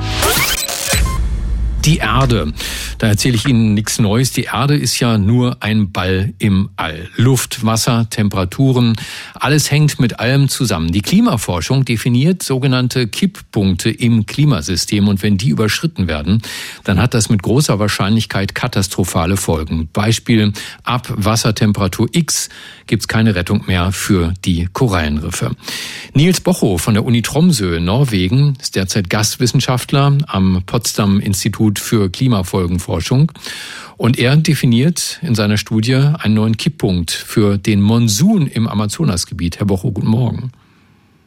Die 1.86 1.98
Erde. 1.98 2.52
Da 2.98 3.06
erzähle 3.06 3.36
ich 3.36 3.46
Ihnen 3.46 3.74
nichts 3.74 4.00
Neues. 4.00 4.32
Die 4.32 4.44
Erde 4.44 4.76
ist 4.76 4.98
ja 4.98 5.18
nur 5.18 5.58
ein 5.62 5.92
Ball 5.92 6.34
im 6.40 6.70
All. 6.74 7.08
Luft, 7.14 7.64
Wasser, 7.64 8.10
Temperaturen, 8.10 8.96
alles 9.34 9.70
hängt 9.70 10.00
mit 10.00 10.18
allem 10.18 10.48
zusammen. 10.48 10.90
Die 10.90 11.00
Klimaforschung 11.00 11.84
definiert 11.84 12.42
sogenannte 12.42 13.06
Kipppunkte 13.06 13.90
im 13.90 14.26
Klimasystem 14.26 15.06
und 15.06 15.22
wenn 15.22 15.38
die 15.38 15.50
überschritten 15.50 16.08
werden, 16.08 16.42
dann 16.82 17.00
hat 17.00 17.14
das 17.14 17.28
mit 17.30 17.44
großer 17.44 17.78
Wahrscheinlichkeit 17.78 18.56
katastrophale 18.56 19.36
Folgen. 19.36 19.88
Beispiel 19.92 20.52
ab 20.82 21.12
Wassertemperatur 21.14 22.08
X 22.10 22.48
gibt 22.86 23.02
es 23.02 23.08
keine 23.08 23.34
Rettung 23.34 23.64
mehr 23.66 23.92
für 23.92 24.34
die 24.44 24.68
Korallenriffe. 24.72 25.52
Nils 26.14 26.40
Bocho 26.40 26.78
von 26.78 26.94
der 26.94 27.04
Uni 27.04 27.22
Tromsø, 27.22 27.78
Norwegen, 27.80 28.56
ist 28.60 28.76
derzeit 28.76 29.10
Gastwissenschaftler 29.10 30.18
am 30.26 30.62
Potsdam 30.66 31.20
Institut 31.20 31.75
für 31.78 32.10
Klimafolgenforschung. 32.10 33.32
Und 33.96 34.18
er 34.18 34.36
definiert 34.36 35.20
in 35.22 35.34
seiner 35.34 35.56
Studie 35.56 35.94
einen 35.94 36.34
neuen 36.34 36.56
Kipppunkt 36.56 37.10
für 37.10 37.58
den 37.58 37.80
Monsun 37.80 38.46
im 38.46 38.68
Amazonasgebiet. 38.68 39.58
Herr 39.58 39.66
Bocho, 39.66 39.90
guten 39.90 40.08
Morgen. 40.08 40.52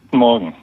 Guten 0.06 0.18
Morgen. 0.18 0.54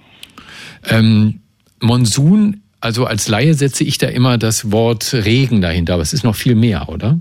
Ähm, 0.88 1.40
Monsun, 1.81 2.62
also 2.81 3.07
als 3.07 3.29
Laie 3.29 3.55
setze 3.55 3.85
ich 3.85 3.99
da 3.99 4.09
immer 4.09 4.38
das 4.38 4.70
Wort 4.70 5.12
Regen 5.12 5.61
dahinter, 5.61 5.94
aber 5.94 6.03
es 6.03 6.12
ist 6.12 6.25
noch 6.25 6.37
viel 6.37 6.55
mehr, 6.55 6.88
oder? 6.88 7.18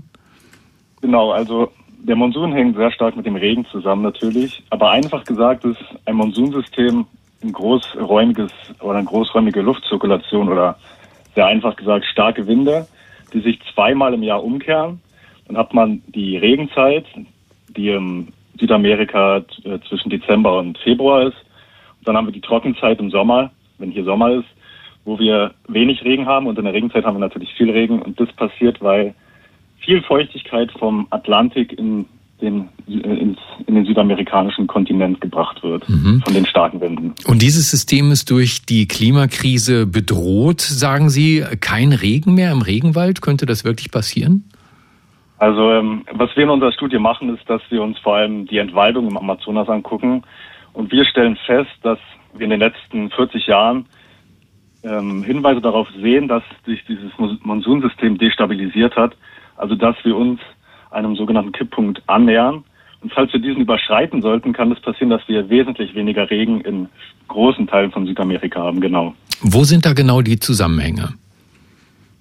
Genau, 1.00 1.32
also 1.32 1.72
der 1.98 2.16
Monsun 2.16 2.52
hängt 2.52 2.76
sehr 2.76 2.92
stark 2.92 3.16
mit 3.16 3.26
dem 3.26 3.36
Regen 3.36 3.66
zusammen 3.72 4.02
natürlich, 4.02 4.62
aber 4.70 4.90
einfach 4.90 5.24
gesagt 5.24 5.64
ist 5.64 5.78
ein 6.04 6.16
Monsunsystem 6.16 7.06
ein 7.42 7.52
großräumiges 7.52 8.50
oder 8.80 8.98
eine 8.98 9.06
großräumige 9.06 9.60
Luftzirkulation 9.60 10.48
oder 10.48 10.76
sehr 11.36 11.46
einfach 11.46 11.76
gesagt 11.76 12.04
starke 12.06 12.48
Winde, 12.48 12.88
die 13.32 13.40
sich 13.40 13.60
zweimal 13.72 14.12
im 14.14 14.24
Jahr 14.24 14.42
umkehren. 14.42 15.00
Dann 15.46 15.56
hat 15.56 15.72
man 15.72 16.02
die 16.08 16.36
Regenzeit, 16.36 17.04
die 17.68 17.90
im 17.90 18.28
Südamerika 18.58 19.44
äh, 19.64 19.78
zwischen 19.88 20.10
Dezember 20.10 20.58
und 20.58 20.78
Februar 20.78 21.28
ist. 21.28 21.36
Und 21.98 22.08
dann 22.08 22.16
haben 22.16 22.26
wir 22.26 22.32
die 22.32 22.40
Trockenzeit 22.40 22.98
im 22.98 23.10
Sommer, 23.10 23.52
wenn 23.78 23.90
hier 23.92 24.04
Sommer 24.04 24.32
ist, 24.32 24.48
wo 25.04 25.18
wir 25.18 25.54
wenig 25.68 26.02
Regen 26.02 26.26
haben 26.26 26.46
und 26.46 26.58
in 26.58 26.64
der 26.64 26.74
Regenzeit 26.74 27.04
haben 27.04 27.16
wir 27.16 27.20
natürlich 27.20 27.54
viel 27.54 27.70
Regen 27.70 28.02
und 28.02 28.18
das 28.18 28.32
passiert, 28.32 28.82
weil 28.82 29.14
viel 29.78 30.02
Feuchtigkeit 30.02 30.72
vom 30.72 31.06
Atlantik 31.10 31.78
in 31.78 32.06
den, 32.40 32.68
in, 32.86 33.36
in 33.66 33.74
den 33.74 33.84
südamerikanischen 33.86 34.66
Kontinent 34.66 35.20
gebracht 35.20 35.62
wird 35.62 35.88
mhm. 35.88 36.22
von 36.24 36.34
den 36.34 36.46
starken 36.46 36.80
Winden. 36.80 37.14
Und 37.26 37.42
dieses 37.42 37.70
System 37.70 38.10
ist 38.10 38.30
durch 38.30 38.66
die 38.66 38.86
Klimakrise 38.86 39.86
bedroht, 39.86 40.60
sagen 40.60 41.08
Sie. 41.08 41.44
Kein 41.60 41.92
Regen 41.92 42.34
mehr 42.34 42.52
im 42.52 42.62
Regenwald? 42.62 43.22
Könnte 43.22 43.46
das 43.46 43.64
wirklich 43.64 43.90
passieren? 43.90 44.44
Also 45.38 45.70
ähm, 45.70 46.04
was 46.12 46.34
wir 46.34 46.44
in 46.44 46.50
unserer 46.50 46.72
Studie 46.72 46.98
machen, 46.98 47.34
ist, 47.34 47.48
dass 47.48 47.62
wir 47.70 47.82
uns 47.82 47.98
vor 47.98 48.16
allem 48.16 48.46
die 48.46 48.58
Entwaldung 48.58 49.08
im 49.08 49.16
Amazonas 49.16 49.68
angucken. 49.68 50.22
Und 50.72 50.92
wir 50.92 51.04
stellen 51.04 51.36
fest, 51.46 51.70
dass 51.82 51.98
wir 52.34 52.44
in 52.44 52.50
den 52.50 52.60
letzten 52.60 53.10
40 53.10 53.46
Jahren 53.46 53.86
ähm, 54.82 55.22
Hinweise 55.24 55.60
darauf 55.60 55.88
sehen, 56.00 56.28
dass 56.28 56.42
sich 56.64 56.84
dieses 56.86 57.10
Monsunsystem 57.42 58.18
destabilisiert 58.18 58.96
hat. 58.96 59.16
Also 59.56 59.74
dass 59.74 59.96
wir 60.04 60.16
uns 60.16 60.40
einem 60.96 61.14
sogenannten 61.14 61.52
Kipppunkt 61.52 62.02
annähern. 62.06 62.64
Und 63.02 63.12
falls 63.12 63.32
wir 63.32 63.40
diesen 63.40 63.60
überschreiten 63.60 64.22
sollten, 64.22 64.52
kann 64.52 64.72
es 64.72 64.80
passieren, 64.80 65.10
dass 65.10 65.22
wir 65.28 65.48
wesentlich 65.48 65.94
weniger 65.94 66.28
Regen 66.30 66.60
in 66.62 66.88
großen 67.28 67.66
Teilen 67.66 67.92
von 67.92 68.06
Südamerika 68.06 68.60
haben. 68.60 68.80
Genau. 68.80 69.14
Wo 69.42 69.64
sind 69.64 69.84
da 69.84 69.92
genau 69.92 70.22
die 70.22 70.38
Zusammenhänge? 70.38 71.10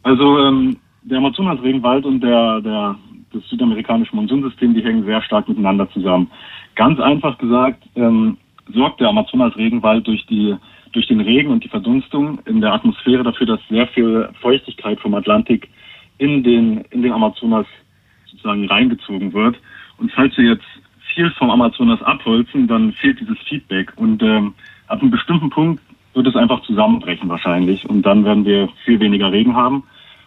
Also 0.04 0.40
ähm, 0.40 0.78
der 1.04 1.18
Amazonas-Regenwald 1.18 2.06
und 2.06 2.22
der, 2.22 2.62
der, 2.62 2.96
das 3.34 3.44
südamerikanische 3.50 4.16
Monsunsystem, 4.16 4.74
die 4.74 4.84
hängen 4.84 5.06
sehr 5.06 5.22
stark 5.22 5.48
miteinander 5.48 5.90
zusammen. 5.92 6.30
Ganz 6.76 7.00
einfach 7.00 7.38
gesagt 7.38 7.84
ähm, 7.96 8.38
sorgt 8.74 9.00
der 9.00 9.10
Amazonas-Regenwald 9.10 10.06
durch 10.06 10.26
die 10.28 10.56
durch 10.96 11.08
den 11.08 11.20
Regen 11.20 11.52
und 11.52 11.62
die 11.62 11.68
Verdunstung 11.68 12.40
in 12.46 12.62
der 12.62 12.72
Atmosphäre 12.72 13.22
dafür, 13.22 13.46
dass 13.46 13.60
sehr 13.70 13.86
viel 13.88 14.30
Feuchtigkeit 14.42 14.98
vom 15.02 15.14
Atlantik 15.14 15.68
in 16.18 16.42
den, 16.42 16.86
in 16.90 17.02
den 17.02 17.12
Amazonas 17.12 17.66
sozusagen 18.36 18.68
reingezogen 18.68 19.34
wird. 19.34 19.58
Und 19.98 20.12
falls 20.12 20.38
wir 20.38 20.46
jetzt 20.46 20.66
viel 21.14 21.32
vom 21.32 21.50
Amazonas 21.50 22.02
abholzen, 22.02 22.68
dann 22.68 22.94
fehlt 22.94 23.20
dieses 23.20 23.38
Feedback. 23.48 23.94
Und 23.96 24.22
ähm, 24.22 24.54
ab 24.88 25.02
einem 25.02 25.12
bestimmten 25.12 25.50
Punkt 25.50 25.82
wird 26.14 26.28
es 26.28 26.36
einfach 26.36 26.62
zusammenbrechen 26.64 27.30
wahrscheinlich. 27.30 27.88
Und 27.88 28.04
dann 28.04 28.26
werden 28.26 28.46
wir 28.46 28.70
viel 28.84 29.00
weniger 29.00 29.32
Regen 29.32 29.56
haben. 29.56 29.84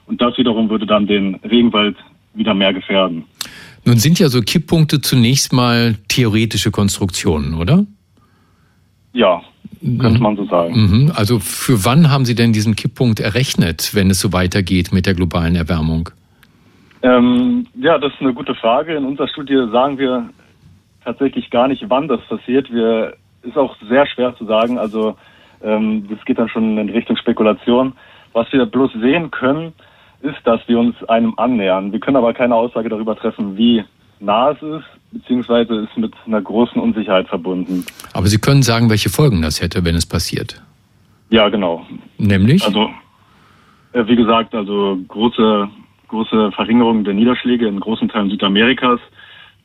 Und 0.06 0.20
das 0.20 0.36
wiederum 0.38 0.70
würde 0.70 0.86
dann 0.86 1.06
den 1.06 1.34
Regenwald 1.36 1.96
wieder 2.34 2.54
mehr 2.54 2.72
gefährden. 2.72 3.24
Nun 3.84 3.98
sind 3.98 4.18
ja 4.18 4.28
so 4.28 4.40
Kipppunkte 4.40 5.00
zunächst 5.00 5.52
mal 5.52 5.96
theoretische 6.08 6.70
Konstruktionen, 6.70 7.54
oder? 7.54 7.86
Ja, 9.12 9.42
könnte 9.80 10.20
man 10.20 10.36
so 10.36 10.46
sagen. 10.46 10.74
Mhm. 10.74 11.12
Also 11.14 11.38
für 11.38 11.84
wann 11.84 12.10
haben 12.10 12.24
Sie 12.24 12.34
denn 12.34 12.52
diesen 12.52 12.76
Kipppunkt 12.76 13.20
errechnet, 13.20 13.90
wenn 13.94 14.10
es 14.10 14.20
so 14.20 14.32
weitergeht 14.32 14.92
mit 14.92 15.06
der 15.06 15.14
globalen 15.14 15.56
Erwärmung? 15.56 16.10
Ähm, 17.02 17.66
ja, 17.74 17.98
das 17.98 18.12
ist 18.12 18.20
eine 18.20 18.34
gute 18.34 18.54
Frage. 18.54 18.94
In 18.94 19.04
unserer 19.04 19.28
Studie 19.28 19.68
sagen 19.70 19.98
wir 19.98 20.30
tatsächlich 21.04 21.50
gar 21.50 21.68
nicht, 21.68 21.84
wann 21.88 22.08
das 22.08 22.20
passiert. 22.22 22.72
Wir 22.72 23.14
ist 23.42 23.56
auch 23.56 23.76
sehr 23.88 24.06
schwer 24.06 24.34
zu 24.36 24.44
sagen. 24.46 24.78
Also 24.78 25.16
ähm, 25.62 26.06
das 26.08 26.24
geht 26.24 26.38
dann 26.38 26.48
schon 26.48 26.78
in 26.78 26.88
Richtung 26.90 27.16
Spekulation. 27.16 27.94
Was 28.32 28.52
wir 28.52 28.66
bloß 28.66 28.92
sehen 29.00 29.30
können, 29.30 29.72
ist, 30.20 30.38
dass 30.44 30.60
wir 30.66 30.78
uns 30.78 30.96
einem 31.04 31.34
annähern. 31.36 31.92
Wir 31.92 32.00
können 32.00 32.16
aber 32.16 32.34
keine 32.34 32.54
Aussage 32.54 32.88
darüber 32.88 33.16
treffen, 33.16 33.56
wie 33.56 33.84
nah 34.20 34.50
es 34.50 34.62
ist, 34.62 34.84
beziehungsweise 35.12 35.74
ist 35.74 35.96
mit 35.96 36.12
einer 36.26 36.42
großen 36.42 36.80
Unsicherheit 36.80 37.28
verbunden. 37.28 37.84
Aber 38.12 38.26
Sie 38.26 38.38
können 38.38 38.62
sagen, 38.62 38.90
welche 38.90 39.10
Folgen 39.10 39.42
das 39.42 39.60
hätte, 39.60 39.84
wenn 39.84 39.94
es 39.94 40.06
passiert. 40.06 40.60
Ja, 41.30 41.48
genau. 41.48 41.86
Nämlich? 42.16 42.64
Also, 42.64 42.90
äh, 43.92 44.06
wie 44.06 44.16
gesagt, 44.16 44.54
also 44.54 44.98
große, 45.06 45.68
große 46.08 46.52
Verringerung 46.52 47.04
der 47.04 47.14
Niederschläge 47.14 47.66
in 47.66 47.80
großen 47.80 48.08
Teilen 48.08 48.30
Südamerikas, 48.30 49.00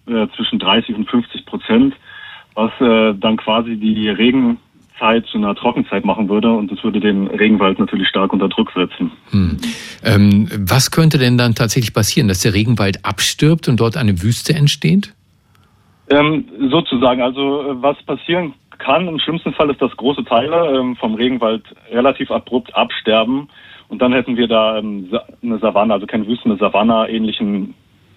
äh, 0.07 0.27
zwischen 0.35 0.59
30 0.59 0.95
und 0.95 1.09
50 1.09 1.45
Prozent, 1.45 1.95
was 2.55 2.71
äh, 2.79 3.13
dann 3.17 3.37
quasi 3.37 3.77
die 3.77 4.09
Regen 4.09 4.57
Zeit 4.99 5.25
zu 5.27 5.37
einer 5.37 5.55
Trockenzeit 5.55 6.05
machen 6.05 6.29
würde 6.29 6.51
und 6.51 6.71
das 6.71 6.83
würde 6.83 6.99
den 6.99 7.27
Regenwald 7.27 7.79
natürlich 7.79 8.07
stark 8.07 8.31
unter 8.31 8.47
Druck 8.47 8.71
setzen. 8.73 9.11
Hm. 9.31 9.57
Ähm, 10.03 10.47
was 10.59 10.91
könnte 10.91 11.17
denn 11.17 11.37
dann 11.37 11.55
tatsächlich 11.55 11.93
passieren, 11.93 12.27
dass 12.27 12.41
der 12.41 12.53
Regenwald 12.53 13.03
abstirbt 13.03 13.67
und 13.67 13.79
dort 13.79 13.97
eine 13.97 14.21
Wüste 14.21 14.53
entsteht? 14.53 15.13
Ähm, 16.09 16.45
sozusagen, 16.69 17.21
also 17.21 17.61
äh, 17.61 17.81
was 17.81 18.01
passieren 18.03 18.53
kann 18.77 19.07
im 19.07 19.19
schlimmsten 19.19 19.53
Fall 19.53 19.69
ist, 19.69 19.81
dass 19.81 19.95
große 19.95 20.25
Teile 20.25 20.77
ähm, 20.77 20.95
vom 20.95 21.15
Regenwald 21.15 21.63
relativ 21.91 22.29
abrupt 22.31 22.75
absterben 22.75 23.47
und 23.93 24.01
dann 24.01 24.11
hätten 24.11 24.37
wir 24.37 24.47
da 24.47 24.79
ähm, 24.79 25.07
eine 25.43 25.59
Savanne, 25.59 25.93
also 25.93 26.07
keine 26.07 26.25
Wüste, 26.25 26.45
eine 26.45 26.57
Savanne-ähnlichen 26.57 27.75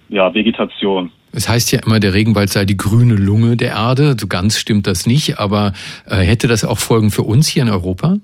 ja, 0.08 0.32
Vegetation. 0.32 1.12
Es 1.32 1.50
heißt 1.50 1.70
ja 1.70 1.80
immer, 1.84 2.00
der 2.00 2.14
Regenwald 2.14 2.48
sei 2.48 2.64
die 2.64 2.78
grüne 2.78 3.14
Lunge 3.14 3.58
der 3.58 3.72
Erde. 3.72 4.16
So 4.18 4.26
ganz 4.26 4.58
stimmt 4.58 4.86
das 4.86 5.06
nicht, 5.06 5.38
aber 5.38 5.74
äh, 6.08 6.16
hätte 6.16 6.48
das 6.48 6.64
auch 6.64 6.78
Folgen 6.78 7.10
für 7.10 7.24
uns 7.24 7.46
hier 7.46 7.64
in 7.64 7.68
Europa? 7.68 8.16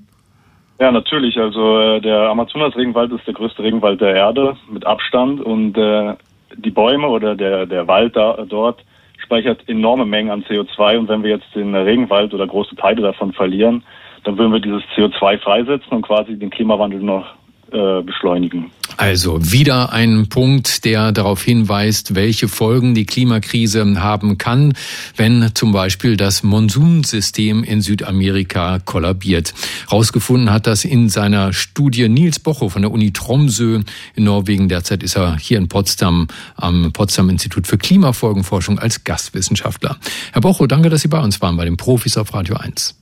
Ja, 0.80 0.90
natürlich. 0.90 1.36
Also 1.36 1.78
äh, 1.78 2.00
der 2.00 2.30
Amazonas-Regenwald 2.30 3.12
ist 3.12 3.26
der 3.26 3.34
größte 3.34 3.62
Regenwald 3.62 4.00
der 4.00 4.14
Erde 4.14 4.56
mit 4.70 4.86
Abstand 4.86 5.42
und 5.42 5.76
äh, 5.76 6.14
die 6.56 6.70
Bäume 6.70 7.08
oder 7.08 7.34
der, 7.36 7.66
der 7.66 7.86
Wald 7.86 8.16
da, 8.16 8.46
dort 8.48 8.82
speichert 9.18 9.68
enorme 9.68 10.06
Mengen 10.06 10.30
an 10.30 10.42
CO2 10.44 10.96
und 10.96 11.08
wenn 11.10 11.22
wir 11.22 11.32
jetzt 11.32 11.54
den 11.54 11.74
Regenwald 11.74 12.32
oder 12.32 12.46
große 12.46 12.76
Teile 12.76 13.02
davon 13.02 13.34
verlieren, 13.34 13.82
dann 14.24 14.38
würden 14.38 14.54
wir 14.54 14.60
dieses 14.60 14.82
CO2 14.96 15.38
freisetzen 15.38 15.90
und 15.90 16.02
quasi 16.02 16.38
den 16.38 16.48
Klimawandel 16.48 17.00
noch 17.00 17.26
äh, 17.72 18.02
beschleunigen. 18.02 18.70
Also 18.96 19.52
wieder 19.52 19.92
ein 19.92 20.28
Punkt, 20.28 20.85
der 20.85 21.12
darauf 21.12 21.42
hinweist, 21.42 22.14
welche 22.14 22.48
Folgen 22.48 22.94
die 22.94 23.06
Klimakrise 23.06 24.02
haben 24.02 24.38
kann, 24.38 24.74
wenn 25.16 25.50
zum 25.54 25.72
Beispiel 25.72 26.16
das 26.16 26.42
Monsunsystem 26.42 27.64
in 27.64 27.80
Südamerika 27.80 28.78
kollabiert. 28.85 29.54
Rausgefunden 29.90 30.50
hat 30.50 30.66
das 30.66 30.85
in 30.85 31.08
seiner 31.08 31.52
Studie 31.52 32.08
Nils 32.08 32.38
Bocho 32.38 32.68
von 32.68 32.82
der 32.82 32.90
Uni 32.90 33.12
Tromsø 33.12 33.80
in 34.14 34.24
Norwegen. 34.24 34.68
Derzeit 34.68 35.02
ist 35.02 35.16
er 35.16 35.37
hier 35.37 35.58
in 35.58 35.68
Potsdam 35.68 36.28
am 36.56 36.92
Potsdam 36.92 37.30
Institut 37.30 37.66
für 37.66 37.78
Klimafolgenforschung 37.78 38.78
als 38.78 39.04
Gastwissenschaftler. 39.04 39.96
Herr 40.32 40.42
Bocho, 40.42 40.66
danke, 40.66 40.90
dass 40.90 41.02
Sie 41.02 41.08
bei 41.08 41.20
uns 41.20 41.40
waren 41.40 41.56
bei 41.56 41.64
den 41.64 41.76
Profis 41.76 42.16
auf 42.16 42.35
Radio 42.35 42.56
1. 42.56 43.01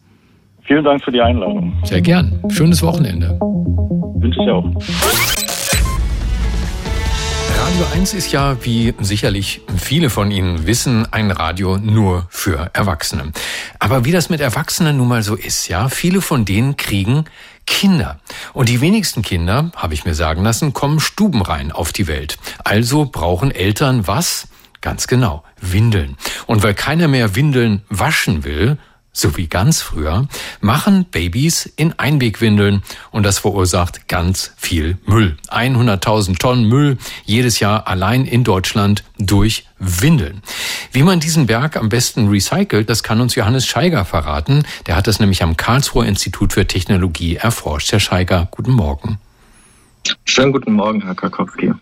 Vielen 0.71 0.85
Dank 0.85 1.03
für 1.03 1.11
die 1.11 1.21
Einladung. 1.21 1.77
Sehr 1.83 2.01
gern. 2.01 2.41
Schönes 2.49 2.81
Wochenende. 2.81 3.37
Wünsche 4.21 4.41
ich 4.41 4.49
auch. 4.49 4.65
Radio 7.59 7.87
1 7.93 8.15
ist 8.15 8.31
ja, 8.31 8.57
wie 8.65 8.95
sicherlich 9.01 9.63
viele 9.77 10.11
von 10.11 10.31
Ihnen 10.31 10.69
wissen, 10.69 11.09
ein 11.11 11.33
Radio 11.33 11.77
nur 11.79 12.29
für 12.31 12.71
Erwachsene. 12.73 13.33
Aber 13.81 14.05
wie 14.05 14.13
das 14.13 14.31
mit 14.31 14.41
Erwachsenen 14.41 14.99
nun 14.99 15.09
mal 15.09 15.25
so 15.25 15.35
ist, 15.35 15.67
ja, 15.67 15.89
viele 15.89 16.21
von 16.21 16.45
denen 16.45 16.77
kriegen 16.77 17.25
Kinder. 17.67 18.21
Und 18.53 18.69
die 18.69 18.81
wenigsten 18.81 19.23
Kinder, 19.23 19.73
habe 19.75 19.95
ich 19.95 20.05
mir 20.05 20.15
sagen 20.15 20.45
lassen, 20.45 20.73
kommen 20.73 21.01
stubenrein 21.01 21.73
auf 21.73 21.91
die 21.93 22.07
Welt. 22.07 22.39
Also 22.63 23.09
brauchen 23.11 23.51
Eltern 23.51 24.07
was? 24.07 24.47
Ganz 24.83 25.09
genau, 25.09 25.43
Windeln. 25.61 26.17
Und 26.47 26.63
weil 26.63 26.75
keiner 26.75 27.09
mehr 27.09 27.35
Windeln 27.35 27.83
waschen 27.91 28.45
will, 28.45 28.79
so 29.13 29.37
wie 29.37 29.49
ganz 29.49 29.83
früher, 29.83 30.29
machen 30.61 31.05
Babys 31.11 31.67
in 31.77 31.99
Einwegwindeln 31.99 32.83
und 33.11 33.25
das 33.25 33.41
verursacht 33.41 34.09
ganz 34.09 34.53
viel 34.57 34.99
Müll. 35.05 35.37
100.000 35.49 36.39
Tonnen 36.39 36.65
Müll 36.67 36.99
jedes 37.25 37.61
Jahr 37.61 37.89
allein 37.89 38.25
in 38.25 38.45
Deutschland 38.45 39.05
durch 39.19 39.67
Windeln. 39.79 40.43
Wie 40.93 41.03
man 41.03 41.21
diesen 41.21 41.47
Berg 41.47 41.77
am 41.77 41.89
besten 41.89 42.29
recycelt, 42.29 42.89
das 42.89 43.03
kann 43.03 43.21
uns 43.21 43.35
Johannes 43.35 43.67
Scheiger 43.67 44.05
verraten. 44.05 44.65
Der 44.87 44.97
hat 44.97 45.07
das 45.07 45.21
nämlich 45.21 45.43
am 45.43 45.57
Karlsruher 45.57 46.07
Institut 46.07 46.53
für 46.53 46.67
Technologie 46.67 47.37
erforscht. 47.37 47.93
Herr 47.93 48.01
Scheiger, 48.01 48.49
guten 48.51 48.73
Morgen. 48.73 49.19
Schönen 50.25 50.53
guten 50.53 50.73
Morgen, 50.73 51.03
Herr 51.03 51.15
Karkowski. 51.15 51.73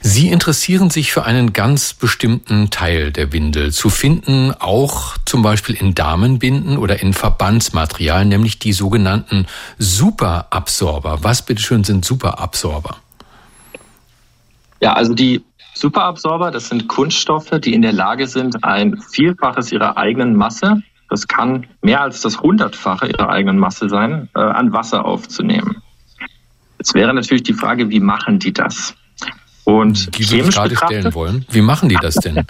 Sie 0.00 0.28
interessieren 0.28 0.90
sich 0.90 1.12
für 1.12 1.24
einen 1.24 1.52
ganz 1.52 1.94
bestimmten 1.94 2.70
Teil 2.70 3.10
der 3.10 3.32
Windel, 3.32 3.72
zu 3.72 3.88
finden 3.88 4.52
auch 4.52 5.16
zum 5.24 5.42
Beispiel 5.42 5.74
in 5.74 5.94
Damenbinden 5.94 6.76
oder 6.76 7.00
in 7.00 7.12
Verbandsmaterial, 7.12 8.24
nämlich 8.24 8.58
die 8.58 8.72
sogenannten 8.72 9.46
Superabsorber. 9.78 11.22
Was 11.22 11.42
bitteschön 11.42 11.84
sind 11.84 12.04
Superabsorber? 12.04 12.96
Ja, 14.80 14.92
also 14.92 15.14
die 15.14 15.42
Superabsorber, 15.74 16.50
das 16.50 16.68
sind 16.68 16.88
Kunststoffe, 16.88 17.50
die 17.60 17.74
in 17.74 17.82
der 17.82 17.92
Lage 17.92 18.26
sind, 18.26 18.62
ein 18.62 19.00
Vielfaches 19.00 19.72
ihrer 19.72 19.96
eigenen 19.96 20.36
Masse, 20.36 20.82
das 21.10 21.26
kann 21.28 21.66
mehr 21.82 22.00
als 22.00 22.20
das 22.20 22.40
Hundertfache 22.40 23.08
ihrer 23.08 23.28
eigenen 23.28 23.58
Masse 23.58 23.88
sein, 23.88 24.28
äh, 24.34 24.40
an 24.40 24.72
Wasser 24.72 25.04
aufzunehmen. 25.04 25.82
Jetzt 26.78 26.94
wäre 26.94 27.14
natürlich 27.14 27.42
die 27.42 27.54
Frage, 27.54 27.88
wie 27.88 28.00
machen 28.00 28.38
die 28.38 28.52
das? 28.52 28.94
Und 29.64 30.18
die 30.18 30.30
würde 30.30 30.48
ich 30.48 30.54
gerade 30.54 30.76
stellen 30.76 31.14
wollen. 31.14 31.46
Wie 31.50 31.62
machen 31.62 31.88
die 31.88 31.96
das 31.96 32.14
denn? 32.16 32.44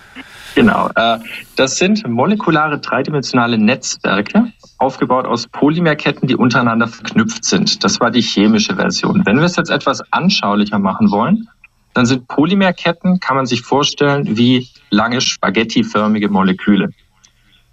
genau. 0.54 0.90
Äh, 0.94 1.18
das 1.56 1.76
sind 1.76 2.06
molekulare 2.06 2.78
dreidimensionale 2.78 3.58
Netzwerke, 3.58 4.52
aufgebaut 4.76 5.24
aus 5.24 5.46
Polymerketten, 5.48 6.28
die 6.28 6.36
untereinander 6.36 6.88
verknüpft 6.88 7.44
sind. 7.44 7.82
Das 7.84 8.00
war 8.00 8.10
die 8.10 8.20
chemische 8.20 8.76
Version. 8.76 9.22
Wenn 9.24 9.38
wir 9.38 9.44
es 9.44 9.56
jetzt 9.56 9.70
etwas 9.70 10.02
anschaulicher 10.12 10.78
machen 10.78 11.10
wollen, 11.10 11.48
dann 11.94 12.06
sind 12.06 12.28
Polymerketten, 12.28 13.18
kann 13.18 13.36
man 13.36 13.46
sich 13.46 13.62
vorstellen, 13.62 14.36
wie 14.36 14.68
lange 14.90 15.20
spaghettiförmige 15.20 16.28
Moleküle. 16.28 16.90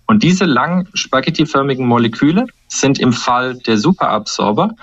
Und 0.08 0.24
diese 0.24 0.46
langen 0.46 0.88
spaghettiförmigen 0.94 1.86
Moleküle 1.86 2.46
sind 2.68 3.00
im 3.00 3.12
Fall 3.12 3.56
der 3.56 3.78
Superabsorber 3.78 4.76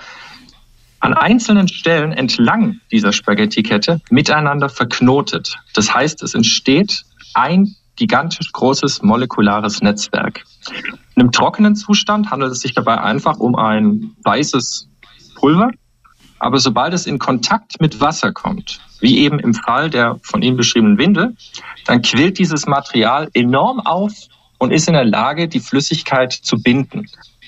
an 1.03 1.13
einzelnen 1.13 1.67
Stellen 1.67 2.13
entlang 2.13 2.79
dieser 2.89 3.11
Spaghetti-Kette 3.11 3.99
miteinander 4.09 4.69
verknotet. 4.69 5.57
Das 5.73 5.93
heißt, 5.93 6.23
es 6.23 6.33
entsteht 6.33 7.03
ein 7.33 7.75
gigantisch 7.97 8.53
großes 8.53 9.01
molekulares 9.01 9.81
Netzwerk. 9.81 10.45
In 11.15 11.21
einem 11.21 11.31
trockenen 11.33 11.75
Zustand 11.75 12.31
handelt 12.31 12.53
es 12.53 12.61
sich 12.61 12.73
dabei 12.73 13.01
einfach 13.01 13.37
um 13.39 13.57
ein 13.57 14.15
weißes 14.23 14.87
Pulver, 15.35 15.71
aber 16.39 16.59
sobald 16.59 16.93
es 16.93 17.05
in 17.05 17.19
Kontakt 17.19 17.81
mit 17.81 17.99
Wasser 17.99 18.31
kommt, 18.31 18.79
wie 19.01 19.19
eben 19.19 19.39
im 19.39 19.53
Fall 19.53 19.89
der 19.89 20.19
von 20.23 20.41
Ihnen 20.41 20.55
beschriebenen 20.55 20.97
Windel, 20.97 21.35
dann 21.85 22.01
quillt 22.01 22.39
dieses 22.39 22.65
Material 22.65 23.29
enorm 23.33 23.81
auf 23.81 24.13
und 24.57 24.71
ist 24.71 24.87
in 24.87 24.93
der 24.93 25.03
Lage, 25.05 25.49
die 25.49 25.59
Flüssigkeit 25.59 26.31
zu 26.31 26.61
binden. 26.61 27.07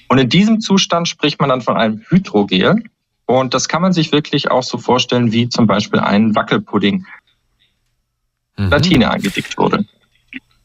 Und 0.09 0.17
in 0.17 0.27
diesem 0.27 0.59
Zustand 0.59 1.07
spricht 1.07 1.39
man 1.39 1.49
dann 1.49 1.61
von 1.61 1.77
einem 1.77 2.01
Hydrogel. 2.09 2.83
Und 3.25 3.53
das 3.53 3.67
kann 3.67 3.81
man 3.81 3.93
sich 3.93 4.11
wirklich 4.11 4.51
auch 4.51 4.63
so 4.63 4.77
vorstellen, 4.77 5.31
wie 5.31 5.49
zum 5.49 5.67
Beispiel 5.67 5.99
ein 5.99 6.35
Wackelpudding 6.35 7.05
mhm. 8.57 8.69
Platine 8.69 9.11
eingedickt 9.11 9.57
wurde. 9.57 9.85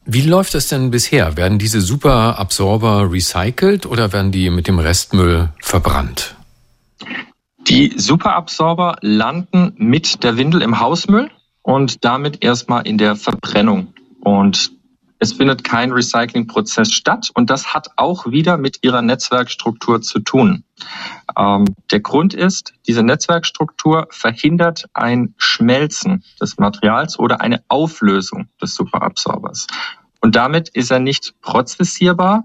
Wie 0.05 0.21
läuft 0.21 0.55
das 0.55 0.67
denn 0.67 0.91
bisher? 0.91 1.37
Werden 1.37 1.59
diese 1.59 1.79
Superabsorber 1.79 3.11
recycelt 3.11 3.85
oder 3.85 4.11
werden 4.13 4.31
die 4.31 4.49
mit 4.49 4.67
dem 4.67 4.79
Restmüll 4.79 5.49
verbrannt? 5.59 6.35
Die 7.67 7.93
Superabsorber 7.95 8.97
landen 9.01 9.73
mit 9.77 10.23
der 10.23 10.37
Windel 10.37 10.63
im 10.63 10.79
Hausmüll 10.79 11.29
und 11.61 12.03
damit 12.03 12.43
erstmal 12.43 12.87
in 12.87 12.97
der 12.97 13.15
Verbrennung. 13.15 13.93
Und 14.21 14.71
es 15.21 15.33
findet 15.33 15.63
kein 15.63 15.91
Recyclingprozess 15.91 16.91
statt 16.91 17.29
und 17.35 17.51
das 17.51 17.73
hat 17.73 17.89
auch 17.95 18.25
wieder 18.25 18.57
mit 18.57 18.79
ihrer 18.81 19.03
Netzwerkstruktur 19.03 20.01
zu 20.01 20.19
tun. 20.19 20.63
Ähm, 21.37 21.65
der 21.91 21.99
Grund 21.99 22.33
ist, 22.33 22.73
diese 22.87 23.03
Netzwerkstruktur 23.03 24.07
verhindert 24.09 24.89
ein 24.93 25.35
Schmelzen 25.37 26.23
des 26.41 26.57
Materials 26.57 27.19
oder 27.19 27.39
eine 27.39 27.63
Auflösung 27.67 28.49
des 28.59 28.73
Superabsorbers. 28.73 29.67
Und 30.21 30.35
damit 30.35 30.69
ist 30.69 30.91
er 30.91 30.99
nicht 30.99 31.35
prozessierbar 31.41 32.43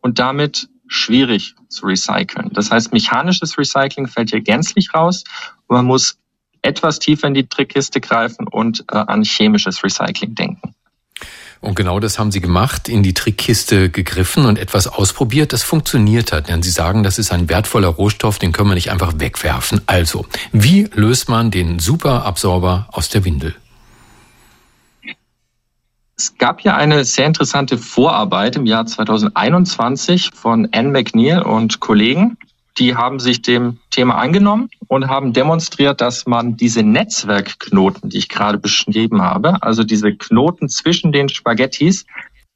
und 0.00 0.18
damit 0.18 0.68
schwierig 0.88 1.54
zu 1.68 1.86
recyceln. 1.86 2.50
Das 2.52 2.72
heißt, 2.72 2.92
mechanisches 2.92 3.56
Recycling 3.56 4.08
fällt 4.08 4.30
hier 4.30 4.40
gänzlich 4.40 4.92
raus 4.92 5.22
man 5.70 5.86
muss 5.86 6.18
etwas 6.62 6.98
tiefer 6.98 7.28
in 7.28 7.34
die 7.34 7.46
Trickkiste 7.46 8.00
greifen 8.00 8.46
und 8.46 8.84
äh, 8.90 8.96
an 8.96 9.22
chemisches 9.22 9.82
Recycling 9.82 10.34
denken. 10.34 10.74
Und 11.60 11.74
genau 11.74 12.00
das 12.00 12.18
haben 12.18 12.32
Sie 12.32 12.40
gemacht, 12.40 12.88
in 12.88 13.02
die 13.02 13.12
Trickkiste 13.12 13.90
gegriffen 13.90 14.46
und 14.46 14.58
etwas 14.58 14.86
ausprobiert, 14.86 15.52
das 15.52 15.62
funktioniert 15.62 16.32
hat. 16.32 16.48
Denn 16.48 16.62
Sie 16.62 16.70
sagen, 16.70 17.02
das 17.02 17.18
ist 17.18 17.32
ein 17.32 17.50
wertvoller 17.50 17.88
Rohstoff, 17.88 18.38
den 18.38 18.52
können 18.52 18.70
wir 18.70 18.74
nicht 18.74 18.90
einfach 18.90 19.12
wegwerfen. 19.16 19.82
Also, 19.86 20.24
wie 20.52 20.88
löst 20.94 21.28
man 21.28 21.50
den 21.50 21.78
Superabsorber 21.78 22.88
aus 22.92 23.10
der 23.10 23.24
Windel? 23.26 23.54
Es 26.16 26.36
gab 26.38 26.62
ja 26.62 26.76
eine 26.76 27.04
sehr 27.04 27.26
interessante 27.26 27.78
Vorarbeit 27.78 28.56
im 28.56 28.66
Jahr 28.66 28.86
2021 28.86 30.30
von 30.34 30.68
Anne 30.72 30.90
McNeil 30.90 31.42
und 31.42 31.80
Kollegen 31.80 32.36
die 32.78 32.94
haben 32.94 33.18
sich 33.18 33.42
dem 33.42 33.78
Thema 33.90 34.16
angenommen 34.16 34.70
und 34.86 35.08
haben 35.08 35.32
demonstriert, 35.32 36.00
dass 36.00 36.26
man 36.26 36.56
diese 36.56 36.82
Netzwerkknoten, 36.82 38.10
die 38.10 38.18
ich 38.18 38.28
gerade 38.28 38.58
beschrieben 38.58 39.22
habe, 39.22 39.62
also 39.62 39.84
diese 39.84 40.14
Knoten 40.14 40.68
zwischen 40.68 41.12
den 41.12 41.28
Spaghettis, 41.28 42.06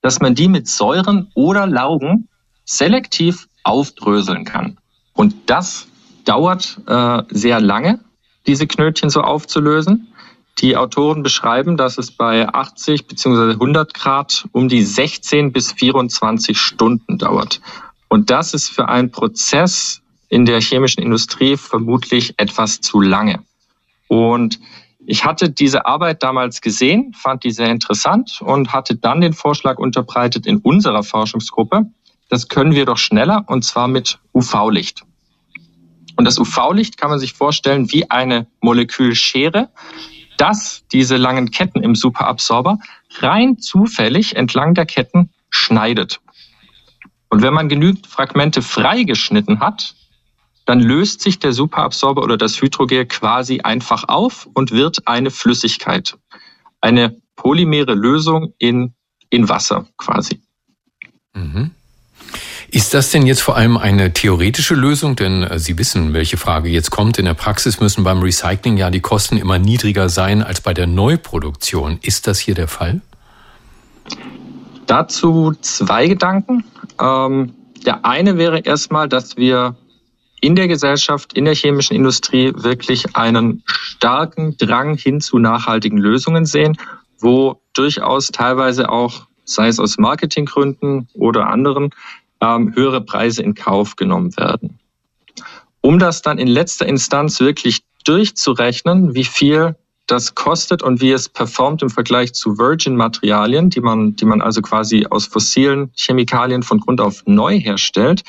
dass 0.01 0.21
man 0.21 0.35
die 0.35 0.49
mit 0.49 0.69
Säuren 0.69 1.31
oder 1.35 1.67
Laugen 1.67 2.29
selektiv 2.65 3.49
aufdröseln 3.63 4.45
kann. 4.45 4.79
Und 5.13 5.35
das 5.47 5.87
dauert 6.25 6.81
äh, 6.87 7.23
sehr 7.31 7.61
lange, 7.61 8.01
diese 8.47 8.67
Knötchen 8.67 9.11
so 9.11 9.21
aufzulösen. 9.21 10.09
Die 10.59 10.77
Autoren 10.77 11.23
beschreiben, 11.23 11.77
dass 11.77 11.99
es 11.99 12.13
bei 12.13 12.49
80 12.49 13.07
bzw. 13.07 13.53
100 13.53 13.93
Grad 13.93 14.47
um 14.53 14.69
die 14.69 14.83
16 14.83 15.53
bis 15.53 15.73
24 15.73 16.57
Stunden 16.59 17.19
dauert. 17.19 17.61
Und 18.09 18.31
das 18.31 18.55
ist 18.55 18.69
für 18.69 18.89
einen 18.89 19.11
Prozess 19.11 20.01
in 20.29 20.45
der 20.45 20.61
chemischen 20.61 21.03
Industrie 21.03 21.57
vermutlich 21.57 22.35
etwas 22.39 22.81
zu 22.81 23.01
lange. 23.01 23.43
Und 24.09 24.59
ich 25.07 25.25
hatte 25.25 25.51
diese 25.51 25.87
Arbeit 25.87 26.23
damals 26.23 26.61
gesehen, 26.61 27.13
fand 27.15 27.45
die 27.45 27.51
sehr 27.51 27.69
interessant 27.69 28.41
und 28.41 28.73
hatte 28.73 28.97
dann 28.97 29.21
den 29.21 29.35
Vorschlag 29.35 29.79
unterbreitet 29.79 30.47
in 30.47 30.59
unserer 30.59 31.03
Forschungsgruppe, 31.03 31.87
das 32.31 32.49
können 32.49 32.75
wir 32.75 32.87
doch 32.87 32.97
schneller 32.97 33.45
und 33.47 33.65
zwar 33.65 33.87
mit 33.87 34.19
UV-Licht. 34.33 35.03
Und 36.17 36.25
das 36.25 36.39
UV-Licht 36.39 36.97
kann 36.97 37.11
man 37.11 37.19
sich 37.19 37.35
vorstellen 37.35 37.93
wie 37.93 38.11
eine 38.11 38.47
Molekülschere, 38.61 39.69
das 40.37 40.85
diese 40.91 41.17
langen 41.17 41.51
Ketten 41.51 41.83
im 41.83 41.95
Superabsorber 41.95 42.79
rein 43.19 43.59
zufällig 43.59 44.37
entlang 44.37 44.75
der 44.75 44.87
Ketten 44.87 45.31
schneidet. 45.51 46.21
Und 47.29 47.43
wenn 47.43 47.55
man 47.55 47.69
genügend 47.69 48.07
Fragmente 48.07 48.63
freigeschnitten 48.63 49.61
hat, 49.61 49.95
dann 50.65 50.81
löst 50.81 51.21
sich 51.21 51.39
der 51.39 51.53
Superabsorber 51.53 52.23
oder 52.23 52.37
das 52.37 52.61
Hydrogel 52.61 53.07
quasi 53.07 53.61
einfach 53.61 54.05
auf 54.09 54.49
und 54.55 54.71
wird 54.71 55.07
eine 55.07 55.31
Flüssigkeit. 55.31 56.17
Eine 56.81 57.17
polymere 57.37 57.95
Lösung 57.95 58.55
in, 58.59 58.95
in 59.31 59.49
Wasser 59.49 59.87
quasi. 59.99 60.41
Mhm. 61.35 61.71
Ist 62.71 62.93
das 62.93 63.11
denn 63.11 63.25
jetzt 63.27 63.43
vor 63.43 63.57
allem 63.57 63.77
eine 63.77 64.13
theoretische 64.13 64.75
Lösung? 64.75 65.15
Denn 65.15 65.45
äh, 65.45 65.59
Sie 65.59 65.79
wissen, 65.79 66.13
welche 66.13 66.37
Frage 66.37 66.69
jetzt 66.69 66.91
kommt. 66.91 67.19
In 67.19 67.25
der 67.25 67.35
Praxis 67.35 67.79
müssen 67.79 68.03
beim 68.03 68.21
Recycling 68.21 68.77
ja 68.77 68.91
die 68.91 69.01
Kosten 69.01 69.37
immer 69.37 69.59
niedriger 69.59 70.09
sein 70.09 70.43
als 70.43 70.61
bei 70.61 70.75
der 70.75 70.87
Neuproduktion. 70.87 71.99
Ist 72.03 72.27
das 72.27 72.41
hier 72.41 72.55
der 72.55 72.67
Fall? 72.67 73.01
Dazu 74.87 75.53
zwei 75.61 76.09
Gedanken. 76.09 76.65
Ähm, 77.01 77.55
der 77.87 78.05
eine 78.05 78.39
wäre 78.39 78.59
erstmal, 78.59 79.09
dass 79.09 79.37
wir 79.37 79.77
in 80.41 80.57
der 80.57 80.69
Gesellschaft, 80.69 81.33
in 81.33 81.45
der 81.45 81.55
chemischen 81.55 81.97
Industrie 81.97 82.53
wirklich 82.55 83.17
einen 83.17 83.63
starken 83.67 84.57
Drang 84.57 84.97
hin 84.97 85.21
zu 85.21 85.39
nachhaltigen 85.39 85.99
Lösungen 85.99 86.45
sehen, 86.45 86.77
wo 87.19 87.61
durchaus 87.73 88.29
teilweise 88.29 88.91
auch, 88.91 89.27
sei 89.45 89.69
es 89.69 89.79
aus 89.79 89.99
Marketinggründen 89.99 91.09
oder 91.15 91.49
anderen, 91.49 91.91
ähm, 92.41 92.75
höhere 92.75 93.01
Preise 93.01 93.43
in 93.43 93.55
Kauf 93.55 93.97
genommen 93.97 94.37
werden. 94.37 94.79
Um 95.81 95.99
das 95.99 96.23
dann 96.23 96.39
in 96.39 96.49
letzter 96.49 96.87
Instanz 96.87 97.41
wirklich 97.41 97.83
durchzurechnen, 98.05 99.15
wie 99.15 99.25
viel 99.25 99.77
das 100.07 100.35
kostet 100.35 100.83
und 100.83 101.01
wie 101.01 101.13
es 101.13 101.29
performt 101.29 101.83
im 101.83 101.89
Vergleich 101.89 102.35
zu 102.35 102.59
Virgin-Materialien, 102.59 103.71
die 103.71 103.81
man, 103.81 104.17
die 104.17 104.27
man 104.27 104.43
also 104.43 104.61
quasi 104.61 105.07
aus 105.09 105.27
fossilen 105.27 105.91
Chemikalien 105.97 106.63
von 106.63 106.79
Grund 106.79 107.01
auf 107.01 107.23
neu 107.27 107.59
herstellt. 107.59 108.23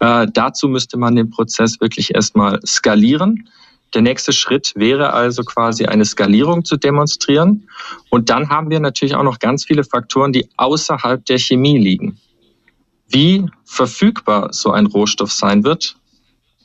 Äh, 0.00 0.26
dazu 0.32 0.68
müsste 0.68 0.98
man 0.98 1.14
den 1.14 1.30
Prozess 1.30 1.80
wirklich 1.80 2.14
erstmal 2.14 2.60
skalieren. 2.66 3.48
Der 3.94 4.02
nächste 4.02 4.32
Schritt 4.32 4.72
wäre 4.74 5.12
also 5.12 5.44
quasi 5.44 5.84
eine 5.84 6.04
Skalierung 6.04 6.64
zu 6.64 6.76
demonstrieren. 6.76 7.68
Und 8.10 8.30
dann 8.30 8.48
haben 8.48 8.70
wir 8.70 8.80
natürlich 8.80 9.14
auch 9.14 9.22
noch 9.22 9.38
ganz 9.38 9.64
viele 9.64 9.84
Faktoren, 9.84 10.32
die 10.32 10.48
außerhalb 10.56 11.24
der 11.26 11.38
Chemie 11.38 11.78
liegen. 11.78 12.18
Wie 13.08 13.46
verfügbar 13.64 14.52
so 14.52 14.70
ein 14.70 14.86
Rohstoff 14.86 15.30
sein 15.30 15.62
wird, 15.62 15.96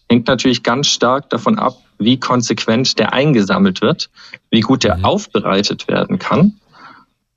hängt 0.09 0.27
natürlich 0.27 0.63
ganz 0.63 0.87
stark 0.87 1.29
davon 1.29 1.59
ab, 1.59 1.77
wie 1.97 2.19
konsequent 2.19 2.97
der 2.99 3.13
eingesammelt 3.13 3.81
wird, 3.81 4.09
wie 4.49 4.61
gut 4.61 4.83
der 4.83 4.97
mhm. 4.97 5.05
aufbereitet 5.05 5.87
werden 5.87 6.19
kann 6.19 6.59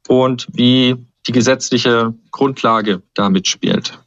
und 0.09 0.46
wie 0.52 0.96
die 1.26 1.33
gesetzliche 1.33 2.14
Grundlage 2.30 3.02
damit 3.14 3.48
spielt. 3.48 3.98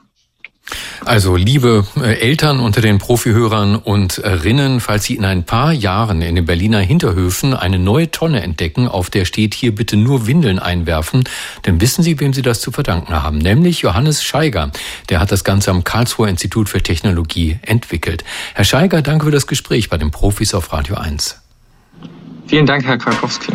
Also 1.05 1.35
liebe 1.35 1.85
äh, 1.97 2.19
Eltern 2.19 2.59
unter 2.59 2.79
den 2.79 2.97
Profihörern 2.97 3.75
und 3.75 4.19
Rinnen, 4.23 4.79
falls 4.79 5.03
Sie 5.05 5.15
in 5.15 5.25
ein 5.25 5.43
paar 5.43 5.73
Jahren 5.73 6.21
in 6.21 6.35
den 6.35 6.45
Berliner 6.45 6.79
Hinterhöfen 6.79 7.53
eine 7.53 7.79
neue 7.79 8.09
Tonne 8.09 8.41
entdecken, 8.41 8.87
auf 8.87 9.09
der 9.09 9.25
steht 9.25 9.53
hier 9.53 9.75
bitte 9.75 9.97
nur 9.97 10.27
Windeln 10.27 10.59
einwerfen, 10.59 11.25
dann 11.63 11.81
wissen 11.81 12.03
Sie, 12.03 12.19
wem 12.19 12.33
Sie 12.33 12.41
das 12.41 12.61
zu 12.61 12.71
verdanken 12.71 13.13
haben, 13.13 13.37
nämlich 13.37 13.81
Johannes 13.81 14.23
Scheiger. 14.23 14.71
Der 15.09 15.19
hat 15.19 15.31
das 15.31 15.43
Ganze 15.43 15.71
am 15.71 15.83
Karlsruher 15.83 16.29
Institut 16.29 16.69
für 16.69 16.81
Technologie 16.81 17.59
entwickelt. 17.61 18.23
Herr 18.53 18.65
Scheiger, 18.65 19.01
danke 19.01 19.25
für 19.25 19.31
das 19.31 19.47
Gespräch 19.47 19.89
bei 19.89 19.97
den 19.97 20.11
Profis 20.11 20.53
auf 20.53 20.71
Radio 20.71 20.95
1. 20.95 21.41
Vielen 22.47 22.65
Dank, 22.65 22.85
Herr 22.85 22.97
Krakowski. 22.97 23.53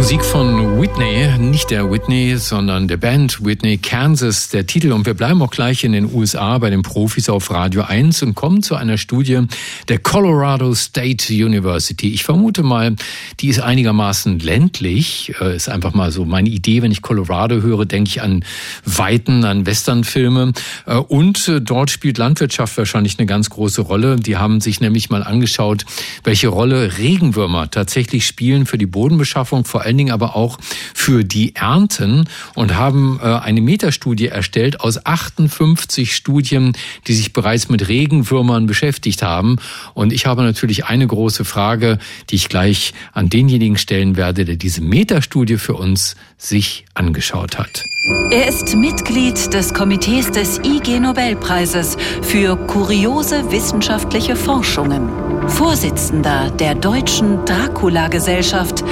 Musik 0.00 0.24
von 0.24 0.80
Whitney, 0.80 1.28
nicht 1.38 1.70
der 1.70 1.90
Whitney, 1.90 2.38
sondern 2.38 2.88
der 2.88 2.96
Band 2.96 3.44
Whitney 3.44 3.76
Kansas, 3.76 4.48
der 4.48 4.66
Titel. 4.66 4.92
Und 4.92 5.04
wir 5.04 5.12
bleiben 5.12 5.42
auch 5.42 5.50
gleich 5.50 5.84
in 5.84 5.92
den 5.92 6.10
USA 6.10 6.56
bei 6.56 6.70
den 6.70 6.80
Profis 6.80 7.28
auf 7.28 7.50
Radio 7.50 7.82
1 7.82 8.22
und 8.22 8.34
kommen 8.34 8.62
zu 8.62 8.76
einer 8.76 8.96
Studie 8.96 9.42
der 9.88 9.98
Colorado 9.98 10.74
State 10.74 11.30
University. 11.30 12.14
Ich 12.14 12.24
vermute 12.24 12.62
mal, 12.62 12.96
die 13.40 13.48
ist 13.48 13.60
einigermaßen 13.60 14.38
ländlich. 14.38 15.34
Äh, 15.38 15.54
ist 15.54 15.68
einfach 15.68 15.92
mal 15.92 16.10
so 16.10 16.24
meine 16.24 16.48
Idee, 16.48 16.80
wenn 16.80 16.92
ich 16.92 17.02
Colorado 17.02 17.60
höre, 17.60 17.84
denke 17.84 18.08
ich 18.08 18.22
an 18.22 18.42
Weiten, 18.86 19.44
an 19.44 19.66
Westernfilme. 19.66 20.54
Äh, 20.86 20.94
und 20.96 21.46
äh, 21.46 21.60
dort 21.60 21.90
spielt 21.90 22.16
Landwirtschaft 22.16 22.78
wahrscheinlich 22.78 23.18
eine 23.18 23.26
ganz 23.26 23.50
große 23.50 23.82
Rolle. 23.82 24.16
Die 24.16 24.38
haben 24.38 24.62
sich 24.62 24.80
nämlich 24.80 25.10
mal 25.10 25.22
angeschaut, 25.22 25.84
welche 26.24 26.48
Rolle 26.48 26.96
Regenwürmer 26.96 27.70
tatsächlich 27.70 28.26
spielen 28.26 28.64
für 28.64 28.78
die 28.78 28.86
Bodenbeschaffung, 28.86 29.66
vor 29.66 29.82
allem 29.82 29.89
allen 29.90 29.98
Dingen 29.98 30.12
aber 30.12 30.36
auch 30.36 30.58
für 30.94 31.24
die 31.24 31.56
Ernten 31.56 32.28
und 32.54 32.76
haben 32.76 33.18
äh, 33.20 33.26
eine 33.26 33.60
Metastudie 33.60 34.28
erstellt 34.28 34.80
aus 34.80 35.04
58 35.04 36.14
Studien, 36.14 36.74
die 37.08 37.14
sich 37.14 37.32
bereits 37.32 37.68
mit 37.68 37.88
Regenwürmern 37.88 38.66
beschäftigt 38.66 39.22
haben. 39.22 39.56
Und 39.94 40.12
ich 40.12 40.26
habe 40.26 40.42
natürlich 40.42 40.84
eine 40.84 41.06
große 41.06 41.44
Frage, 41.44 41.98
die 42.30 42.36
ich 42.36 42.48
gleich 42.48 42.94
an 43.12 43.28
denjenigen 43.28 43.76
stellen 43.76 44.16
werde, 44.16 44.44
der 44.44 44.56
diese 44.56 44.80
Metastudie 44.80 45.56
für 45.56 45.74
uns 45.74 46.14
sich 46.40 46.86
angeschaut 46.94 47.58
hat. 47.58 47.84
Er 48.30 48.48
ist 48.48 48.74
Mitglied 48.74 49.52
des 49.52 49.74
Komitees 49.74 50.30
des 50.30 50.58
IG 50.64 50.98
Nobelpreises 50.98 51.96
für 52.22 52.56
kuriose 52.56 53.50
wissenschaftliche 53.52 54.34
Forschungen, 54.34 55.10
Vorsitzender 55.48 56.50
der 56.50 56.74
Deutschen 56.74 57.44
Dracula-Gesellschaft 57.44 58.82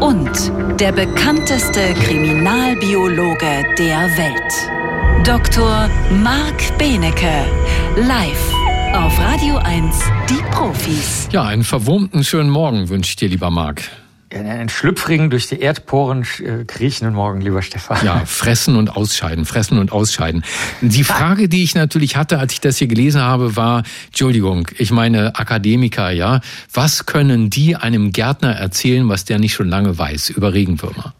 und 0.00 0.30
der 0.78 0.92
bekannteste 0.92 1.94
Kriminalbiologe 1.94 3.64
der 3.78 4.00
Welt. 4.18 5.26
Dr. 5.26 5.88
Marc 6.22 6.78
Benecke, 6.78 7.44
live 7.96 8.52
Auf 8.94 9.18
Radio 9.18 9.56
1, 9.56 9.98
die 10.28 10.42
Profis. 10.50 11.28
Ja, 11.32 11.44
einen 11.44 11.64
verwurmten 11.64 12.22
schönen 12.22 12.50
Morgen 12.50 12.88
wünsche 12.90 13.10
ich 13.10 13.16
dir, 13.16 13.28
lieber 13.28 13.50
Marc. 13.50 13.82
Einen 14.30 14.68
schlüpfrigen, 14.68 15.30
durch 15.30 15.48
die 15.48 15.60
Erdporen 15.60 16.26
äh, 16.44 16.64
kriechenden 16.64 17.14
Morgen, 17.14 17.40
lieber 17.40 17.62
Stefan. 17.62 18.04
Ja, 18.04 18.24
fressen 18.26 18.76
und 18.76 18.94
ausscheiden, 18.94 19.46
fressen 19.46 19.78
und 19.78 19.90
ausscheiden. 19.90 20.44
Die 20.82 21.04
Frage, 21.04 21.48
die 21.48 21.62
ich 21.62 21.74
natürlich 21.74 22.16
hatte, 22.16 22.38
als 22.38 22.52
ich 22.52 22.60
das 22.60 22.76
hier 22.76 22.88
gelesen 22.88 23.22
habe, 23.22 23.56
war, 23.56 23.84
Entschuldigung, 24.06 24.68
ich 24.76 24.90
meine 24.90 25.36
Akademiker, 25.36 26.10
ja, 26.10 26.40
was 26.72 27.06
können 27.06 27.48
die 27.48 27.76
einem 27.76 28.12
Gärtner 28.12 28.52
erzählen, 28.52 29.08
was 29.08 29.24
der 29.24 29.38
nicht 29.38 29.54
schon 29.54 29.68
lange 29.68 29.96
weiß 29.96 30.30
über 30.30 30.52
Regenwürmer? 30.52 31.14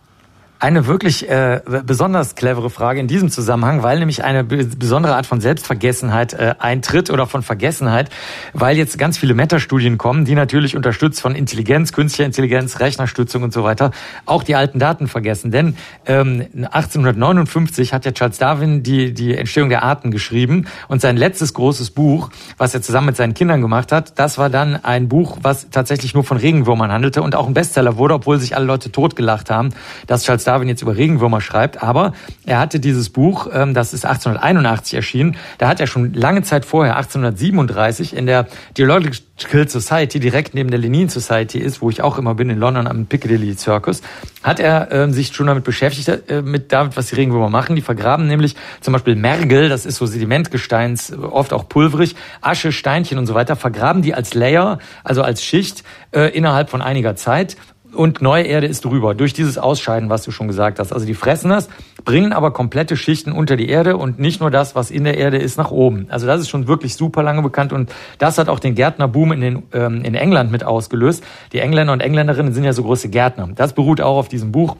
Eine 0.61 0.88
wirklich 0.88 1.29
äh, 1.29 1.61
besonders 1.87 2.35
clevere 2.35 2.68
Frage 2.68 2.99
in 2.99 3.07
diesem 3.07 3.31
Zusammenhang, 3.31 3.85
weil 3.85 4.01
nämlich 4.01 4.25
eine 4.25 4.42
besondere 4.42 5.14
Art 5.14 5.25
von 5.25 5.40
Selbstvergessenheit 5.40 6.33
äh, 6.33 6.57
eintritt 6.59 7.11
oder 7.11 7.29
von 7.29 7.42
Vergessenheit, 7.42 8.11
weil 8.55 8.77
jetzt 8.77 8.99
ganz 8.99 9.18
viele 9.18 9.35
Meta-Studien 9.35 9.99
kommen, 9.99 10.25
die 10.25 10.35
natürlich 10.35 10.75
unterstützt 10.75 11.21
von 11.21 11.37
Intelligenz, 11.37 11.92
künstlicher 11.92 12.27
Intelligenz, 12.27 12.81
Rechnerstützung 12.81 13.44
und 13.44 13.53
so 13.53 13.62
weiter, 13.62 13.92
auch 14.27 14.42
die 14.42 14.57
alten 14.57 14.81
Daten 14.81 15.07
vergessen. 15.07 15.53
Denn 15.53 15.77
ähm, 16.07 16.47
1859 16.53 17.92
hat 17.92 18.05
ja 18.05 18.11
Charles 18.11 18.38
Darwin 18.38 18.83
die, 18.83 19.14
die 19.14 19.37
Entstehung 19.37 19.68
der 19.68 19.85
Arten 19.85 20.11
geschrieben 20.11 20.66
und 20.88 21.01
sein 21.01 21.16
letztes 21.16 21.55
großes 21.55 21.90
Buch, 21.90 22.31
was 22.57 22.75
er 22.75 22.83
zusammen 22.83 23.07
mit 23.07 23.16
seinen 23.16 23.35
Kindern 23.35 23.61
gemacht 23.61 23.92
hat, 23.92 24.18
das 24.18 24.38
war 24.38 24.51
dann 24.51 24.83
ein 24.85 25.09
Buch, 25.09 25.38
was 25.40 25.71
tatsächlich 25.71 26.14
nur 26.14 26.25
von 26.25 26.37
Regenwürmern 26.37 26.90
handelte 26.90 27.23
und 27.23 27.37
auch 27.37 27.47
ein 27.47 27.55
Bestseller 27.55 27.97
wurde, 27.97 28.14
obwohl 28.14 28.40
sich 28.40 28.57
alle 28.57 28.64
Leute 28.64 28.90
totgelacht 28.90 29.51
haben, 29.51 29.68
dass 30.09 30.25
Charles 30.25 30.47
Darwin 30.48 30.68
jetzt 30.68 30.82
über 30.82 30.96
Regenwürmer 30.96 31.40
schreibt, 31.40 31.82
aber 31.82 32.14
er 32.46 32.58
hatte 32.58 32.80
dieses 32.80 33.11
Buch, 33.11 33.48
ähm, 33.52 33.74
das 33.74 33.92
ist 33.92 34.06
1881 34.06 34.94
erschienen, 34.94 35.37
da 35.58 35.68
hat 35.68 35.78
er 35.78 35.87
schon 35.87 36.14
lange 36.14 36.42
Zeit 36.42 36.64
vorher, 36.64 36.96
1837, 36.96 38.16
in 38.16 38.26
der 38.26 38.46
Geological 38.74 39.68
Society, 39.68 40.18
direkt 40.18 40.54
neben 40.54 40.70
der 40.70 40.80
Lenin 40.80 41.08
Society 41.08 41.58
ist, 41.58 41.82
wo 41.82 41.90
ich 41.90 42.02
auch 42.02 42.18
immer 42.18 42.34
bin, 42.34 42.48
in 42.50 42.58
London 42.58 42.87
am 42.87 43.06
Piccadilly 43.06 43.56
Circus, 43.56 44.00
hat 44.42 44.58
er 44.58 44.90
äh, 44.90 45.12
sich 45.12 45.34
schon 45.34 45.46
damit 45.46 45.64
beschäftigt, 45.64 46.08
äh, 46.30 46.42
mit 46.42 46.72
damit, 46.72 46.96
was 46.96 47.08
die 47.08 47.16
Regenwürmer 47.16 47.50
machen. 47.50 47.76
Die 47.76 47.82
vergraben 47.82 48.26
nämlich 48.26 48.56
zum 48.80 48.92
Beispiel 48.92 49.16
Mergel, 49.16 49.68
das 49.68 49.84
ist 49.84 49.96
so 49.96 50.06
Sedimentgesteins, 50.06 51.12
oft 51.12 51.52
auch 51.52 51.68
pulverig, 51.68 52.16
Asche, 52.40 52.72
Steinchen 52.72 53.18
und 53.18 53.26
so 53.26 53.34
weiter, 53.34 53.54
vergraben 53.54 54.00
die 54.00 54.14
als 54.14 54.34
Layer, 54.34 54.78
also 55.04 55.22
als 55.22 55.44
Schicht, 55.44 55.84
äh, 56.12 56.34
innerhalb 56.34 56.70
von 56.70 56.80
einiger 56.80 57.16
Zeit 57.16 57.56
und 57.94 58.22
neue 58.22 58.44
Erde 58.44 58.66
ist 58.66 58.85
drüber, 58.85 59.14
durch 59.14 59.33
dieses 59.33 59.59
Ausscheiden, 59.59 60.11
was 60.11 60.22
du 60.22 60.31
schon 60.31 60.48
gesagt 60.48 60.79
hast. 60.79 60.92
Also 60.92 61.07
die 61.07 61.14
fressen 61.14 61.51
das, 61.51 61.68
bringen 62.05 62.33
aber 62.33 62.53
komplette 62.53 62.96
Schichten 62.96 63.33
unter 63.33 63.57
die 63.57 63.68
Erde 63.68 63.96
und 63.96 64.18
nicht 64.18 64.40
nur 64.40 64.51
das, 64.51 64.74
was 64.74 64.90
in 64.90 65.05
der 65.05 65.16
Erde 65.16 65.38
ist, 65.38 65.57
nach 65.59 65.70
oben. 65.70 66.07
Also 66.09 66.27
das 66.27 66.40
ist 66.40 66.48
schon 66.48 66.68
wirklich 66.68 66.94
super 66.94 67.22
lange 67.22 67.42
bekannt 67.42 67.72
und 67.72 67.92
das 68.18 68.38
hat 68.38 68.48
auch 68.48 68.59
den 68.61 68.74
Gärtnerboom 68.74 69.33
in, 69.33 69.40
den, 69.40 69.62
ähm, 69.72 70.03
in 70.05 70.14
England 70.14 70.51
mit 70.51 70.64
ausgelöst. 70.64 71.24
Die 71.53 71.61
Engländer 71.61 71.92
und 71.92 72.01
Engländerinnen 72.01 72.53
sind 72.53 72.64
ja 72.64 72.72
so 72.72 72.83
große 72.83 73.09
Gärtner. 73.09 73.48
Das 73.55 73.72
beruht 73.72 74.01
auch 74.01 74.16
auf 74.16 74.29
diesem 74.29 74.53
Buch 74.53 74.77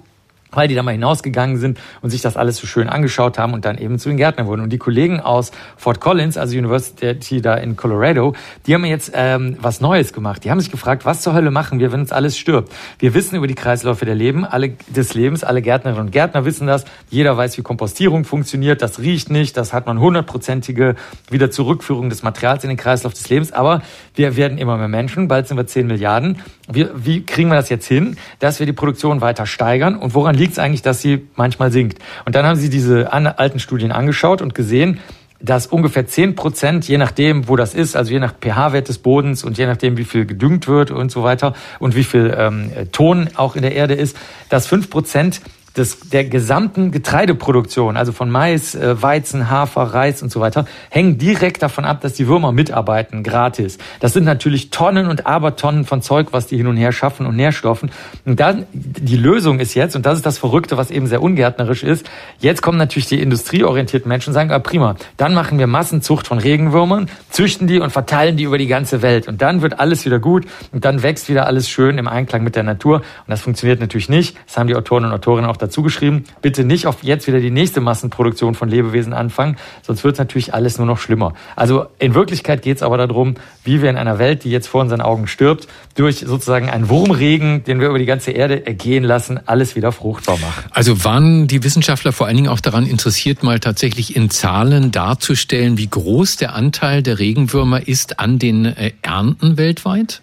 weil 0.53 0.69
die 0.69 0.75
da 0.75 0.83
mal 0.83 0.93
hinausgegangen 0.93 1.59
sind 1.59 1.79
und 2.03 2.11
sich 2.11 2.23
das 2.23 2.37
alles 2.37 2.57
so 2.57 2.67
schön 2.67 2.89
angeschaut 2.89 3.39
haben 3.39 3.53
und 3.53 3.65
dann 3.65 3.79
eben 3.79 3.99
zu 3.99 4.09
den 4.09 4.17
Gärtnern 4.17 4.47
wurden. 4.47 4.63
Und 4.63 4.71
die 4.71 4.79
Kollegen 4.79 5.21
aus 5.21 5.51
Fort 5.77 6.01
Collins, 6.01 6.37
also 6.37 6.57
University 6.57 7.41
da 7.41 7.55
in 7.55 7.77
Colorado, 7.77 8.35
die 8.67 8.75
haben 8.75 8.85
jetzt 8.85 9.13
ähm, 9.15 9.57
was 9.61 9.81
Neues 9.81 10.13
gemacht. 10.13 10.45
Die 10.45 10.51
haben 10.51 10.61
sich 10.61 10.71
gefragt, 10.71 11.05
was 11.05 11.23
zur 11.23 11.35
Hölle 11.35 11.51
machen 11.51 11.79
wir, 11.79 11.93
wenn 11.93 12.01
uns 12.01 12.13
alles 12.13 12.39
stirbt? 12.39 12.73
Wir 12.99 13.15
wissen 13.15 13.37
über 13.37 13.47
die 13.47 13.55
Kreisläufe 13.55 14.05
der 14.05 14.15
Leben, 14.15 14.45
alle, 14.45 14.71
des 14.89 15.15
Lebens, 15.15 15.45
alle 15.45 15.63
Gärtnerinnen 15.63 16.07
und 16.07 16.13
Gärtner 16.13 16.45
wissen 16.45 16.67
das. 16.67 16.85
Jeder 17.11 17.37
weiß, 17.37 17.59
wie 17.59 17.63
Kompostierung 17.63 18.25
funktioniert. 18.25 18.83
Das 18.83 18.99
riecht 18.99 19.31
nicht, 19.31 19.57
das 19.57 19.73
hat 19.73 19.87
man 19.87 20.01
hundertprozentige 20.01 20.97
wieder 21.31 21.51
Zurückführung 21.51 22.11
des 22.11 22.23
Materials 22.23 22.65
in 22.65 22.69
den 22.69 22.77
Kreislauf 22.77 23.15
des 23.15 23.29
Lebens. 23.29 23.53
Aber 23.53 23.83
wir 24.15 24.37
werden 24.37 24.59
immer 24.59 24.77
mehr 24.77 24.89
Menschen, 24.89 25.29
bald 25.29 25.49
sind 25.49 25.57
wir 25.57 25.67
10 25.67 25.87
Milliarden. 25.87 26.39
Wir, 26.71 26.91
wie 26.95 27.25
kriegen 27.25 27.49
wir 27.49 27.57
das 27.57 27.69
jetzt 27.69 27.87
hin, 27.87 28.17
dass 28.39 28.59
wir 28.59 28.67
die 28.67 28.73
Produktion 28.73 29.21
weiter 29.21 29.47
steigern? 29.47 29.97
Und 29.97 30.15
woran 30.15 30.35
liegt 30.35 30.53
es 30.53 30.59
eigentlich, 30.59 30.83
dass 30.83 31.01
sie 31.01 31.27
manchmal 31.35 31.73
sinkt? 31.73 31.99
Und 32.25 32.35
dann 32.35 32.45
haben 32.45 32.57
sie 32.57 32.69
diese 32.69 33.13
alten 33.13 33.59
Studien 33.59 33.91
angeschaut 33.91 34.43
und 34.43 34.55
gesehen, 34.55 35.01
dass 35.41 35.67
ungefähr 35.67 36.07
10 36.07 36.35
Prozent, 36.35 36.89
je 36.89 36.99
nachdem, 36.99 37.49
wo 37.49 37.57
das 37.57 37.75
ist, 37.75 37.97
also 37.97 38.11
je 38.11 38.19
nach 38.19 38.35
pH-Wert 38.39 38.89
des 38.89 38.99
Bodens 38.99 39.45
und 39.45 39.57
je 39.57 39.67
nachdem, 39.67 39.97
wie 39.97 40.05
viel 40.05 40.27
gedüngt 40.27 40.67
wird 40.67 40.91
und 40.91 41.11
so 41.11 41.23
weiter 41.23 41.55
und 41.79 41.95
wie 41.95 42.05
viel 42.05 42.35
ähm, 42.37 42.73
Ton 42.93 43.29
auch 43.35 43.55
in 43.55 43.63
der 43.63 43.73
Erde 43.75 43.95
ist, 43.95 44.17
dass 44.49 44.67
5 44.67 44.91
Prozent 44.91 45.41
des, 45.79 46.01
der 46.11 46.25
gesamten 46.25 46.91
Getreideproduktion, 46.91 47.97
also 47.97 48.13
von 48.13 48.31
Mais, 48.31 48.75
äh, 48.75 49.01
Weizen, 49.01 49.49
Hafer, 49.49 49.83
Reis 49.83 50.23
und 50.23 50.31
so 50.31 50.41
weiter, 50.41 50.67
hängen 50.91 51.19
direkt 51.19 51.63
davon 51.63 51.85
ab, 51.85 52.01
dass 52.01 52.15
die 52.15 52.27
Würmer 52.27 52.53
mitarbeiten, 52.53 53.23
gratis. 53.23 53.79
Das 54.01 54.13
sind 54.13 54.25
natürlich 54.25 54.71
Tonnen 54.71 55.07
und 55.07 55.27
Abertonnen 55.27 55.85
von 55.85 56.03
Zeug, 56.03 56.29
was 56.33 56.47
die 56.47 56.57
hin 56.57 56.67
und 56.67 56.77
her 56.77 56.93
schaffen 56.93 57.27
und 57.27 57.37
Nährstoffen. 57.37 57.91
Und 58.25 58.41
dann, 58.41 58.67
die 58.73 59.17
Lösung 59.17 59.61
ist 59.61 59.75
jetzt, 59.75 59.97
und 59.97 60.05
das 60.05 60.17
ist 60.17 60.27
das 60.27 60.39
Verrückte, 60.39 60.77
was 60.77 60.91
eben 60.91 61.07
sehr 61.07 61.23
ungärtnerisch 61.23 61.83
ist, 61.83 62.09
jetzt 62.41 62.63
kommen 62.63 62.79
natürlich 62.79 63.07
die 63.07 63.21
industrieorientierten 63.21 64.09
Menschen 64.09 64.31
und 64.31 64.35
sagen, 64.35 64.51
ah, 64.51 64.59
prima, 64.59 64.97
dann 65.17 65.35
machen 65.35 65.59
wir 65.59 65.67
Massenzucht 65.67 66.27
von 66.27 66.39
Regenwürmern, 66.39 67.09
züchten 67.31 67.67
die 67.67 67.79
und 67.79 67.91
verteilen 67.91 68.37
die 68.37 68.45
über 68.45 68.59
die 68.59 68.67
ganze 68.67 69.03
Welt. 69.03 69.29
Und 69.29 69.41
dann 69.41 69.63
wird 69.63 69.79
alles 69.79 70.05
wieder 70.05 70.19
gut 70.19 70.47
und 70.73 70.85
dann 70.85 71.03
wächst 71.03 71.29
wieder 71.29 71.47
alles 71.47 71.69
schön 71.69 71.99
im 71.99 72.09
Einklang 72.09 72.43
mit 72.43 72.57
der 72.57 72.65
Natur. 72.65 72.97
Und 72.97 73.29
das 73.29 73.43
funktioniert 73.43 73.81
natürlich 73.81 74.09
nicht. 74.09 74.37
Das 74.47 74.59
haben 74.59 74.67
die 74.67 74.75
Autoren 74.75 75.05
und 75.05 75.13
Autorinnen 75.13 75.49
auch 75.49 75.57
dazu 75.57 75.68
geschrieben, 75.83 76.25
bitte 76.43 76.65
nicht 76.65 76.87
auf 76.87 77.03
jetzt 77.03 77.27
wieder 77.27 77.41
die 77.41 77.51
nächste 77.51 77.81
Massenproduktion 77.81 78.55
von 78.55 78.69
Lebewesen 78.69 79.13
anfangen, 79.13 79.57
sonst 79.83 80.05
wird 80.05 80.19
natürlich 80.19 80.55
alles 80.55 80.79
nur 80.79 80.87
noch 80.87 80.99
schlimmer. 80.99 81.35
Also 81.57 81.87
in 81.99 82.15
Wirklichkeit 82.15 82.63
geht 82.63 82.79
es 82.79 82.83
aber 82.83 82.97
darum, 82.99 83.35
wie 83.65 83.83
wir 83.83 83.91
in 83.91 83.97
einer 83.97 84.19
Welt, 84.19 84.45
die 84.45 84.51
jetzt 84.51 84.69
vor 84.69 84.81
unseren 84.81 85.01
Augen 85.01 85.27
stirbt, 85.27 85.69
durch 85.95 86.19
sozusagen 86.19 86.69
einen 86.69 86.89
Wurmregen, 86.89 87.65
den 87.65 87.81
wir 87.81 87.89
über 87.89 87.99
die 87.99 88.07
ganze 88.07 88.31
Erde 88.31 88.67
ergehen 88.67 89.05
lassen, 89.05 89.41
alles 89.47 89.77
wieder 89.77 89.93
fruchtbar 89.93 90.39
machen. 90.39 90.65
Also 90.71 91.05
waren 91.05 91.49
die 91.49 91.65
Wissenschaftler 91.65 92.13
vor 92.13 92.27
allen 92.27 92.37
Dingen 92.37 92.49
auch 92.49 92.61
daran 92.61 92.87
interessiert, 92.87 93.43
mal 93.43 93.61
tatsächlich 93.61 94.17
in 94.17 94.31
Zahlen 94.31 94.91
darzustellen, 94.91 95.79
wie 95.79 95.89
groß 95.89 96.37
der 96.37 96.55
Anteil 96.55 97.03
der 97.03 97.19
Regenwürmer 97.19 97.87
ist 97.87 98.19
an 98.21 98.39
den 98.39 98.65
äh, 98.65 98.93
Ernten 99.03 99.57
weltweit? 99.57 100.23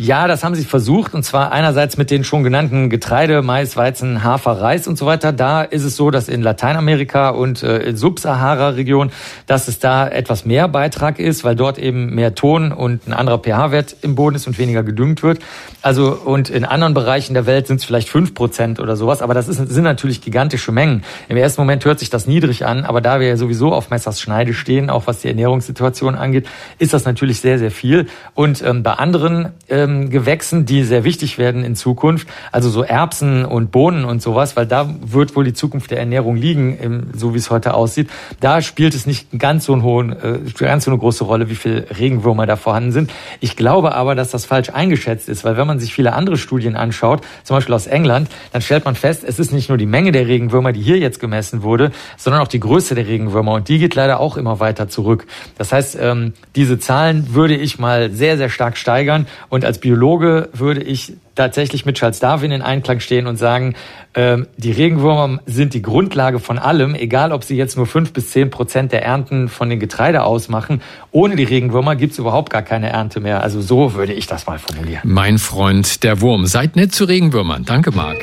Ja, 0.00 0.28
das 0.28 0.44
haben 0.44 0.54
sie 0.54 0.62
versucht. 0.64 1.12
Und 1.12 1.24
zwar 1.24 1.50
einerseits 1.50 1.96
mit 1.96 2.12
den 2.12 2.22
schon 2.22 2.44
genannten 2.44 2.88
Getreide, 2.88 3.42
Mais, 3.42 3.76
Weizen, 3.76 4.22
Hafer, 4.22 4.52
Reis 4.52 4.86
und 4.86 4.96
so 4.96 5.06
weiter. 5.06 5.32
Da 5.32 5.62
ist 5.62 5.82
es 5.82 5.96
so, 5.96 6.12
dass 6.12 6.28
in 6.28 6.40
Lateinamerika 6.40 7.30
und 7.30 7.64
äh, 7.64 7.78
in 7.78 7.96
Subsahara-Region, 7.96 9.10
dass 9.48 9.66
es 9.66 9.80
da 9.80 10.06
etwas 10.06 10.44
mehr 10.44 10.68
Beitrag 10.68 11.18
ist, 11.18 11.42
weil 11.42 11.56
dort 11.56 11.78
eben 11.78 12.14
mehr 12.14 12.36
Ton 12.36 12.70
und 12.70 13.08
ein 13.08 13.12
anderer 13.12 13.40
pH-Wert 13.40 13.96
im 14.02 14.14
Boden 14.14 14.36
ist 14.36 14.46
und 14.46 14.56
weniger 14.56 14.84
gedüngt 14.84 15.24
wird. 15.24 15.40
Also 15.82 16.12
und 16.12 16.48
in 16.48 16.64
anderen 16.64 16.94
Bereichen 16.94 17.34
der 17.34 17.46
Welt 17.46 17.66
sind 17.66 17.80
es 17.80 17.84
vielleicht 17.84 18.08
fünf 18.08 18.34
Prozent 18.34 18.78
oder 18.78 18.94
sowas. 18.94 19.20
Aber 19.20 19.34
das 19.34 19.48
ist, 19.48 19.56
sind 19.56 19.82
natürlich 19.82 20.20
gigantische 20.20 20.70
Mengen. 20.70 21.02
Im 21.28 21.36
ersten 21.36 21.60
Moment 21.60 21.84
hört 21.84 21.98
sich 21.98 22.08
das 22.08 22.28
niedrig 22.28 22.64
an, 22.64 22.84
aber 22.84 23.00
da 23.00 23.18
wir 23.18 23.26
ja 23.26 23.36
sowieso 23.36 23.72
auf 23.72 23.90
Messers 23.90 24.20
Schneide 24.20 24.54
stehen, 24.54 24.90
auch 24.90 25.08
was 25.08 25.22
die 25.22 25.28
Ernährungssituation 25.28 26.14
angeht, 26.14 26.46
ist 26.78 26.94
das 26.94 27.04
natürlich 27.04 27.40
sehr, 27.40 27.58
sehr 27.58 27.72
viel. 27.72 28.06
Und 28.34 28.62
ähm, 28.62 28.84
bei 28.84 28.92
anderen 28.92 29.54
äh, 29.66 29.87
ähm, 29.88 30.10
Gewächsen, 30.10 30.66
die 30.66 30.84
sehr 30.84 31.04
wichtig 31.04 31.38
werden 31.38 31.64
in 31.64 31.76
Zukunft, 31.76 32.28
also 32.52 32.70
so 32.70 32.82
Erbsen 32.82 33.44
und 33.44 33.70
Bohnen 33.70 34.04
und 34.04 34.22
sowas, 34.22 34.56
weil 34.56 34.66
da 34.66 34.94
wird 35.00 35.36
wohl 35.36 35.44
die 35.44 35.52
Zukunft 35.52 35.90
der 35.90 35.98
Ernährung 35.98 36.36
liegen, 36.36 37.10
so 37.14 37.34
wie 37.34 37.38
es 37.38 37.50
heute 37.50 37.74
aussieht. 37.74 38.10
Da 38.40 38.62
spielt 38.62 38.94
es 38.94 39.06
nicht 39.06 39.38
ganz 39.38 39.64
so, 39.64 39.72
einen 39.72 39.82
hohen, 39.82 40.12
äh, 40.12 40.38
ganz 40.58 40.84
so 40.84 40.90
eine 40.90 40.98
große 40.98 41.24
Rolle, 41.24 41.48
wie 41.48 41.54
viel 41.54 41.86
Regenwürmer 41.98 42.46
da 42.46 42.56
vorhanden 42.56 42.92
sind. 42.92 43.10
Ich 43.40 43.56
glaube 43.56 43.94
aber, 43.94 44.14
dass 44.14 44.30
das 44.30 44.44
falsch 44.44 44.70
eingeschätzt 44.70 45.28
ist, 45.28 45.44
weil 45.44 45.56
wenn 45.56 45.66
man 45.66 45.80
sich 45.80 45.94
viele 45.94 46.12
andere 46.12 46.36
Studien 46.36 46.76
anschaut, 46.76 47.22
zum 47.44 47.56
Beispiel 47.56 47.74
aus 47.74 47.86
England, 47.86 48.28
dann 48.52 48.62
stellt 48.62 48.84
man 48.84 48.94
fest, 48.94 49.24
es 49.26 49.38
ist 49.38 49.52
nicht 49.52 49.68
nur 49.68 49.78
die 49.78 49.86
Menge 49.86 50.12
der 50.12 50.26
Regenwürmer, 50.26 50.72
die 50.72 50.80
hier 50.80 50.98
jetzt 50.98 51.20
gemessen 51.20 51.62
wurde, 51.62 51.90
sondern 52.16 52.42
auch 52.42 52.48
die 52.48 52.60
Größe 52.60 52.94
der 52.94 53.06
Regenwürmer 53.06 53.52
und 53.52 53.68
die 53.68 53.78
geht 53.78 53.94
leider 53.94 54.20
auch 54.20 54.36
immer 54.36 54.60
weiter 54.60 54.88
zurück. 54.88 55.26
Das 55.56 55.72
heißt, 55.72 55.98
ähm, 56.00 56.32
diese 56.54 56.78
Zahlen 56.78 57.34
würde 57.34 57.56
ich 57.56 57.78
mal 57.78 58.10
sehr, 58.10 58.36
sehr 58.36 58.48
stark 58.48 58.76
steigern 58.76 59.26
und 59.48 59.64
als 59.64 59.77
als 59.78 59.80
Biologe 59.80 60.48
würde 60.52 60.82
ich 60.82 61.12
tatsächlich 61.36 61.86
mit 61.86 61.96
Charles 61.96 62.18
Darwin 62.18 62.50
in 62.50 62.62
Einklang 62.62 62.98
stehen 62.98 63.28
und 63.28 63.36
sagen, 63.36 63.74
ähm, 64.14 64.48
die 64.56 64.72
Regenwürmer 64.72 65.38
sind 65.46 65.72
die 65.72 65.82
Grundlage 65.82 66.40
von 66.40 66.58
allem, 66.58 66.96
egal 66.96 67.30
ob 67.30 67.44
sie 67.44 67.56
jetzt 67.56 67.76
nur 67.76 67.86
fünf 67.86 68.12
bis 68.12 68.30
zehn 68.30 68.50
Prozent 68.50 68.90
der 68.90 69.04
Ernten 69.04 69.48
von 69.48 69.70
den 69.70 69.78
Getreide 69.78 70.24
ausmachen. 70.24 70.82
Ohne 71.12 71.36
die 71.36 71.44
Regenwürmer 71.44 71.94
gibt 71.94 72.12
es 72.12 72.18
überhaupt 72.18 72.50
gar 72.50 72.62
keine 72.62 72.88
Ernte 72.88 73.20
mehr. 73.20 73.42
Also 73.42 73.60
so 73.60 73.94
würde 73.94 74.14
ich 74.14 74.26
das 74.26 74.48
mal 74.48 74.58
formulieren. 74.58 75.02
Mein 75.04 75.38
Freund, 75.38 76.02
der 76.02 76.20
Wurm. 76.20 76.46
Seid 76.46 76.74
nett 76.74 76.92
zu 76.92 77.04
Regenwürmern. 77.04 77.64
Danke, 77.64 77.92
Marc. 77.92 78.18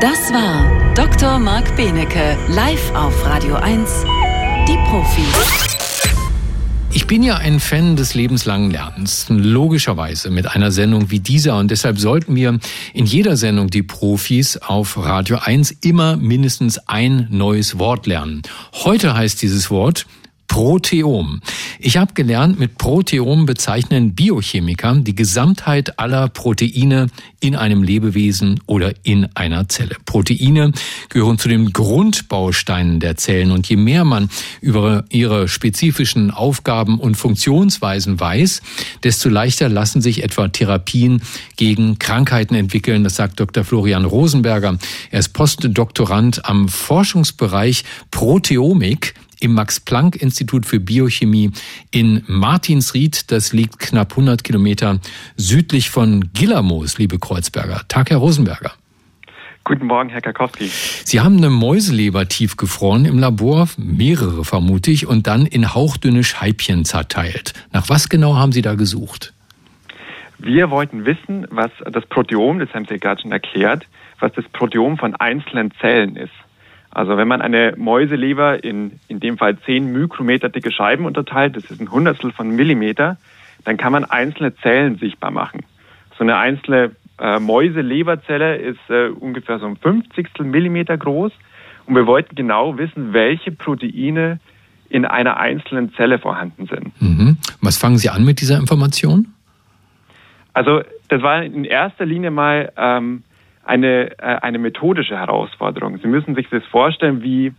Das 0.00 0.32
war 0.32 0.94
Dr. 0.94 1.38
Marc 1.38 1.76
Benecke, 1.76 2.36
live 2.48 2.92
auf 2.94 3.24
Radio 3.24 3.54
1, 3.54 4.04
die 4.66 4.78
Profis. 4.88 5.87
Ich 6.90 7.06
bin 7.06 7.22
ja 7.22 7.36
ein 7.36 7.60
Fan 7.60 7.96
des 7.96 8.14
lebenslangen 8.14 8.70
Lernens, 8.70 9.26
logischerweise 9.28 10.30
mit 10.30 10.46
einer 10.46 10.72
Sendung 10.72 11.10
wie 11.10 11.20
dieser 11.20 11.58
und 11.58 11.70
deshalb 11.70 11.98
sollten 11.98 12.34
wir 12.34 12.58
in 12.94 13.04
jeder 13.04 13.36
Sendung 13.36 13.68
die 13.68 13.82
Profis 13.82 14.56
auf 14.56 14.96
Radio 14.96 15.38
1 15.38 15.70
immer 15.82 16.16
mindestens 16.16 16.78
ein 16.88 17.28
neues 17.30 17.78
Wort 17.78 18.06
lernen. 18.06 18.42
Heute 18.72 19.14
heißt 19.14 19.42
dieses 19.42 19.70
Wort 19.70 20.06
Proteom. 20.48 21.40
Ich 21.78 21.96
habe 21.96 22.14
gelernt, 22.14 22.58
mit 22.58 22.78
Proteom 22.78 23.46
bezeichnen 23.46 24.14
Biochemiker 24.14 24.96
die 24.96 25.14
Gesamtheit 25.14 25.98
aller 25.98 26.28
Proteine 26.28 27.08
in 27.40 27.54
einem 27.54 27.84
Lebewesen 27.84 28.60
oder 28.66 28.92
in 29.04 29.28
einer 29.36 29.68
Zelle. 29.68 29.96
Proteine 30.04 30.72
gehören 31.10 31.38
zu 31.38 31.48
den 31.48 31.72
Grundbausteinen 31.72 32.98
der 32.98 33.16
Zellen 33.16 33.52
und 33.52 33.68
je 33.68 33.76
mehr 33.76 34.04
man 34.04 34.28
über 34.60 35.04
ihre 35.10 35.46
spezifischen 35.46 36.32
Aufgaben 36.32 36.98
und 36.98 37.14
Funktionsweisen 37.14 38.18
weiß, 38.18 38.62
desto 39.04 39.28
leichter 39.28 39.68
lassen 39.68 40.02
sich 40.02 40.24
etwa 40.24 40.48
Therapien 40.48 41.22
gegen 41.56 41.98
Krankheiten 41.98 42.56
entwickeln. 42.56 43.04
Das 43.04 43.16
sagt 43.16 43.38
Dr. 43.38 43.62
Florian 43.64 44.04
Rosenberger. 44.04 44.78
Er 45.10 45.20
ist 45.20 45.32
Postdoktorand 45.34 46.44
am 46.46 46.68
Forschungsbereich 46.68 47.84
Proteomik 48.10 49.14
im 49.40 49.54
Max-Planck-Institut 49.54 50.66
für 50.66 50.80
Biochemie 50.80 51.52
in 51.90 52.22
Martinsried. 52.26 53.30
Das 53.30 53.52
liegt 53.52 53.78
knapp 53.78 54.12
100 54.12 54.44
Kilometer 54.44 55.00
südlich 55.36 55.90
von 55.90 56.30
Gillermoos, 56.32 56.98
liebe 56.98 57.18
Kreuzberger. 57.18 57.82
Tag, 57.88 58.10
Herr 58.10 58.18
Rosenberger. 58.18 58.72
Guten 59.68 59.86
Morgen, 59.86 60.08
Herr 60.08 60.22
Karkowski. 60.22 60.64
Sie 60.64 61.20
haben 61.20 61.36
eine 61.36 61.50
Mäuseleber 61.50 62.26
tiefgefroren 62.26 63.04
im 63.04 63.18
Labor, 63.18 63.68
mehrere 63.76 64.42
vermute 64.42 64.90
ich, 64.90 65.06
und 65.06 65.26
dann 65.26 65.44
in 65.44 65.74
hauchdünne 65.74 66.24
Scheibchen 66.24 66.86
zerteilt. 66.86 67.52
Nach 67.70 67.90
was 67.90 68.08
genau 68.08 68.36
haben 68.36 68.52
Sie 68.52 68.62
da 68.62 68.76
gesucht? 68.76 69.34
Wir 70.38 70.70
wollten 70.70 71.04
wissen, 71.04 71.46
was 71.50 71.70
das 71.84 72.06
Proteom, 72.06 72.60
das 72.60 72.72
haben 72.72 72.86
Sie 72.88 72.98
gerade 72.98 73.20
schon 73.20 73.32
erklärt, 73.32 73.86
was 74.20 74.32
das 74.32 74.44
Proteom 74.52 74.96
von 74.96 75.14
einzelnen 75.16 75.72
Zellen 75.80 76.16
ist. 76.16 76.32
Also 76.90 77.16
wenn 77.16 77.28
man 77.28 77.42
eine 77.42 77.74
Mäuseleber 77.76 78.62
in, 78.64 78.98
in 79.08 79.20
dem 79.20 79.38
Fall 79.38 79.58
10 79.58 79.92
Mikrometer 79.92 80.48
dicke 80.48 80.72
Scheiben 80.72 81.04
unterteilt, 81.04 81.56
das 81.56 81.64
ist 81.70 81.80
ein 81.80 81.90
Hundertstel 81.90 82.32
von 82.32 82.50
Millimeter, 82.50 83.18
dann 83.64 83.76
kann 83.76 83.92
man 83.92 84.04
einzelne 84.04 84.54
Zellen 84.56 84.98
sichtbar 84.98 85.30
machen. 85.30 85.60
So 86.16 86.24
eine 86.24 86.36
einzelne 86.36 86.92
äh, 87.18 87.38
Mäuseleberzelle 87.38 88.56
ist 88.56 88.78
äh, 88.88 89.08
ungefähr 89.08 89.58
so 89.58 89.66
ein 89.66 89.76
Fünfzigstel 89.76 90.46
Millimeter 90.46 90.96
groß 90.96 91.32
und 91.86 91.94
wir 91.94 92.06
wollten 92.06 92.34
genau 92.34 92.78
wissen, 92.78 93.12
welche 93.12 93.52
Proteine 93.52 94.40
in 94.88 95.04
einer 95.04 95.36
einzelnen 95.36 95.92
Zelle 95.94 96.18
vorhanden 96.18 96.66
sind. 96.66 97.00
Mhm. 97.00 97.36
Was 97.60 97.76
fangen 97.76 97.98
Sie 97.98 98.08
an 98.08 98.24
mit 98.24 98.40
dieser 98.40 98.58
Information? 98.58 99.34
Also 100.54 100.82
das 101.08 101.22
war 101.22 101.42
in 101.42 101.64
erster 101.64 102.06
Linie 102.06 102.30
mal 102.30 102.72
ähm, 102.76 103.22
eine, 103.68 104.18
äh, 104.18 104.38
eine 104.40 104.58
methodische 104.58 105.16
Herausforderung. 105.16 105.98
Sie 105.98 106.08
müssen 106.08 106.34
sich 106.34 106.48
das 106.48 106.64
vorstellen, 106.66 107.22
wie 107.22 107.52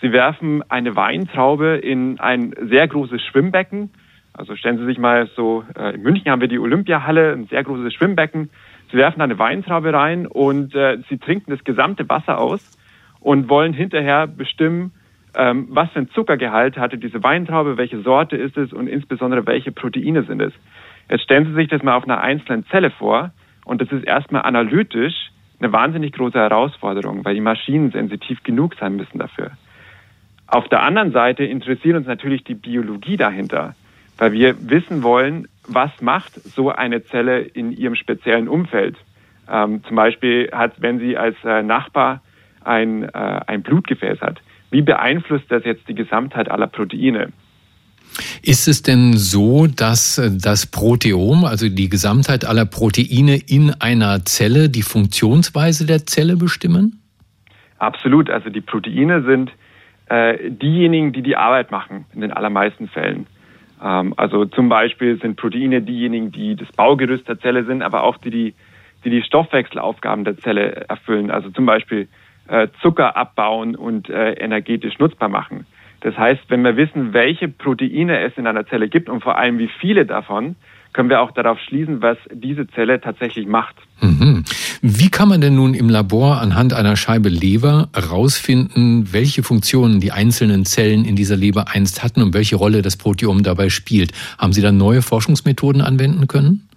Sie 0.00 0.12
werfen 0.12 0.62
eine 0.70 0.96
Weintraube 0.96 1.76
in 1.76 2.20
ein 2.20 2.54
sehr 2.68 2.86
großes 2.86 3.22
Schwimmbecken. 3.22 3.90
Also 4.34 4.56
stellen 4.56 4.76
Sie 4.78 4.84
sich 4.84 4.98
mal 4.98 5.30
so, 5.34 5.64
äh, 5.78 5.94
in 5.94 6.02
München 6.02 6.30
haben 6.30 6.42
wir 6.42 6.48
die 6.48 6.58
Olympiahalle, 6.58 7.32
ein 7.32 7.46
sehr 7.46 7.64
großes 7.64 7.94
Schwimmbecken. 7.94 8.50
Sie 8.90 8.98
werfen 8.98 9.22
eine 9.22 9.38
Weintraube 9.38 9.92
rein 9.94 10.26
und 10.26 10.74
äh, 10.74 10.98
Sie 11.08 11.16
trinken 11.16 11.50
das 11.50 11.64
gesamte 11.64 12.06
Wasser 12.08 12.38
aus 12.38 12.78
und 13.20 13.48
wollen 13.48 13.72
hinterher 13.72 14.26
bestimmen, 14.26 14.92
ähm, 15.34 15.68
was 15.70 15.90
für 15.92 16.00
ein 16.00 16.10
Zuckergehalt 16.10 16.76
hatte 16.76 16.98
diese 16.98 17.22
Weintraube, 17.22 17.78
welche 17.78 18.02
Sorte 18.02 18.36
ist 18.36 18.58
es 18.58 18.72
und 18.74 18.86
insbesondere 18.86 19.46
welche 19.46 19.72
Proteine 19.72 20.24
sind 20.24 20.42
es. 20.42 20.52
Jetzt 21.08 21.22
stellen 21.22 21.46
Sie 21.46 21.54
sich 21.54 21.68
das 21.68 21.82
mal 21.82 21.96
auf 21.96 22.04
einer 22.04 22.20
einzelnen 22.20 22.66
Zelle 22.66 22.90
vor 22.90 23.30
und 23.64 23.80
das 23.80 23.90
ist 23.90 24.04
erstmal 24.04 24.42
analytisch 24.42 25.30
eine 25.60 25.72
wahnsinnig 25.72 26.12
große 26.12 26.38
Herausforderung, 26.38 27.24
weil 27.24 27.34
die 27.34 27.40
Maschinen 27.40 27.90
sensitiv 27.90 28.42
genug 28.42 28.74
sein 28.78 28.96
müssen 28.96 29.18
dafür. 29.18 29.52
Auf 30.46 30.68
der 30.68 30.82
anderen 30.82 31.12
Seite 31.12 31.44
interessiert 31.44 31.96
uns 31.96 32.06
natürlich 32.06 32.44
die 32.44 32.54
Biologie 32.54 33.16
dahinter, 33.16 33.74
weil 34.18 34.32
wir 34.32 34.68
wissen 34.68 35.02
wollen, 35.02 35.48
was 35.66 35.90
macht 36.00 36.34
so 36.34 36.70
eine 36.70 37.04
Zelle 37.04 37.40
in 37.40 37.72
ihrem 37.72 37.94
speziellen 37.94 38.48
Umfeld. 38.48 38.96
Ähm, 39.50 39.82
zum 39.84 39.96
Beispiel 39.96 40.50
hat, 40.52 40.80
wenn 40.80 40.98
sie 40.98 41.16
als 41.16 41.36
äh, 41.44 41.62
Nachbar 41.62 42.22
ein, 42.62 43.04
äh, 43.04 43.40
ein 43.46 43.62
Blutgefäß 43.62 44.20
hat, 44.20 44.40
wie 44.70 44.82
beeinflusst 44.82 45.46
das 45.50 45.64
jetzt 45.64 45.88
die 45.88 45.94
Gesamtheit 45.94 46.50
aller 46.50 46.66
Proteine? 46.66 47.32
Ist 48.42 48.68
es 48.68 48.82
denn 48.82 49.14
so, 49.14 49.66
dass 49.66 50.18
äh, 50.18 50.30
das 50.32 50.66
Proteom, 50.66 51.44
also 51.44 51.68
die 51.68 51.88
Gesamtheit 51.88 52.44
aller 52.44 52.66
Proteine 52.66 53.36
in 53.36 53.70
einer 53.80 54.24
Zelle, 54.24 54.68
die 54.68 54.82
Funktionsweise 54.82 55.86
der 55.86 56.06
Zelle 56.06 56.36
bestimmen? 56.36 57.00
Absolut. 57.78 58.30
Also 58.30 58.50
die 58.50 58.60
Proteine 58.60 59.22
sind 59.24 59.50
äh, 60.08 60.50
diejenigen, 60.50 61.12
die 61.12 61.22
die 61.22 61.36
Arbeit 61.36 61.70
machen 61.70 62.06
in 62.14 62.20
den 62.20 62.32
allermeisten 62.32 62.88
Fällen. 62.88 63.26
Ähm, 63.82 64.14
also 64.16 64.44
zum 64.44 64.68
Beispiel 64.68 65.20
sind 65.20 65.36
Proteine 65.36 65.82
diejenigen, 65.82 66.30
die 66.30 66.56
das 66.56 66.70
Baugerüst 66.72 67.28
der 67.28 67.38
Zelle 67.40 67.64
sind, 67.64 67.82
aber 67.82 68.02
auch 68.02 68.16
die 68.18 68.30
die, 68.30 68.54
die, 69.04 69.10
die 69.10 69.22
Stoffwechselaufgaben 69.22 70.24
der 70.24 70.38
Zelle 70.38 70.86
erfüllen. 70.88 71.30
Also 71.30 71.50
zum 71.50 71.66
Beispiel 71.66 72.08
äh, 72.48 72.68
Zucker 72.80 73.16
abbauen 73.16 73.74
und 73.74 74.08
äh, 74.08 74.32
energetisch 74.32 74.98
nutzbar 74.98 75.28
machen. 75.28 75.66
Das 76.04 76.18
heißt, 76.18 76.42
wenn 76.48 76.60
wir 76.60 76.76
wissen, 76.76 77.14
welche 77.14 77.48
Proteine 77.48 78.20
es 78.20 78.34
in 78.36 78.46
einer 78.46 78.66
Zelle 78.66 78.90
gibt 78.90 79.08
und 79.08 79.22
vor 79.22 79.38
allem 79.38 79.58
wie 79.58 79.70
viele 79.80 80.04
davon, 80.04 80.54
können 80.92 81.08
wir 81.08 81.22
auch 81.22 81.30
darauf 81.30 81.58
schließen, 81.60 82.02
was 82.02 82.18
diese 82.30 82.68
Zelle 82.68 83.00
tatsächlich 83.00 83.46
macht. 83.46 83.74
Mhm. 84.02 84.44
Wie 84.82 85.10
kann 85.10 85.30
man 85.30 85.40
denn 85.40 85.54
nun 85.54 85.72
im 85.72 85.88
Labor 85.88 86.42
anhand 86.42 86.74
einer 86.74 86.96
Scheibe 86.96 87.30
Leber 87.30 87.88
herausfinden, 87.94 89.14
welche 89.14 89.42
Funktionen 89.42 89.98
die 89.98 90.12
einzelnen 90.12 90.66
Zellen 90.66 91.06
in 91.06 91.16
dieser 91.16 91.36
Leber 91.36 91.68
einst 91.72 92.04
hatten 92.04 92.20
und 92.22 92.34
welche 92.34 92.56
Rolle 92.56 92.82
das 92.82 92.98
Proteom 92.98 93.42
dabei 93.42 93.70
spielt? 93.70 94.12
Haben 94.38 94.52
Sie 94.52 94.60
da 94.60 94.72
neue 94.72 95.00
Forschungsmethoden 95.00 95.80
anwenden 95.80 96.26
können? 96.26 96.68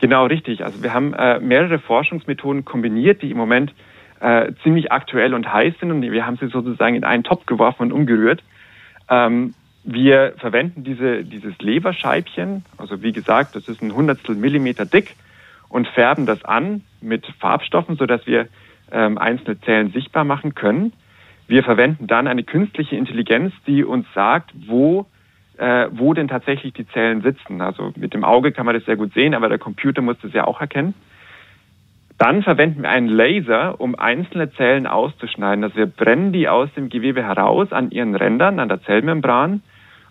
Genau, 0.00 0.26
richtig. 0.26 0.62
Also 0.62 0.82
wir 0.82 0.92
haben 0.92 1.14
äh, 1.14 1.40
mehrere 1.40 1.78
Forschungsmethoden 1.78 2.66
kombiniert, 2.66 3.22
die 3.22 3.30
im 3.30 3.38
Moment 3.38 3.72
äh, 4.20 4.52
ziemlich 4.62 4.92
aktuell 4.92 5.32
und 5.32 5.50
heiß 5.50 5.72
sind 5.80 5.90
und 5.90 6.02
wir 6.02 6.26
haben 6.26 6.36
sie 6.38 6.48
sozusagen 6.48 6.94
in 6.94 7.04
einen 7.04 7.24
Topf 7.24 7.46
geworfen 7.46 7.84
und 7.84 7.92
umgerührt. 7.92 8.42
Ähm, 9.08 9.54
wir 9.84 10.34
verwenden 10.38 10.82
diese, 10.82 11.24
dieses 11.24 11.56
Leberscheibchen, 11.58 12.64
also 12.76 13.02
wie 13.02 13.12
gesagt, 13.12 13.54
das 13.54 13.68
ist 13.68 13.80
ein 13.82 13.94
Hundertstel 13.94 14.34
Millimeter 14.34 14.84
dick 14.84 15.14
und 15.68 15.86
färben 15.86 16.26
das 16.26 16.44
an 16.44 16.82
mit 17.00 17.24
Farbstoffen, 17.38 17.96
sodass 17.96 18.26
wir 18.26 18.48
ähm, 18.90 19.16
einzelne 19.18 19.60
Zellen 19.60 19.92
sichtbar 19.92 20.24
machen 20.24 20.54
können. 20.54 20.92
Wir 21.46 21.62
verwenden 21.62 22.08
dann 22.08 22.26
eine 22.26 22.42
künstliche 22.42 22.96
Intelligenz, 22.96 23.54
die 23.66 23.84
uns 23.84 24.06
sagt, 24.12 24.50
wo, 24.66 25.06
äh, 25.56 25.86
wo 25.92 26.12
denn 26.14 26.26
tatsächlich 26.26 26.74
die 26.74 26.88
Zellen 26.88 27.22
sitzen. 27.22 27.60
Also 27.60 27.92
mit 27.96 28.12
dem 28.12 28.24
Auge 28.24 28.50
kann 28.50 28.66
man 28.66 28.74
das 28.74 28.84
sehr 28.84 28.96
gut 28.96 29.14
sehen, 29.14 29.34
aber 29.34 29.48
der 29.48 29.58
Computer 29.58 30.02
muss 30.02 30.16
das 30.20 30.32
ja 30.32 30.44
auch 30.44 30.60
erkennen. 30.60 30.94
Dann 32.18 32.42
verwenden 32.42 32.82
wir 32.82 32.88
einen 32.88 33.08
Laser, 33.08 33.80
um 33.80 33.94
einzelne 33.94 34.50
Zellen 34.52 34.86
auszuschneiden. 34.86 35.64
Also 35.64 35.76
wir 35.76 35.86
brennen 35.86 36.32
die 36.32 36.48
aus 36.48 36.72
dem 36.74 36.88
Gewebe 36.88 37.22
heraus 37.22 37.72
an 37.72 37.90
ihren 37.90 38.14
Rändern, 38.14 38.58
an 38.58 38.68
der 38.68 38.82
Zellmembran 38.82 39.62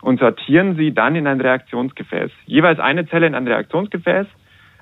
und 0.01 0.19
sortieren 0.19 0.75
sie 0.75 0.93
dann 0.93 1.15
in 1.15 1.25
ein 1.25 1.41
Reaktionsgefäß. 1.41 2.31
Jeweils 2.45 2.79
eine 2.79 3.07
Zelle 3.07 3.25
in 3.25 3.33
ein 3.33 3.47
Reaktionsgefäß, 3.47 4.27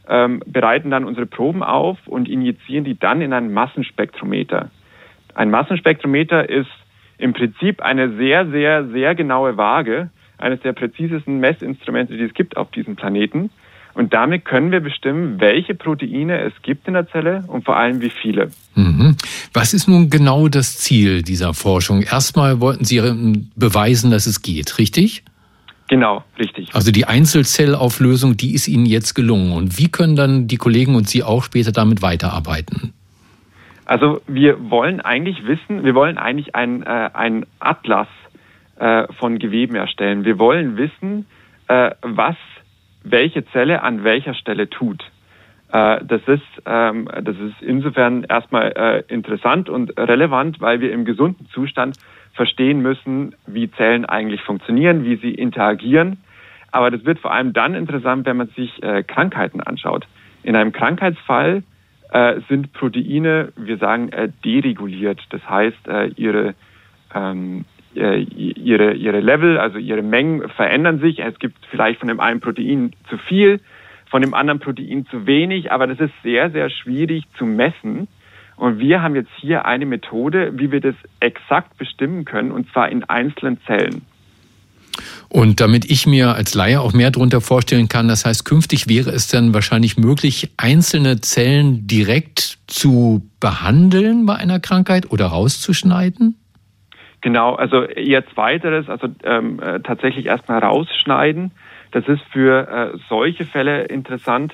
ähm, 0.10 0.42
bereiten 0.46 0.92
dann 0.92 1.06
unsere 1.06 1.26
Proben 1.26 1.64
auf 1.64 1.98
und 2.08 2.28
injizieren 2.28 2.84
die 2.84 3.00
dann 3.00 3.22
in 3.22 3.32
ein 3.32 3.54
Massenspektrometer. 3.54 4.70
Ein 5.34 5.50
Massenspektrometer 5.50 6.50
ist 6.50 6.70
im 7.18 7.32
Prinzip 7.32 7.82
eine 7.82 8.18
sehr, 8.18 8.48
sehr, 8.48 8.86
sehr 8.88 9.16
genaue 9.16 9.56
Waage, 9.56 10.10
eines 10.38 10.60
der 10.60 10.74
präzisesten 10.74 11.40
Messinstrumente, 11.40 12.18
die 12.18 12.24
es 12.24 12.34
gibt 12.34 12.58
auf 12.58 12.70
diesem 12.72 12.98
Planeten. 12.98 13.50
Und 13.94 14.14
damit 14.14 14.46
können 14.46 14.72
wir 14.72 14.80
bestimmen, 14.80 15.39
welche 15.39 15.76
Proteine 15.76 16.39
es 16.41 16.54
gibt 16.64 16.88
in 16.88 16.96
der 16.96 17.08
Zelle 17.10 17.44
und 17.48 17.64
vor 17.64 17.78
allem 17.78 18.02
wie 18.02 18.10
viele. 18.10 18.50
Mhm. 18.76 19.16
Was 19.54 19.74
ist 19.74 19.88
nun 19.88 20.10
genau 20.10 20.48
das 20.48 20.78
Ziel 20.78 21.22
dieser 21.22 21.54
Forschung? 21.54 22.02
Erstmal 22.02 22.60
wollten 22.60 22.86
Sie 22.86 23.00
beweisen, 23.56 24.10
dass 24.10 24.26
es 24.26 24.41
geht, 24.41 24.80
richtig? 24.80 25.24
Genau, 25.89 26.24
richtig. 26.39 26.74
Also 26.74 26.91
die 26.91 27.06
Einzelzellauflösung, 27.06 28.36
die 28.36 28.56
ist 28.56 28.68
Ihnen 28.68 28.86
jetzt 28.88 29.14
gelungen. 29.14 29.52
Und 29.52 29.78
wie 29.78 29.89
können 29.89 30.16
dann 30.16 30.48
die 30.48 30.58
Kollegen 30.58 30.96
und 30.96 31.08
Sie 31.08 31.22
auch 31.22 31.44
später 31.44 31.72
damit 31.72 32.02
weiterarbeiten? 32.02 32.94
Also 33.86 34.22
wir 34.28 34.72
wollen 34.72 35.02
eigentlich 35.02 35.46
wissen, 35.46 35.84
wir 35.84 35.94
wollen 35.94 36.18
eigentlich 36.18 36.56
ein, 36.56 36.84
äh, 36.84 37.10
ein 37.14 37.46
Atlas 37.60 38.08
äh, 38.78 39.06
von 39.20 39.39
Geweben 39.39 39.76
erstellen. 39.76 40.26
Wir 40.26 40.39
wollen 40.39 40.78
wissen, 40.78 41.26
äh, 41.68 41.91
was 42.02 42.38
welche 43.04 43.45
Zelle 43.47 43.84
an 43.84 44.04
welcher 44.04 44.34
Stelle 44.34 44.70
tut. 44.70 45.04
Äh, 45.74 46.06
das 46.06 46.22
ist, 46.28 46.43
ähm, 46.66 47.10
das 47.24 47.36
ist 47.36 47.62
insofern 47.62 48.24
erstmal 48.24 48.72
äh, 48.76 49.14
interessant 49.14 49.70
und 49.70 49.97
relevant, 49.99 50.62
weil 50.62 50.80
wir 50.82 50.91
im 50.91 51.04
gesunden 51.04 51.47
Zustand 51.51 51.97
verstehen 52.34 52.82
müssen, 52.82 53.36
wie 53.47 53.70
Zellen 53.72 54.06
eigentlich 54.06 54.41
funktionieren, 54.41 55.04
wie 55.04 55.16
sie 55.18 55.34
interagieren. 55.34 56.18
Aber 56.72 56.91
das 56.91 57.06
wird 57.06 57.20
vor 57.20 57.32
allem 57.32 57.54
dann 57.54 57.74
interessant, 57.76 58.26
wenn 58.26 58.38
man 58.38 58.49
sich 58.49 58.82
äh, 58.84 59.04
Krankheiten 59.04 59.62
anschaut. 59.62 60.08
In 60.43 60.56
einem 60.56 60.72
Krankheitsfall 60.72 61.64
sind 62.47 62.74
Proteine, 62.74 63.54
wir 63.56 63.78
sagen, 63.78 64.12
dereguliert. 64.45 65.20
Das 65.32 65.41
heißt, 65.49 65.89
ihre, 66.16 66.54
ähm, 67.16 67.62
äh, 67.62 67.73
ihre, 67.96 68.94
ihre 68.94 69.20
Level, 69.20 69.58
also 69.58 69.78
ihre 69.78 70.02
Mengen 70.02 70.50
verändern 70.50 71.00
sich. 71.00 71.20
Es 71.20 71.38
gibt 71.39 71.58
vielleicht 71.70 72.00
von 72.00 72.08
dem 72.08 72.20
einen 72.20 72.39
Protein 72.39 72.94
zu 73.10 73.18
viel, 73.18 73.60
von 74.10 74.22
dem 74.22 74.34
anderen 74.34 74.60
Protein 74.60 75.06
zu 75.10 75.26
wenig, 75.26 75.72
aber 75.72 75.88
das 75.88 76.00
ist 76.00 76.14
sehr, 76.24 76.52
sehr 76.52 76.70
schwierig 76.70 77.24
zu 77.38 77.46
messen. 77.46 78.08
Und 78.56 78.80
wir 78.80 79.02
haben 79.02 79.16
jetzt 79.16 79.32
hier 79.39 79.66
eine 79.66 79.86
Methode, 79.86 80.52
wie 80.56 80.72
wir 80.72 80.80
das 80.80 80.96
exakt 81.20 81.78
bestimmen 81.78 82.24
können, 82.26 82.52
und 82.52 82.72
zwar 82.72 82.89
in 82.89 83.04
einzelnen 83.04 83.60
Zellen. 83.66 84.04
Und 85.30 85.60
damit 85.60 85.89
ich 85.89 86.06
mir 86.06 86.36
als 86.36 86.54
Laie 86.54 86.80
auch 86.80 86.94
mehr 86.94 87.10
darunter 87.10 87.41
vorstellen 87.41 87.89
kann, 87.89 88.08
das 88.08 88.26
heißt, 88.26 88.46
künftig 88.46 88.88
wäre 88.88 89.10
es 89.10 89.28
dann 89.28 89.54
wahrscheinlich 89.54 89.98
möglich, 89.98 90.52
einzelne 90.58 91.22
Zellen 91.22 91.88
direkt 91.88 92.60
zu 92.68 93.28
behandeln 93.39 94.28
bei 94.28 94.36
einer 94.36 94.60
Krankheit 94.60 95.10
oder 95.12 95.26
rauszuschneiden? 95.26 96.36
Genau, 97.24 97.56
also 97.56 97.84
eher 97.86 98.28
zweiteres, 98.28 98.90
also 98.90 99.08
ähm, 99.24 99.58
äh, 99.62 99.80
tatsächlich 99.80 100.26
erstmal 100.26 100.60
rausschneiden. 100.60 101.52
Das 101.92 102.06
ist 102.10 102.22
für 102.34 102.68
äh, 102.68 102.98
solche 103.08 103.46
Fälle 103.46 103.84
interessant, 103.86 104.54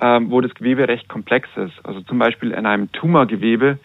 ähm, 0.00 0.28
wo 0.28 0.40
das 0.40 0.52
Gewebe 0.54 0.88
recht 0.88 1.08
komplex 1.08 1.48
ist. 1.54 1.74
Also 1.84 2.00
zum 2.00 2.18
Beispiel 2.18 2.50
in 2.50 2.66
einem 2.66 2.90
Tumorgewebe. 2.90 3.78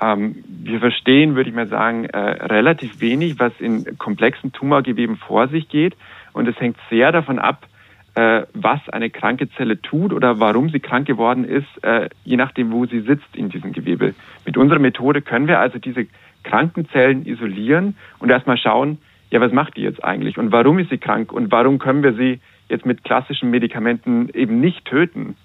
Ähm, 0.00 0.44
wir 0.46 0.78
verstehen, 0.78 1.34
würde 1.34 1.50
ich 1.50 1.56
mal 1.56 1.66
sagen, 1.66 2.04
äh, 2.04 2.18
relativ 2.18 3.00
wenig, 3.00 3.40
was 3.40 3.52
in 3.58 3.98
komplexen 3.98 4.52
Tumorgeweben 4.52 5.16
vor 5.16 5.48
sich 5.48 5.68
geht. 5.68 5.96
Und 6.34 6.46
es 6.46 6.60
hängt 6.60 6.76
sehr 6.88 7.10
davon 7.10 7.40
ab, 7.40 7.66
äh, 8.14 8.42
was 8.54 8.88
eine 8.90 9.10
kranke 9.10 9.50
Zelle 9.50 9.82
tut 9.82 10.12
oder 10.12 10.38
warum 10.38 10.70
sie 10.70 10.78
krank 10.78 11.08
geworden 11.08 11.44
ist, 11.44 11.82
äh, 11.82 12.10
je 12.24 12.36
nachdem, 12.36 12.70
wo 12.70 12.86
sie 12.86 13.00
sitzt 13.00 13.34
in 13.34 13.48
diesem 13.48 13.72
Gewebe. 13.72 14.14
Mit 14.46 14.56
unserer 14.56 14.78
Methode 14.78 15.20
können 15.20 15.48
wir 15.48 15.58
also 15.58 15.80
diese 15.80 16.06
kranken 16.42 16.88
Zellen 16.88 17.26
isolieren 17.26 17.96
und 18.18 18.30
erstmal 18.30 18.58
schauen, 18.58 18.98
ja, 19.30 19.40
was 19.40 19.52
macht 19.52 19.76
die 19.76 19.82
jetzt 19.82 20.04
eigentlich 20.04 20.38
und 20.38 20.52
warum 20.52 20.78
ist 20.78 20.90
sie 20.90 20.98
krank 20.98 21.32
und 21.32 21.50
warum 21.50 21.78
können 21.78 22.02
wir 22.02 22.14
sie 22.14 22.40
jetzt 22.68 22.84
mit 22.84 23.04
klassischen 23.04 23.50
Medikamenten 23.50 24.28
eben 24.34 24.60
nicht 24.60 24.84
töten? 24.84 25.36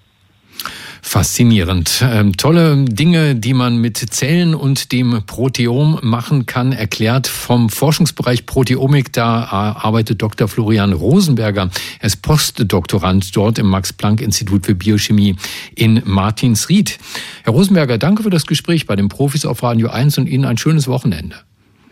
Faszinierend. 1.02 2.04
Ähm, 2.04 2.36
tolle 2.36 2.84
Dinge, 2.84 3.34
die 3.34 3.54
man 3.54 3.78
mit 3.78 3.96
Zellen 3.96 4.54
und 4.54 4.92
dem 4.92 5.22
Proteom 5.26 5.98
machen 6.02 6.44
kann, 6.46 6.72
erklärt 6.72 7.26
vom 7.26 7.70
Forschungsbereich 7.70 8.46
Proteomik. 8.46 9.12
Da 9.12 9.44
arbeitet 9.44 10.20
Dr. 10.20 10.48
Florian 10.48 10.92
Rosenberger. 10.92 11.70
Er 12.00 12.06
ist 12.06 12.22
Postdoktorand 12.22 13.34
dort 13.34 13.58
im 13.58 13.68
Max-Planck-Institut 13.68 14.66
für 14.66 14.74
Biochemie 14.74 15.36
in 15.74 16.02
Martinsried. 16.04 16.98
Herr 17.44 17.52
Rosenberger, 17.52 17.96
danke 17.96 18.22
für 18.22 18.30
das 18.30 18.46
Gespräch 18.46 18.86
bei 18.86 18.96
den 18.96 19.08
Profis 19.08 19.46
auf 19.46 19.62
Radio 19.62 19.88
1 19.88 20.18
und 20.18 20.26
Ihnen 20.26 20.44
ein 20.44 20.58
schönes 20.58 20.88
Wochenende. 20.88 21.36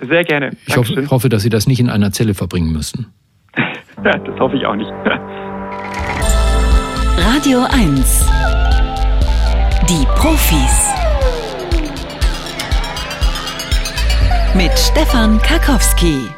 Sehr 0.01 0.25
gerne. 0.25 0.51
Ich 0.67 0.77
hoffe, 0.77 1.09
hoffe, 1.11 1.29
dass 1.29 1.43
Sie 1.43 1.49
das 1.49 1.67
nicht 1.67 1.81
in 1.81 1.89
einer 1.89 2.13
Zelle 2.13 2.35
verbringen 2.35 2.71
müssen. 2.73 3.07
das 4.03 4.39
hoffe 4.39 4.57
ich 4.57 4.67
auch 4.67 4.77
nicht. 4.77 4.91
Radio 7.19 7.65
1 7.71 8.36
die 9.89 10.07
Profis. 10.16 10.89
Mit 14.55 14.76
Stefan 14.78 15.41
Karkowski. 15.43 16.28